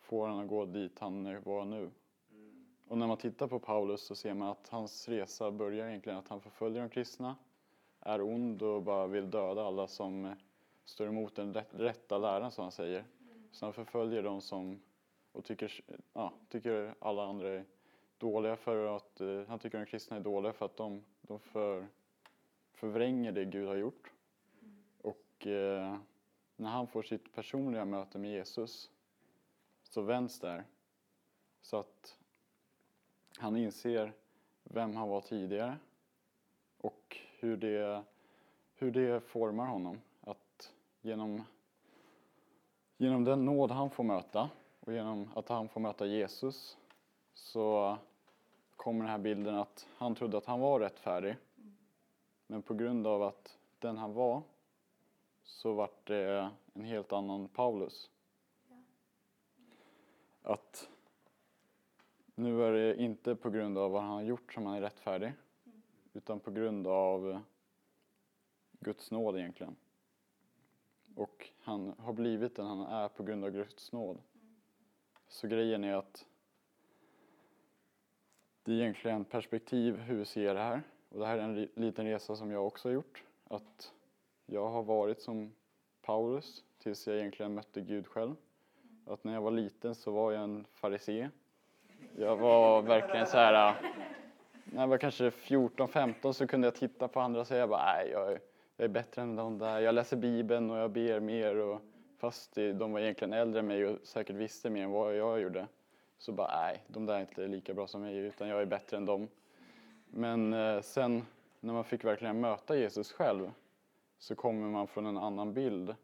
[0.00, 1.90] får han att gå dit han var nu.
[2.88, 6.28] Och när man tittar på Paulus så ser man att hans resa börjar egentligen att
[6.28, 7.36] han förföljer de kristna,
[8.00, 10.34] är ond och bara vill döda alla som
[10.84, 13.04] står emot den rätta läran som han säger.
[13.50, 14.80] Så han förföljer de som
[15.32, 17.64] och tycker, ja, tycker alla andra är
[18.18, 21.86] dåliga för att, eh, han tycker de kristna är dåliga för att de, de för,
[22.72, 24.12] förvränger det Gud har gjort.
[25.40, 25.96] Och eh,
[26.56, 28.90] när han får sitt personliga möte med Jesus
[29.82, 30.64] så vänds där.
[31.62, 32.16] Så att
[33.38, 34.12] han inser
[34.64, 35.76] vem han var tidigare
[36.78, 38.02] och hur det,
[38.74, 40.00] hur det formar honom.
[40.20, 41.42] Att genom,
[42.96, 44.50] genom den nåd han får möta
[44.80, 46.78] och genom att han får möta Jesus
[47.34, 47.96] så
[48.76, 51.36] kommer den här bilden att han trodde att han var rättfärdig.
[52.46, 54.42] Men på grund av att den han var
[55.50, 58.10] så vart det en helt annan Paulus.
[60.42, 60.90] Att
[62.34, 65.32] nu är det inte på grund av vad han har gjort som han är rättfärdig,
[66.12, 67.40] utan på grund av
[68.70, 69.76] Guds nåd egentligen.
[71.14, 74.18] Och han har blivit den han är på grund av Guds nåd.
[75.28, 76.26] Så grejen är att
[78.62, 80.82] det är egentligen perspektiv hur vi ser det här.
[81.08, 83.24] Och det här är en liten resa som jag också har gjort.
[83.44, 83.92] Att
[84.52, 85.52] jag har varit som
[86.02, 88.34] Paulus tills jag egentligen mötte Gud själv.
[89.06, 91.28] Att när jag var liten så var jag en farisé.
[92.16, 93.74] Jag var verkligen så här, äh,
[94.64, 98.10] när jag var kanske 14-15 så kunde jag titta på andra och säga bara, nej
[98.10, 98.40] jag är,
[98.76, 99.80] jag är bättre än de där.
[99.80, 101.80] Jag läser Bibeln och jag ber mer och
[102.18, 105.66] fast de var egentligen äldre än mig och säkert visste mer än vad jag gjorde.
[106.18, 108.96] Så bara, nej, de där är inte lika bra som mig utan jag är bättre
[108.96, 109.28] än dem.
[110.06, 111.26] Men eh, sen
[111.60, 113.50] när man fick verkligen möta Jesus själv
[114.20, 115.94] så kommer man från en annan bild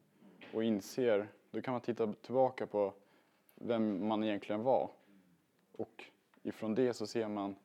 [0.53, 2.93] och inser, då kan man titta tillbaka på
[3.55, 4.91] vem man egentligen var.
[5.73, 6.05] Och
[6.43, 7.57] ifrån det så ser man,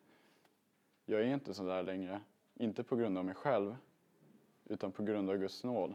[1.05, 2.21] jag är inte så där längre.
[2.55, 3.75] Inte på grund av mig själv,
[4.65, 5.93] utan på grund av Guds nåd.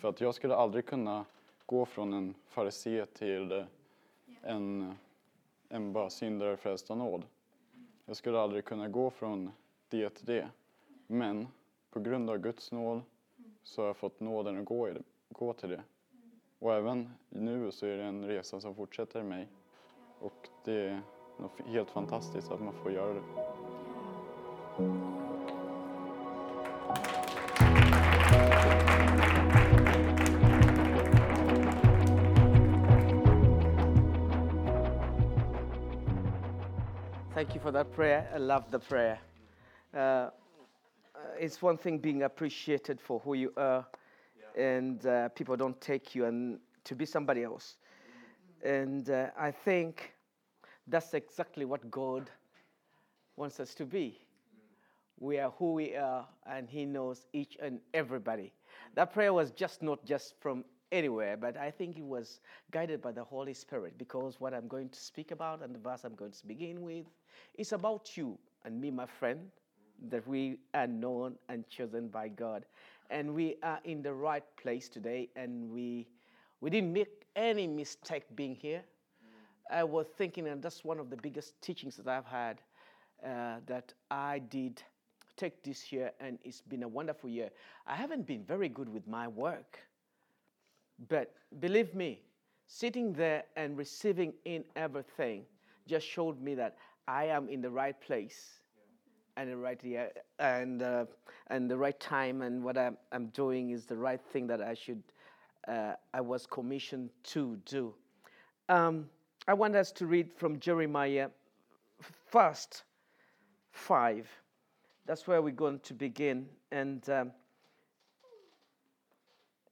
[0.00, 1.24] För att jag skulle aldrig kunna
[1.66, 3.64] gå från en farisé till
[4.42, 4.94] en,
[5.68, 7.22] en bara syndare frälst av nåd.
[8.04, 9.50] Jag skulle aldrig kunna gå från
[9.88, 10.48] det till det.
[11.06, 11.48] Men
[11.90, 13.02] på grund av Guds nåd
[13.68, 14.94] så har jag fått nåden att gå, i
[15.28, 15.82] gå till det.
[16.58, 19.48] Och även nu så är det en resa som fortsätter i mig.
[20.20, 21.00] Och det är
[21.38, 23.22] något helt fantastiskt att man får göra det.
[37.34, 38.32] Thank you for that prayer.
[38.36, 39.20] I love the prayer.
[39.94, 40.30] Uh,
[41.38, 43.86] it's one thing being appreciated for who you are,
[44.56, 47.76] and uh, people don't take you and to be somebody else.
[48.64, 50.14] And uh, I think
[50.86, 52.30] that's exactly what God
[53.36, 54.18] wants us to be.
[55.20, 58.52] We are who we are, and He knows each and everybody.
[58.94, 62.40] That prayer was just not just from anywhere, but I think it was
[62.70, 66.04] guided by the Holy Spirit because what I'm going to speak about and the verse
[66.04, 67.06] I'm going to begin with
[67.56, 69.50] is about you and me, my friend,
[70.08, 72.64] that we are known and chosen by God.
[73.10, 76.06] And we are in the right place today, and we,
[76.60, 78.82] we didn't make any mistake being here.
[79.70, 82.60] I was thinking, and that's one of the biggest teachings that I've had
[83.24, 84.82] uh, that I did
[85.36, 87.50] take this year, and it's been a wonderful year.
[87.86, 89.78] I haven't been very good with my work,
[91.08, 92.22] but believe me,
[92.66, 95.44] sitting there and receiving in everything
[95.86, 96.76] just showed me that
[97.06, 98.60] I am in the right place
[99.38, 101.04] and the right year and uh,
[101.46, 104.74] and the right time, and what I'm, I'm doing is the right thing that I
[104.74, 105.02] should.
[105.66, 107.94] Uh, I was commissioned to do.
[108.68, 109.08] Um,
[109.46, 111.28] I want us to read from Jeremiah
[112.30, 112.84] first
[113.70, 114.28] five.
[115.06, 116.46] That's where we're going to begin.
[116.70, 117.32] And um,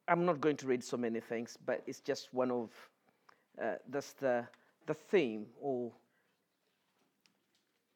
[0.09, 2.71] I'm not going to read so many things, but it's just one of
[3.63, 4.47] uh, that's the
[4.87, 5.47] the theme.
[5.61, 5.93] Or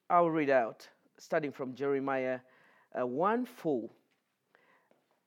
[0.08, 0.88] I'll read out,
[1.20, 2.40] starting from Jeremiah
[2.98, 3.90] uh, one four.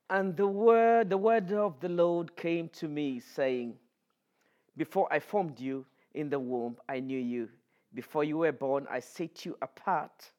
[0.10, 3.76] And the word, the word of the Lord came to me, saying,
[4.76, 7.50] Before I formed you in the womb, I knew you.
[7.94, 10.32] Before you were born, I set you apart.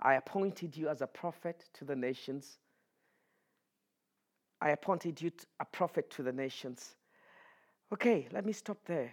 [0.00, 2.58] I appointed you as a prophet to the nations.
[4.60, 5.30] I appointed you
[5.60, 6.94] a prophet to the nations.
[7.92, 9.12] Okay, let me stop there.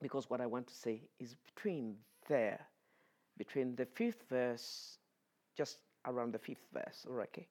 [0.00, 1.96] Because what I want to say is between
[2.28, 2.60] there,
[3.38, 4.98] between the fifth verse,
[5.56, 7.46] just around the fifth verse, okay?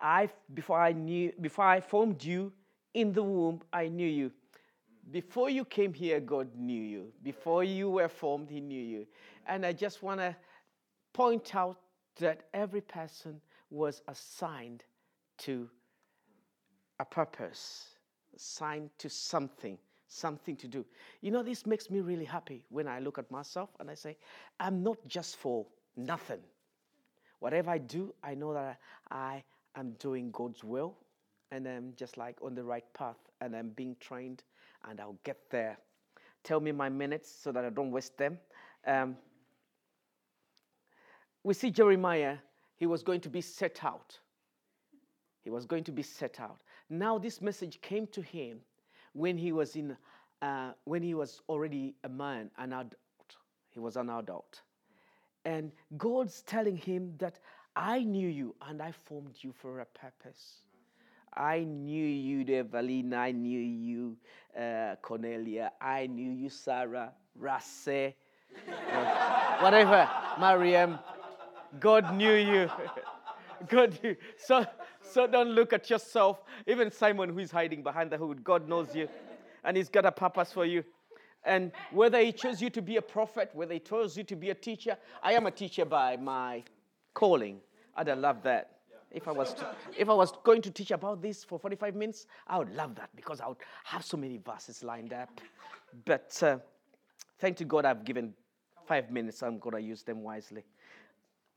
[0.00, 2.52] I before I knew before I formed you
[2.92, 4.30] in the womb, I knew you.
[5.10, 7.12] Before you came here, God knew you.
[7.22, 9.06] Before you were formed, He knew you.
[9.46, 10.34] And I just want to
[11.12, 11.78] point out
[12.16, 13.40] that every person
[13.70, 14.84] was assigned
[15.38, 15.68] to
[17.00, 17.86] a purpose,
[18.34, 19.78] assigned to something,
[20.14, 20.84] something to do.
[21.20, 24.16] You know, this makes me really happy when I look at myself and I say,
[24.60, 25.66] I'm not just for
[25.96, 26.40] nothing.
[27.40, 28.78] Whatever I do, I know that
[29.10, 29.42] I
[29.76, 30.96] am doing God's will
[31.50, 34.42] and I'm just like on the right path and I'm being trained
[34.88, 35.78] and I'll get there.
[36.42, 38.38] Tell me my minutes so that I don't waste them.
[38.86, 39.16] Um,
[41.42, 42.36] we see Jeremiah,
[42.76, 44.18] he was going to be set out.
[45.42, 46.60] He was going to be set out.
[46.88, 48.60] Now, this message came to him
[49.14, 49.96] when he was in,
[50.42, 52.94] uh, when he was already a man, an adult.
[53.70, 54.60] He was an adult.
[55.44, 57.40] And God's telling him that
[57.76, 60.62] I knew you and I formed you for a purpose.
[61.36, 63.16] I knew you, Evelina.
[63.16, 64.16] I knew you,
[64.58, 65.72] uh, Cornelia.
[65.80, 68.14] I knew you, Sarah, Rasse,
[68.68, 70.08] uh, whatever,
[70.38, 70.98] Mariam.
[71.80, 72.70] God knew you.
[73.68, 74.16] God knew.
[74.36, 74.64] So,
[75.10, 76.42] so don't look at yourself.
[76.66, 79.08] Even Simon, who is hiding behind the hood, God knows you,
[79.64, 80.84] and He's got a purpose for you.
[81.44, 84.50] And whether He chose you to be a prophet, whether He chose you to be
[84.50, 86.62] a teacher, I am a teacher by my
[87.12, 87.60] calling.
[87.96, 88.70] I'd love that.
[89.10, 92.26] If I was to, if I was going to teach about this for 45 minutes,
[92.48, 95.40] I would love that because I would have so many verses lined up.
[96.04, 96.58] But uh,
[97.38, 98.34] thank to God, I've given
[98.86, 99.42] five minutes.
[99.44, 100.64] I'm going to use them wisely.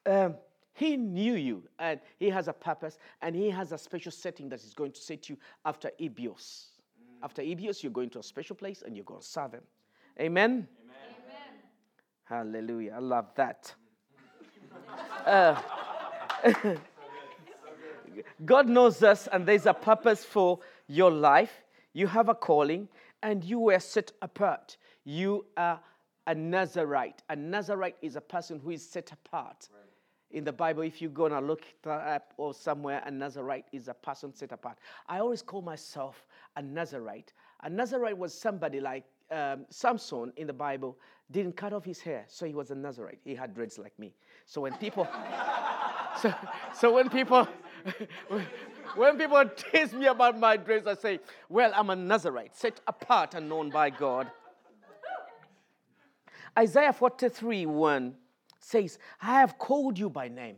[0.06, 0.36] Um,
[0.78, 4.62] he knew you, and he has a purpose, and he has a special setting that
[4.62, 5.36] he's going to set you
[5.66, 6.66] after Ebios.
[7.24, 9.64] After Ebios, you're going to a special place and you're going to serve him.
[10.20, 10.68] Amen?
[12.26, 12.94] Hallelujah.
[12.96, 13.74] I love that.
[15.26, 15.60] Uh,
[18.46, 21.64] God knows us, and there's a purpose for your life.
[21.94, 22.88] You have a calling,
[23.24, 24.78] and you were set apart.
[25.04, 25.82] You are
[26.28, 27.24] a Nazarite.
[27.30, 29.68] A Nazarite is a person who is set apart.
[30.32, 33.88] In the Bible, if you're going to look it up or somewhere, a Nazarite is
[33.88, 34.78] a person set apart.
[35.08, 36.26] I always call myself
[36.58, 37.34] a Nazarite.
[37.64, 40.98] A Nazarite was somebody like um, Samson in the Bible
[41.32, 43.20] didn't cut off his hair, so he was a Nazarite.
[43.24, 44.14] He had dreads like me.
[44.46, 45.08] So when people,
[46.22, 46.34] so,
[46.74, 47.48] so when people,
[48.96, 53.34] when people tease me about my dreads, I say, well, I'm a Nazarite, set apart
[53.34, 54.30] and known by God.
[56.58, 58.16] Isaiah 43 1
[58.68, 60.58] says, I have called you by name.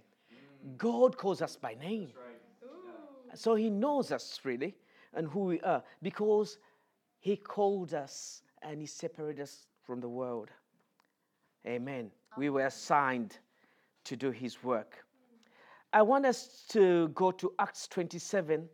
[0.77, 2.09] God calls us by name.
[3.35, 4.75] So he knows us really
[5.13, 6.57] and who we are because
[7.19, 10.49] he called us and he separated us from the world.
[11.67, 12.09] Amen.
[12.35, 13.37] We were assigned
[14.05, 15.05] to do his work.
[15.93, 18.67] I want us to go to Acts 27,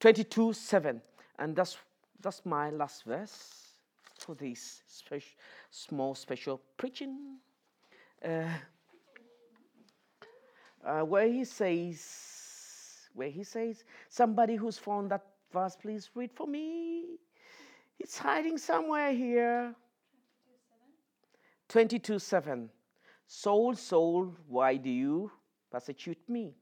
[0.00, 1.00] 22 7.
[1.38, 1.76] And that's,
[2.20, 3.74] that's my last verse
[4.18, 5.36] for this special,
[5.70, 7.38] small special preaching.
[8.24, 8.48] Uh,
[10.84, 16.46] uh, where he says, where he says, somebody who's found that verse, please read for
[16.46, 17.18] me.
[17.98, 19.74] It's hiding somewhere here.
[21.68, 22.70] 22 7.
[23.26, 25.30] Soul, soul, why do you
[25.70, 26.54] persecute me?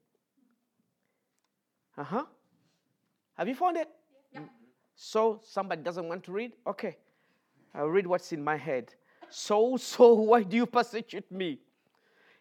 [1.97, 2.25] Uh huh.
[3.35, 3.89] Have you found it?
[4.33, 4.41] Yeah.
[4.95, 6.53] So somebody doesn't want to read?
[6.67, 6.97] Okay.
[7.75, 8.95] I'll read what's in my head.
[9.33, 11.59] Soul, soul, why do you persecute me?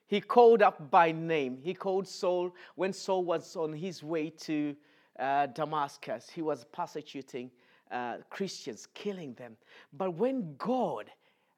[0.08, 1.58] He called up by name.
[1.62, 4.76] He called Saul when Saul was on his way to
[5.18, 6.30] uh, Damascus.
[6.30, 7.50] He was persecuting
[7.90, 9.56] uh, Christians, killing them.
[9.94, 11.10] But when God,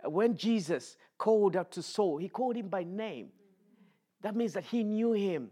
[0.03, 3.29] when Jesus called out to Saul, he called him by name.
[4.21, 5.49] That means that he knew him.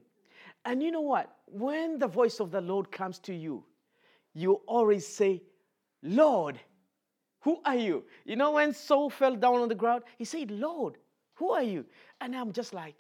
[0.63, 1.33] And you know what?
[1.47, 3.65] When the voice of the Lord comes to you,
[4.33, 5.41] you always say,
[6.03, 6.59] Lord,
[7.41, 8.03] who are you?
[8.25, 10.97] You know, when Saul fell down on the ground, he said, Lord,
[11.35, 11.85] who are you?
[12.19, 12.95] And I'm just like,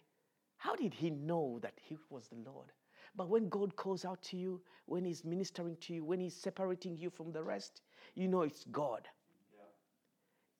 [0.57, 2.71] how did he know that he was the Lord?
[3.15, 6.97] But when God calls out to you, when He's ministering to you, when He's separating
[6.97, 7.81] you from the rest,
[8.15, 9.07] you know it's God.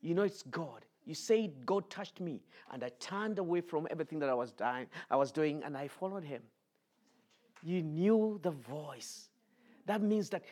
[0.01, 0.85] You know it's God.
[1.05, 2.41] You say, God touched me,
[2.71, 5.87] and I turned away from everything that I was dying, I was doing, and I
[5.87, 6.41] followed Him.
[7.63, 9.29] You knew the voice.
[9.85, 10.43] That means that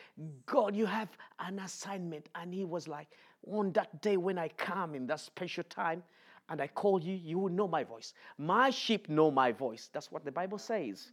[0.46, 1.08] God, you have
[1.38, 2.28] an assignment.
[2.34, 3.08] And He was like,
[3.46, 6.02] on that day when I come in that special time,
[6.50, 8.12] and I call you, you will know my voice.
[8.36, 9.88] My sheep know my voice.
[9.92, 11.12] That's what the Bible says.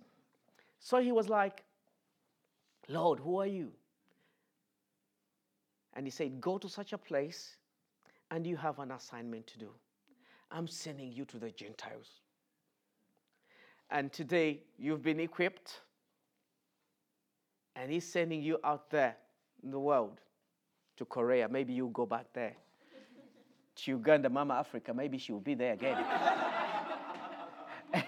[0.80, 1.64] So he was like,
[2.90, 3.72] Lord, who are you?
[5.94, 7.56] And he said, Go to such a place
[8.32, 9.70] and you have an assignment to do.
[10.52, 12.22] I'm sending you to the Gentiles.
[13.92, 15.82] And today you've been equipped,
[17.78, 19.16] and he's sending you out there
[19.64, 20.20] in the world
[20.98, 21.48] to Korea.
[21.48, 22.56] Maybe you'll go back there.
[23.84, 26.04] To Uganda, Mama Africa, maybe she will be there again.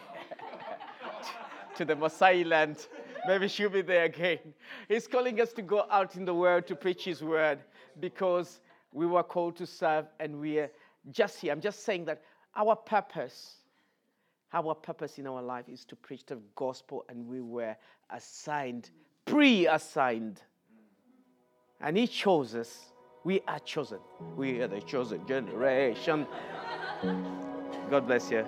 [1.76, 2.88] to the Maasai land.
[3.28, 4.40] Maybe she'll be there again.
[4.88, 7.60] He's calling us to go out in the world to preach His word
[8.00, 10.72] because we were called to serve and we are
[11.12, 11.52] just here.
[11.52, 12.22] I'm just saying that
[12.56, 13.58] our purpose,
[14.52, 17.76] our purpose in our life is to preach the gospel and we were
[18.10, 18.90] assigned,
[19.30, 20.42] pre assigned.
[21.82, 22.94] And He chose us.
[23.24, 24.00] We are chosen.
[24.36, 26.26] We are the chosen generation.
[27.90, 28.46] God bless you.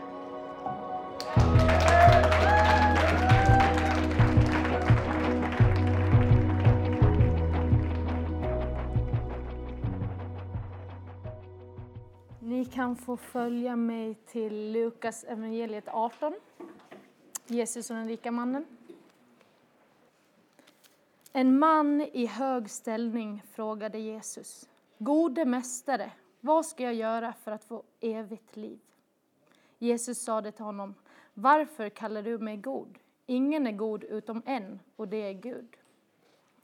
[12.39, 16.33] Ni kan få följa mig till Lukas evangeliet 18.
[17.47, 18.65] Jesus och den rika mannen.
[21.33, 24.69] En man i hög ställning frågade Jesus.
[24.97, 28.79] Gode mästare, vad ska jag göra för att få evigt liv?
[29.77, 30.95] Jesus sade till honom.
[31.33, 32.97] Varför kallar du mig god?
[33.25, 35.77] Ingen är god utom en, och det är Gud.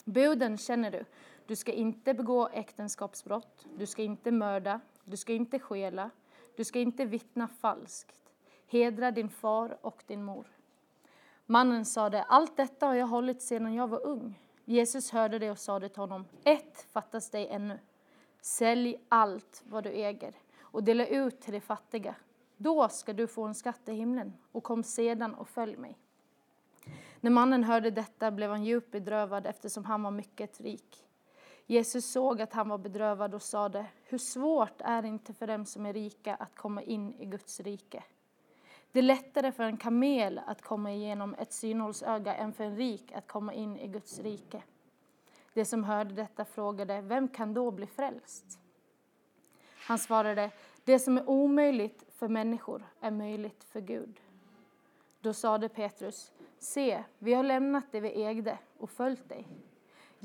[0.04, 1.06] Buden känner du.
[1.46, 6.10] Du ska inte begå äktenskapsbrott, du ska inte mörda, du ska inte stjäla,
[6.56, 8.32] du ska inte vittna falskt.
[8.68, 10.48] Hedra din far och din mor.
[11.46, 14.40] Mannen sade, allt detta har jag hållit sedan jag var ung.
[14.70, 17.80] Jesus hörde det och sade till honom, ett fattas dig ännu.
[18.42, 22.16] Sälj allt vad du äger och dela ut till de fattiga.
[22.58, 25.98] Då ska du få en skatt i himlen och kom sedan och följ mig.
[27.20, 31.06] När mannen hörde detta blev han djupt bedrövad eftersom han var mycket rik.
[31.66, 35.66] Jesus såg att han var bedrövad och sade, hur svårt är det inte för dem
[35.66, 38.04] som är rika att komma in i Guds rike?
[38.92, 43.12] Det är lättare för en kamel att komma igenom ett synhållsöga än för en rik
[43.12, 44.64] att komma in i Guds rike.
[45.54, 48.60] De som hörde detta frågade, vem kan då bli frälst?
[49.88, 50.52] Han svarade,
[50.84, 54.22] det som är omöjligt för människor är möjligt för Gud.
[55.22, 59.48] Då sade Petrus, se, vi har lämnat det vi ägde och följt dig.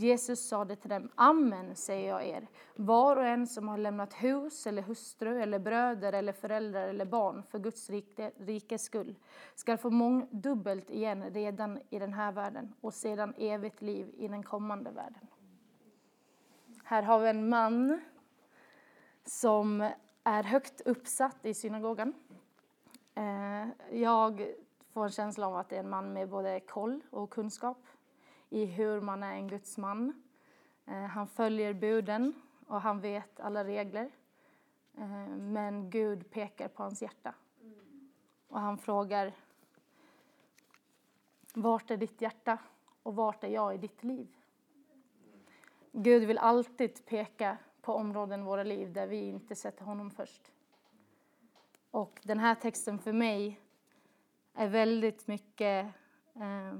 [0.03, 4.66] Jesus sade till dem, amen säger jag er, var och en som har lämnat hus
[4.66, 7.91] eller hustru eller bröder eller föräldrar eller barn för Guds
[8.37, 9.15] rikes skull
[9.55, 14.43] ska få mångdubbelt igen redan i den här världen och sedan evigt liv i den
[14.43, 15.27] kommande världen.
[16.85, 18.01] Här har vi en man
[19.24, 19.91] som
[20.24, 22.15] är högt uppsatt i synagogan.
[23.15, 23.69] Eh,
[23.99, 24.55] jag
[24.93, 27.79] får en känsla av att det är en man med både koll och kunskap
[28.53, 30.23] i hur man är en Guds man.
[30.87, 32.35] Eh, han följer buden
[32.66, 34.11] och han vet alla regler.
[34.99, 37.35] Eh, men Gud pekar på hans hjärta.
[38.49, 39.33] Och han frågar
[41.55, 42.59] Vart är ditt hjärta
[43.03, 44.37] och vart är jag i ditt liv?
[45.93, 50.53] Gud vill alltid peka på områden i våra liv där vi inte sätter honom först.
[51.91, 53.61] Och den här texten för mig
[54.55, 55.95] är väldigt mycket
[56.35, 56.74] eh,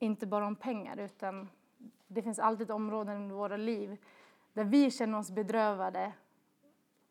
[0.00, 1.48] inte bara om pengar utan
[2.06, 3.96] det finns alltid områden i våra liv
[4.52, 6.12] där vi känner oss bedrövade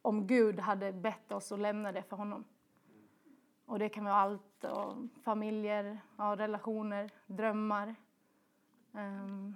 [0.02, 2.44] om Gud hade bett oss att lämna det för honom.
[3.66, 7.96] Och det kan vara allt, och familjer, ja, relationer, drömmar
[8.92, 9.56] um,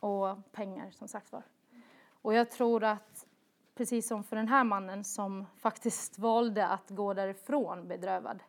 [0.00, 1.42] och pengar som sagt var.
[2.06, 3.26] Och jag tror att
[3.74, 8.42] precis som för den här mannen som faktiskt valde att gå därifrån bedrövad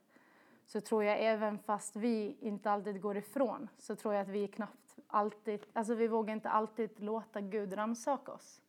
[0.66, 4.48] så tror jag även fast vi inte alltid går ifrån så tror jag att vi
[4.48, 8.62] knappt alltid, alltså vi vågar inte alltid låta Gud ramsaka oss.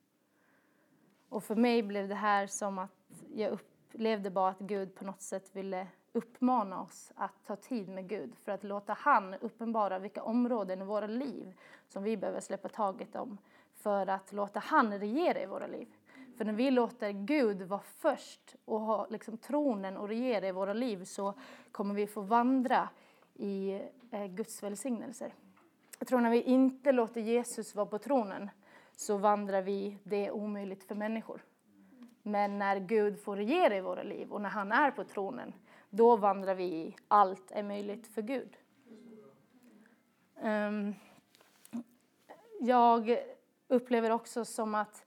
[1.28, 5.23] Och för mig blev det här som att jag upplevde bara att Gud på något
[5.23, 10.23] sätt ville uppmana oss att ta tid med Gud för att låta han uppenbara vilka
[10.23, 11.55] områden i våra liv
[11.89, 13.39] som vi behöver släppa taget om
[13.74, 15.95] för att låta han regera i våra liv.
[16.36, 20.72] För när vi låter Gud vara först och ha liksom tronen och regera i våra
[20.72, 21.34] liv så
[21.72, 22.88] kommer vi få vandra
[23.34, 23.80] i
[24.10, 25.34] eh, Guds välsignelser.
[25.98, 28.50] Jag tror när vi inte låter Jesus vara på tronen
[28.96, 31.40] så vandrar vi det är omöjligt för människor.
[32.22, 35.52] Men när Gud får regera i våra liv och när han är på tronen,
[35.90, 38.56] då vandrar vi i allt är möjligt för Gud.
[40.42, 40.94] Um,
[42.60, 43.18] jag
[43.68, 45.06] upplever också som att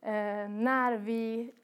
[0.00, 1.54] eh, när vi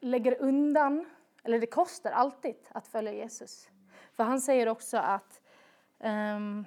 [0.00, 1.06] lägger undan,
[1.42, 3.70] eller det kostar alltid att följa Jesus.
[4.12, 5.42] För han säger också att
[5.98, 6.66] um,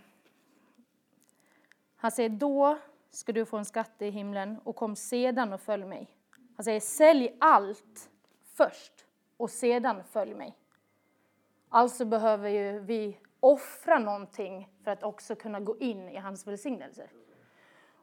[1.95, 2.77] han säger då
[3.09, 6.09] ska du få en skatt i himlen och kom sedan och följ mig.
[6.55, 8.09] Han säger sälj allt
[8.53, 9.05] först
[9.37, 10.57] och sedan följ mig.
[11.69, 17.11] Alltså behöver ju vi offra någonting för att också kunna gå in i hans välsignelser.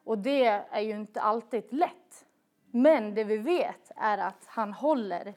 [0.05, 2.27] Och det är ju inte alltid lätt.
[2.75, 5.35] Men det vi vet är att han håller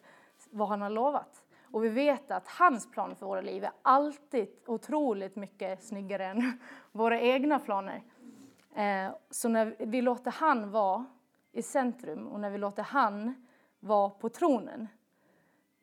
[0.50, 1.44] vad han har lovat.
[1.72, 6.60] Och vi vet att hans plan för våra liv är alltid otroligt mycket snyggare än
[6.92, 8.04] våra egna planer.
[8.76, 11.06] Eh, så när vi låter han vara
[11.52, 13.48] i centrum och när vi låter han
[13.80, 14.88] vara på tronen,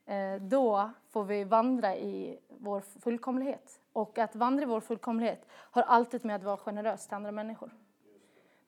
[0.07, 3.81] eh, då får vi vandra i vår fullkomlighet.
[3.93, 7.71] Och att vandra i vår fullkomlighet har alltid med att vara generös till andra människor.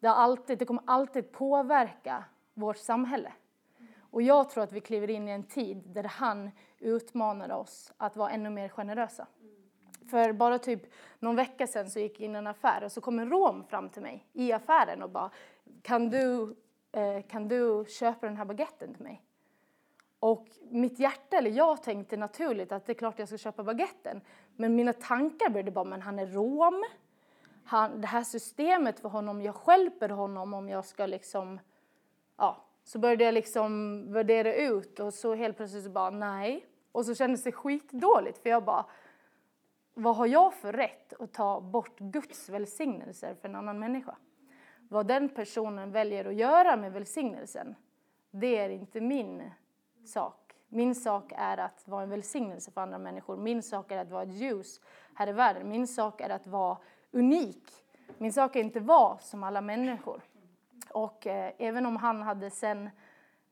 [0.00, 2.24] Det, har alltid, det kommer alltid påverka
[2.54, 3.32] vårt samhälle.
[3.98, 8.16] Och jag tror att vi kliver in i en tid där han utmanar oss att
[8.16, 9.26] vara ännu mer generösa.
[10.10, 10.82] För bara typ
[11.18, 13.64] någon vecka sedan så gick jag in i en affär och så kom en rom
[13.64, 15.30] fram till mig i affären och bara
[15.82, 16.56] kan du,
[16.92, 19.22] eh, kan du köpa den här baguetten till mig?
[20.18, 24.20] Och mitt hjärta, eller jag tänkte naturligt att det är klart jag ska köpa baguetten.
[24.56, 26.84] Men mina tankar började bara, men han är rom.
[27.64, 31.60] Han, det här systemet för honom, jag skälper honom om jag ska liksom,
[32.36, 32.60] ja.
[32.84, 36.66] Så började jag liksom värdera ut och så helt plötsligt så bara nej.
[36.92, 38.86] Och så kändes det skitdåligt för jag bara,
[39.94, 44.16] vad har jag för rätt att ta bort Guds välsignelser för en annan människa?
[44.88, 47.74] Vad den personen väljer att göra med välsignelsen,
[48.30, 49.50] det är inte min
[50.06, 50.52] sak.
[50.68, 53.36] Min sak är att vara en välsignelse för andra människor.
[53.36, 54.80] Min sak är att vara ett ljus
[55.14, 55.68] här i världen.
[55.68, 56.78] Min sak är att vara
[57.10, 57.70] unik.
[58.18, 60.22] Min sak är inte att vara som alla människor.
[60.94, 62.90] Och eh, även om han hade sen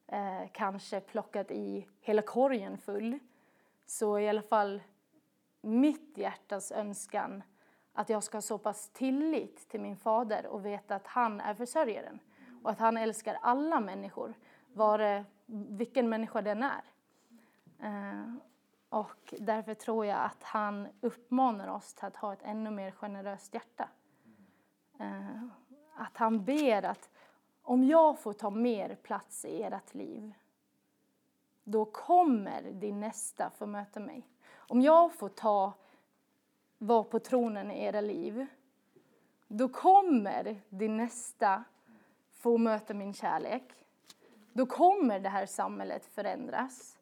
[0.07, 3.19] eh, kanske plockat i hela korgen full
[3.87, 4.83] så i alla fall
[5.61, 7.43] mitt hjärtas önskan
[7.93, 11.55] att jag ska ha så pass tillit till min fader och veta att han är
[11.55, 12.19] försörjaren
[12.63, 14.35] och att han älskar alla människor,
[14.73, 15.25] vare,
[15.69, 16.85] vilken människa den är.
[17.83, 18.35] Eh,
[18.89, 23.55] och därför tror jag att han uppmanar oss till att ha ett ännu mer generöst
[23.55, 23.89] hjärta.
[25.01, 25.43] Eh,
[25.95, 27.11] att han ber att
[27.63, 30.33] om jag får ta mer plats i ert liv,
[31.65, 34.27] då kommer din nästa få möta mig.
[34.55, 35.73] Om jag får ta,
[36.79, 38.47] vara på tronen i era liv,
[39.49, 41.65] då kommer din nästa
[42.33, 43.63] få möta min kärlek.
[44.53, 46.99] Då kommer det här samhället förändras.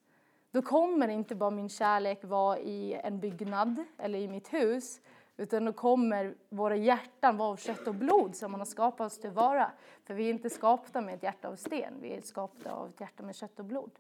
[0.51, 5.01] Då kommer inte bara min kärlek vara i en byggnad eller i mitt hus,
[5.41, 9.19] utan då kommer våra hjärtan vara av kött och blod som man har skapat oss
[9.19, 9.73] till vara.
[10.05, 13.01] För vi är inte skapta med ett hjärta av sten, vi är skapta av ett
[13.01, 13.91] hjärta med kött och blod.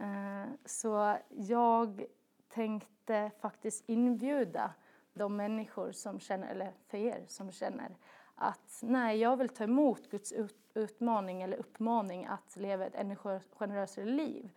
[0.00, 2.04] Eh, så jag
[2.48, 4.70] tänkte faktiskt inbjuda
[5.12, 7.96] de människor som känner, eller för er som känner
[8.34, 10.32] att nej, jag vill ta emot Guds
[10.74, 13.16] utmaning eller uppmaning att leva ett ännu
[13.56, 14.50] generösare liv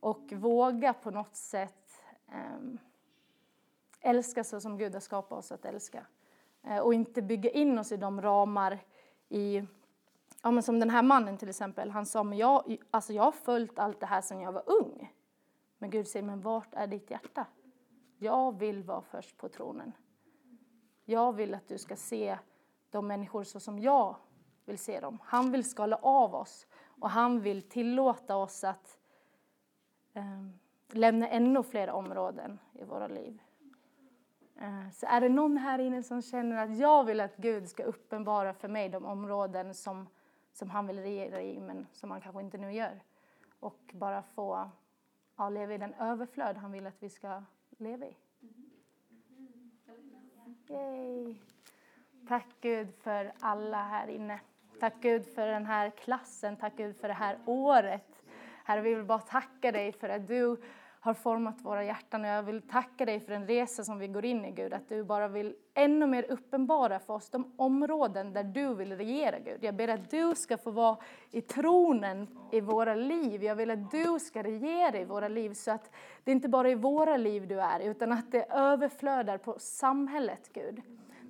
[0.00, 2.02] och våga på något sätt
[2.56, 2.78] um,
[4.04, 6.06] älska så som Gud har skapat oss att älska.
[6.62, 8.78] Eh, och inte bygga in oss i de ramar
[9.28, 9.62] i,
[10.42, 13.32] ja men som den här mannen till exempel, han sa men jag, alltså jag har
[13.32, 15.12] följt allt det här sedan jag var ung.
[15.78, 17.46] Men Gud säger, men vart är ditt hjärta?
[18.18, 19.92] Jag vill vara först på tronen.
[21.04, 22.38] Jag vill att du ska se
[22.90, 24.16] de människor så som jag
[24.64, 25.18] vill se dem.
[25.22, 26.66] Han vill skala av oss
[27.00, 28.98] och han vill tillåta oss att
[30.12, 30.48] eh,
[30.88, 33.42] lämna ännu fler områden i våra liv.
[34.60, 37.84] Eh, så är det någon här inne som känner att jag vill att Gud ska
[37.84, 40.08] uppenbara för mig de områden som,
[40.52, 43.00] som han vill regera i men som han kanske inte nu gör
[43.60, 44.70] och bara få
[45.36, 47.42] ja, leva i den överflöd han vill att vi ska
[47.78, 48.16] leva i.
[50.68, 51.34] Yay.
[52.28, 54.40] Tack Gud för alla här inne.
[54.80, 58.22] Tack Gud för den här klassen, tack Gud för det här året.
[58.64, 60.56] Herre, vi vill bara tacka dig för att du
[61.04, 64.24] har format våra hjärtan och jag vill tacka dig för den resa som vi går
[64.24, 68.44] in i Gud, att du bara vill ännu mer uppenbara för oss de områden där
[68.44, 69.64] du vill regera Gud.
[69.64, 70.96] Jag ber att du ska få vara
[71.30, 73.44] i tronen i våra liv.
[73.44, 75.90] Jag vill att du ska regera i våra liv så att
[76.24, 80.50] det inte bara är i våra liv du är utan att det överflödar på samhället
[80.52, 80.82] Gud.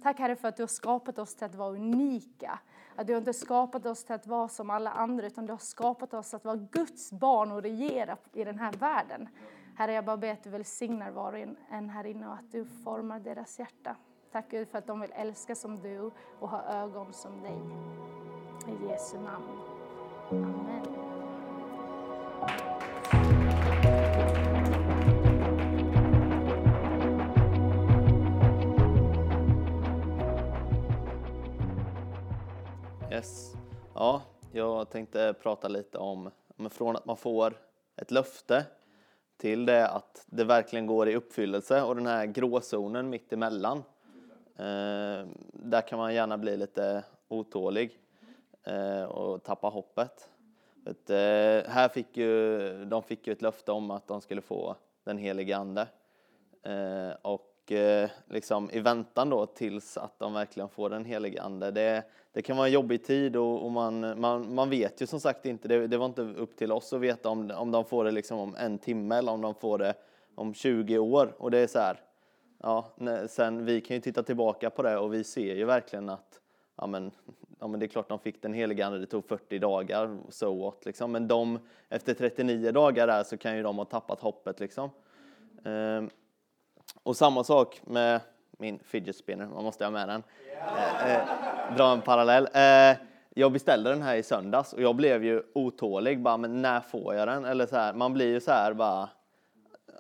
[0.03, 2.59] Tack Herre för att du har skapat oss till att vara unika.
[2.97, 5.59] Att du har inte skapat oss till att vara som alla andra utan du har
[5.59, 9.29] skapat oss att vara Guds barn och regera i den här världen.
[9.77, 11.39] Herre, jag bara ber att du välsignar var och
[11.71, 13.97] en här inne och att du formar deras hjärta.
[14.33, 16.11] Tack Gud för att de vill älska som du
[16.41, 17.59] och ha ögon som dig.
[18.69, 19.45] I Jesu namn.
[20.31, 20.85] Amen.
[33.11, 33.53] Yes.
[33.95, 34.23] Ja,
[34.53, 36.31] jag tänkte prata lite om,
[36.71, 37.55] från att man får
[37.97, 38.67] ett löfte
[39.37, 43.79] till det att det verkligen går i uppfyllelse och den här gråzonen mitt emellan.
[44.57, 47.99] Eh, där kan man gärna bli lite otålig
[48.65, 50.31] eh, och tappa hoppet.
[50.87, 54.77] Att, eh, här fick ju, de fick ju ett löfte om att de skulle få
[55.05, 55.87] den helige Ande.
[56.63, 61.71] Eh, och Eh, liksom i väntan då tills att de verkligen får den helige Ande.
[61.71, 65.21] Det, det kan vara en jobbig tid och, och man, man, man vet ju som
[65.21, 68.05] sagt inte, det, det, var inte upp till oss att veta om, om de får
[68.05, 69.95] det liksom om en timme eller om de får det
[70.35, 71.35] om 20 år.
[71.39, 72.01] Och det är så här,
[72.59, 72.89] ja,
[73.29, 76.41] sen vi kan ju titta tillbaka på det och vi ser ju verkligen att
[76.77, 77.11] ja men,
[77.61, 80.65] ja men det är klart de fick den helige Ande, det tog 40 dagar, so
[80.65, 81.13] what liksom.
[81.13, 81.59] Men de,
[81.89, 84.91] efter 39 dagar där så kan ju de ha tappat hoppet liksom.
[85.65, 86.11] Ehm,
[87.05, 88.21] och samma sak med
[88.59, 90.23] min fidget spinner, man måste ha med den.
[90.69, 91.23] Eh, eh,
[91.77, 92.49] dra en parallell.
[92.53, 92.97] Eh,
[93.35, 97.15] jag beställde den här i söndags och jag blev ju otålig, bara men när får
[97.15, 97.45] jag den?
[97.45, 99.09] Eller så här, man blir ju så här bara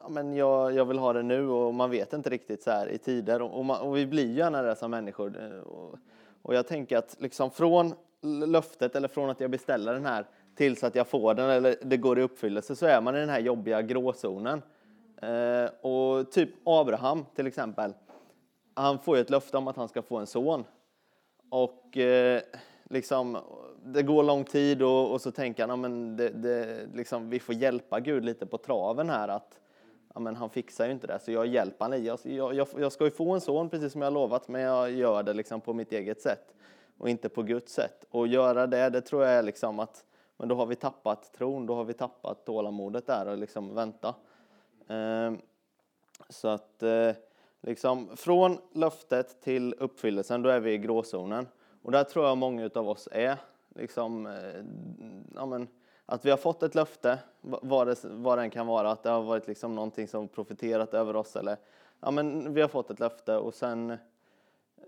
[0.02, 2.86] ja, men jag, jag vill ha den nu och man vet inte riktigt så här
[2.88, 5.42] i tider och, och, man, och vi blir ju gärna det som människor.
[5.42, 5.98] Eh, och,
[6.42, 7.94] och jag tänker att liksom från
[8.46, 10.26] löftet eller från att jag beställer den här
[10.56, 13.28] tills att jag får den eller det går i uppfyllelse så är man i den
[13.28, 14.62] här jobbiga gråzonen.
[15.24, 17.92] Eh, och typ Abraham till exempel.
[18.74, 20.64] Han får ju ett löfte om att han ska få en son.
[21.50, 22.42] Och eh,
[22.90, 23.38] liksom,
[23.84, 27.54] det går lång tid och, och så tänker han att det, det, liksom, vi får
[27.54, 29.28] hjälpa Gud lite på traven här.
[29.28, 29.60] att
[30.14, 32.04] ja, men Han fixar ju inte det, så jag hjälper honom.
[32.04, 32.18] Jag,
[32.54, 35.32] jag, jag ska ju få en son precis som jag lovat, men jag gör det
[35.32, 36.54] liksom på mitt eget sätt
[36.98, 38.04] och inte på Guds sätt.
[38.10, 40.04] Och göra det, det tror jag är liksom att
[40.36, 44.14] men då har vi tappat tron, då har vi tappat tålamodet där och liksom vänta.
[44.88, 45.38] Ehm,
[46.28, 47.10] så att eh,
[47.60, 51.46] liksom från löftet till uppfyllelsen, då är vi i gråzonen.
[51.82, 53.36] Och där tror jag många av oss är.
[53.74, 54.64] Liksom, eh,
[55.34, 55.68] ja, men,
[56.06, 59.22] att vi har fått ett löfte, vad det, vad det kan vara, att det har
[59.22, 61.36] varit liksom någonting som profiterat över oss.
[61.36, 61.56] Eller,
[62.00, 63.96] ja, men vi har fått ett löfte och sen,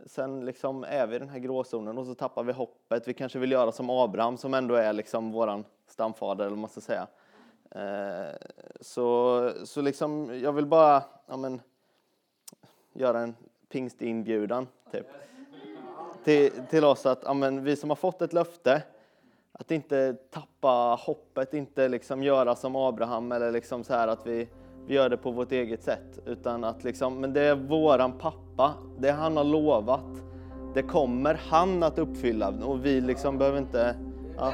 [0.06, 3.09] sen liksom är vi i den här gråzonen och så tappar vi hoppet.
[3.09, 6.70] Vi kanske vill göra som Abraham som ändå är liksom våran stamfader, eller vad man
[6.70, 7.06] ska säga.
[7.70, 8.34] Eh,
[8.80, 11.60] så, så liksom, jag vill bara ja, men,
[12.93, 13.34] göra en
[13.68, 15.06] pingstinbjudan typ.
[16.24, 18.82] till, till oss att ja, men, vi som har fått ett löfte,
[19.52, 24.48] att inte tappa hoppet, inte liksom göra som Abraham eller liksom så här att vi,
[24.86, 26.18] vi gör det på vårt eget sätt.
[26.26, 30.22] Utan att liksom, men det är våran pappa, det han har lovat,
[30.74, 33.97] det kommer han att uppfylla och vi liksom behöver inte...
[34.36, 34.52] Ja.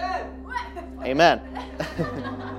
[1.10, 1.38] Amen!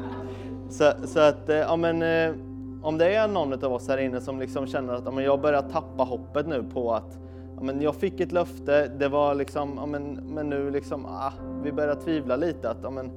[0.74, 2.36] Så, så att, eh, ja men, eh,
[2.82, 5.42] om det är någon av oss här inne som liksom känner att ja, men jag
[5.42, 7.20] börjar tappa hoppet nu på att
[7.56, 11.32] ja, men jag fick ett löfte, det var liksom, ja, men, men nu liksom, ah,
[11.64, 12.70] vi börjar tvivla lite.
[12.70, 13.12] Att, ja, men,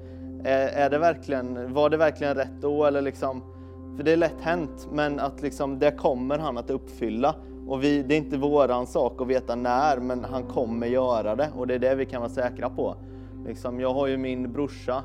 [0.45, 2.85] är, är det verkligen, var det verkligen rätt då?
[2.85, 3.43] Eller liksom,
[3.97, 7.35] för det är lätt hänt, men att liksom, det kommer han att uppfylla.
[7.69, 11.49] Och vi, det är inte våran sak att veta när, men han kommer göra det.
[11.57, 12.97] Och det är det vi kan vara säkra på.
[13.47, 15.03] Liksom, jag har ju min brorsa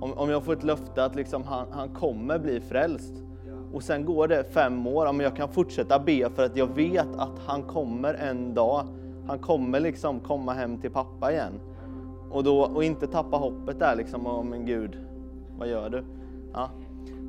[0.00, 3.14] om, om jag får ett löfte att liksom han, han kommer bli frälst
[3.74, 7.08] och sen går det fem år, men jag kan fortsätta be för att jag vet
[7.16, 8.86] att han kommer en dag.
[9.26, 11.60] Han kommer liksom komma hem till pappa igen.
[12.30, 14.98] Och, då, och inte tappa hoppet där liksom, oh, men Gud,
[15.58, 16.04] vad gör du?
[16.52, 16.70] Ja.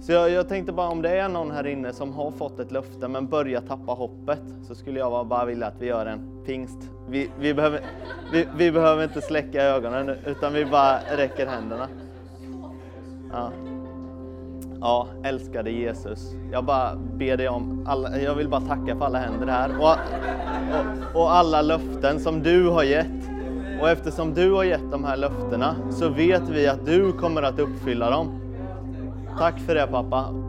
[0.02, 2.72] Så jag, jag, tänkte bara om det är någon här inne som har fått ett
[2.72, 6.90] löfte men börjar tappa hoppet så skulle jag bara vilja att vi gör en pingst.
[7.10, 7.82] Vi, vi, behöver,
[8.32, 11.88] vi, vi behöver inte släcka ögonen utan vi bara räcker händerna.
[13.36, 13.52] Ja.
[14.82, 16.34] ja, älskade Jesus.
[16.52, 19.98] Jag bara ber dig om, alla, jag vill bara tacka för alla händer här och,
[21.16, 23.30] och, och alla löften som du har gett.
[23.82, 27.60] Och eftersom du har gett de här löftena så vet vi att du kommer att
[27.60, 28.42] uppfylla dem.
[29.38, 30.45] Tack för det pappa.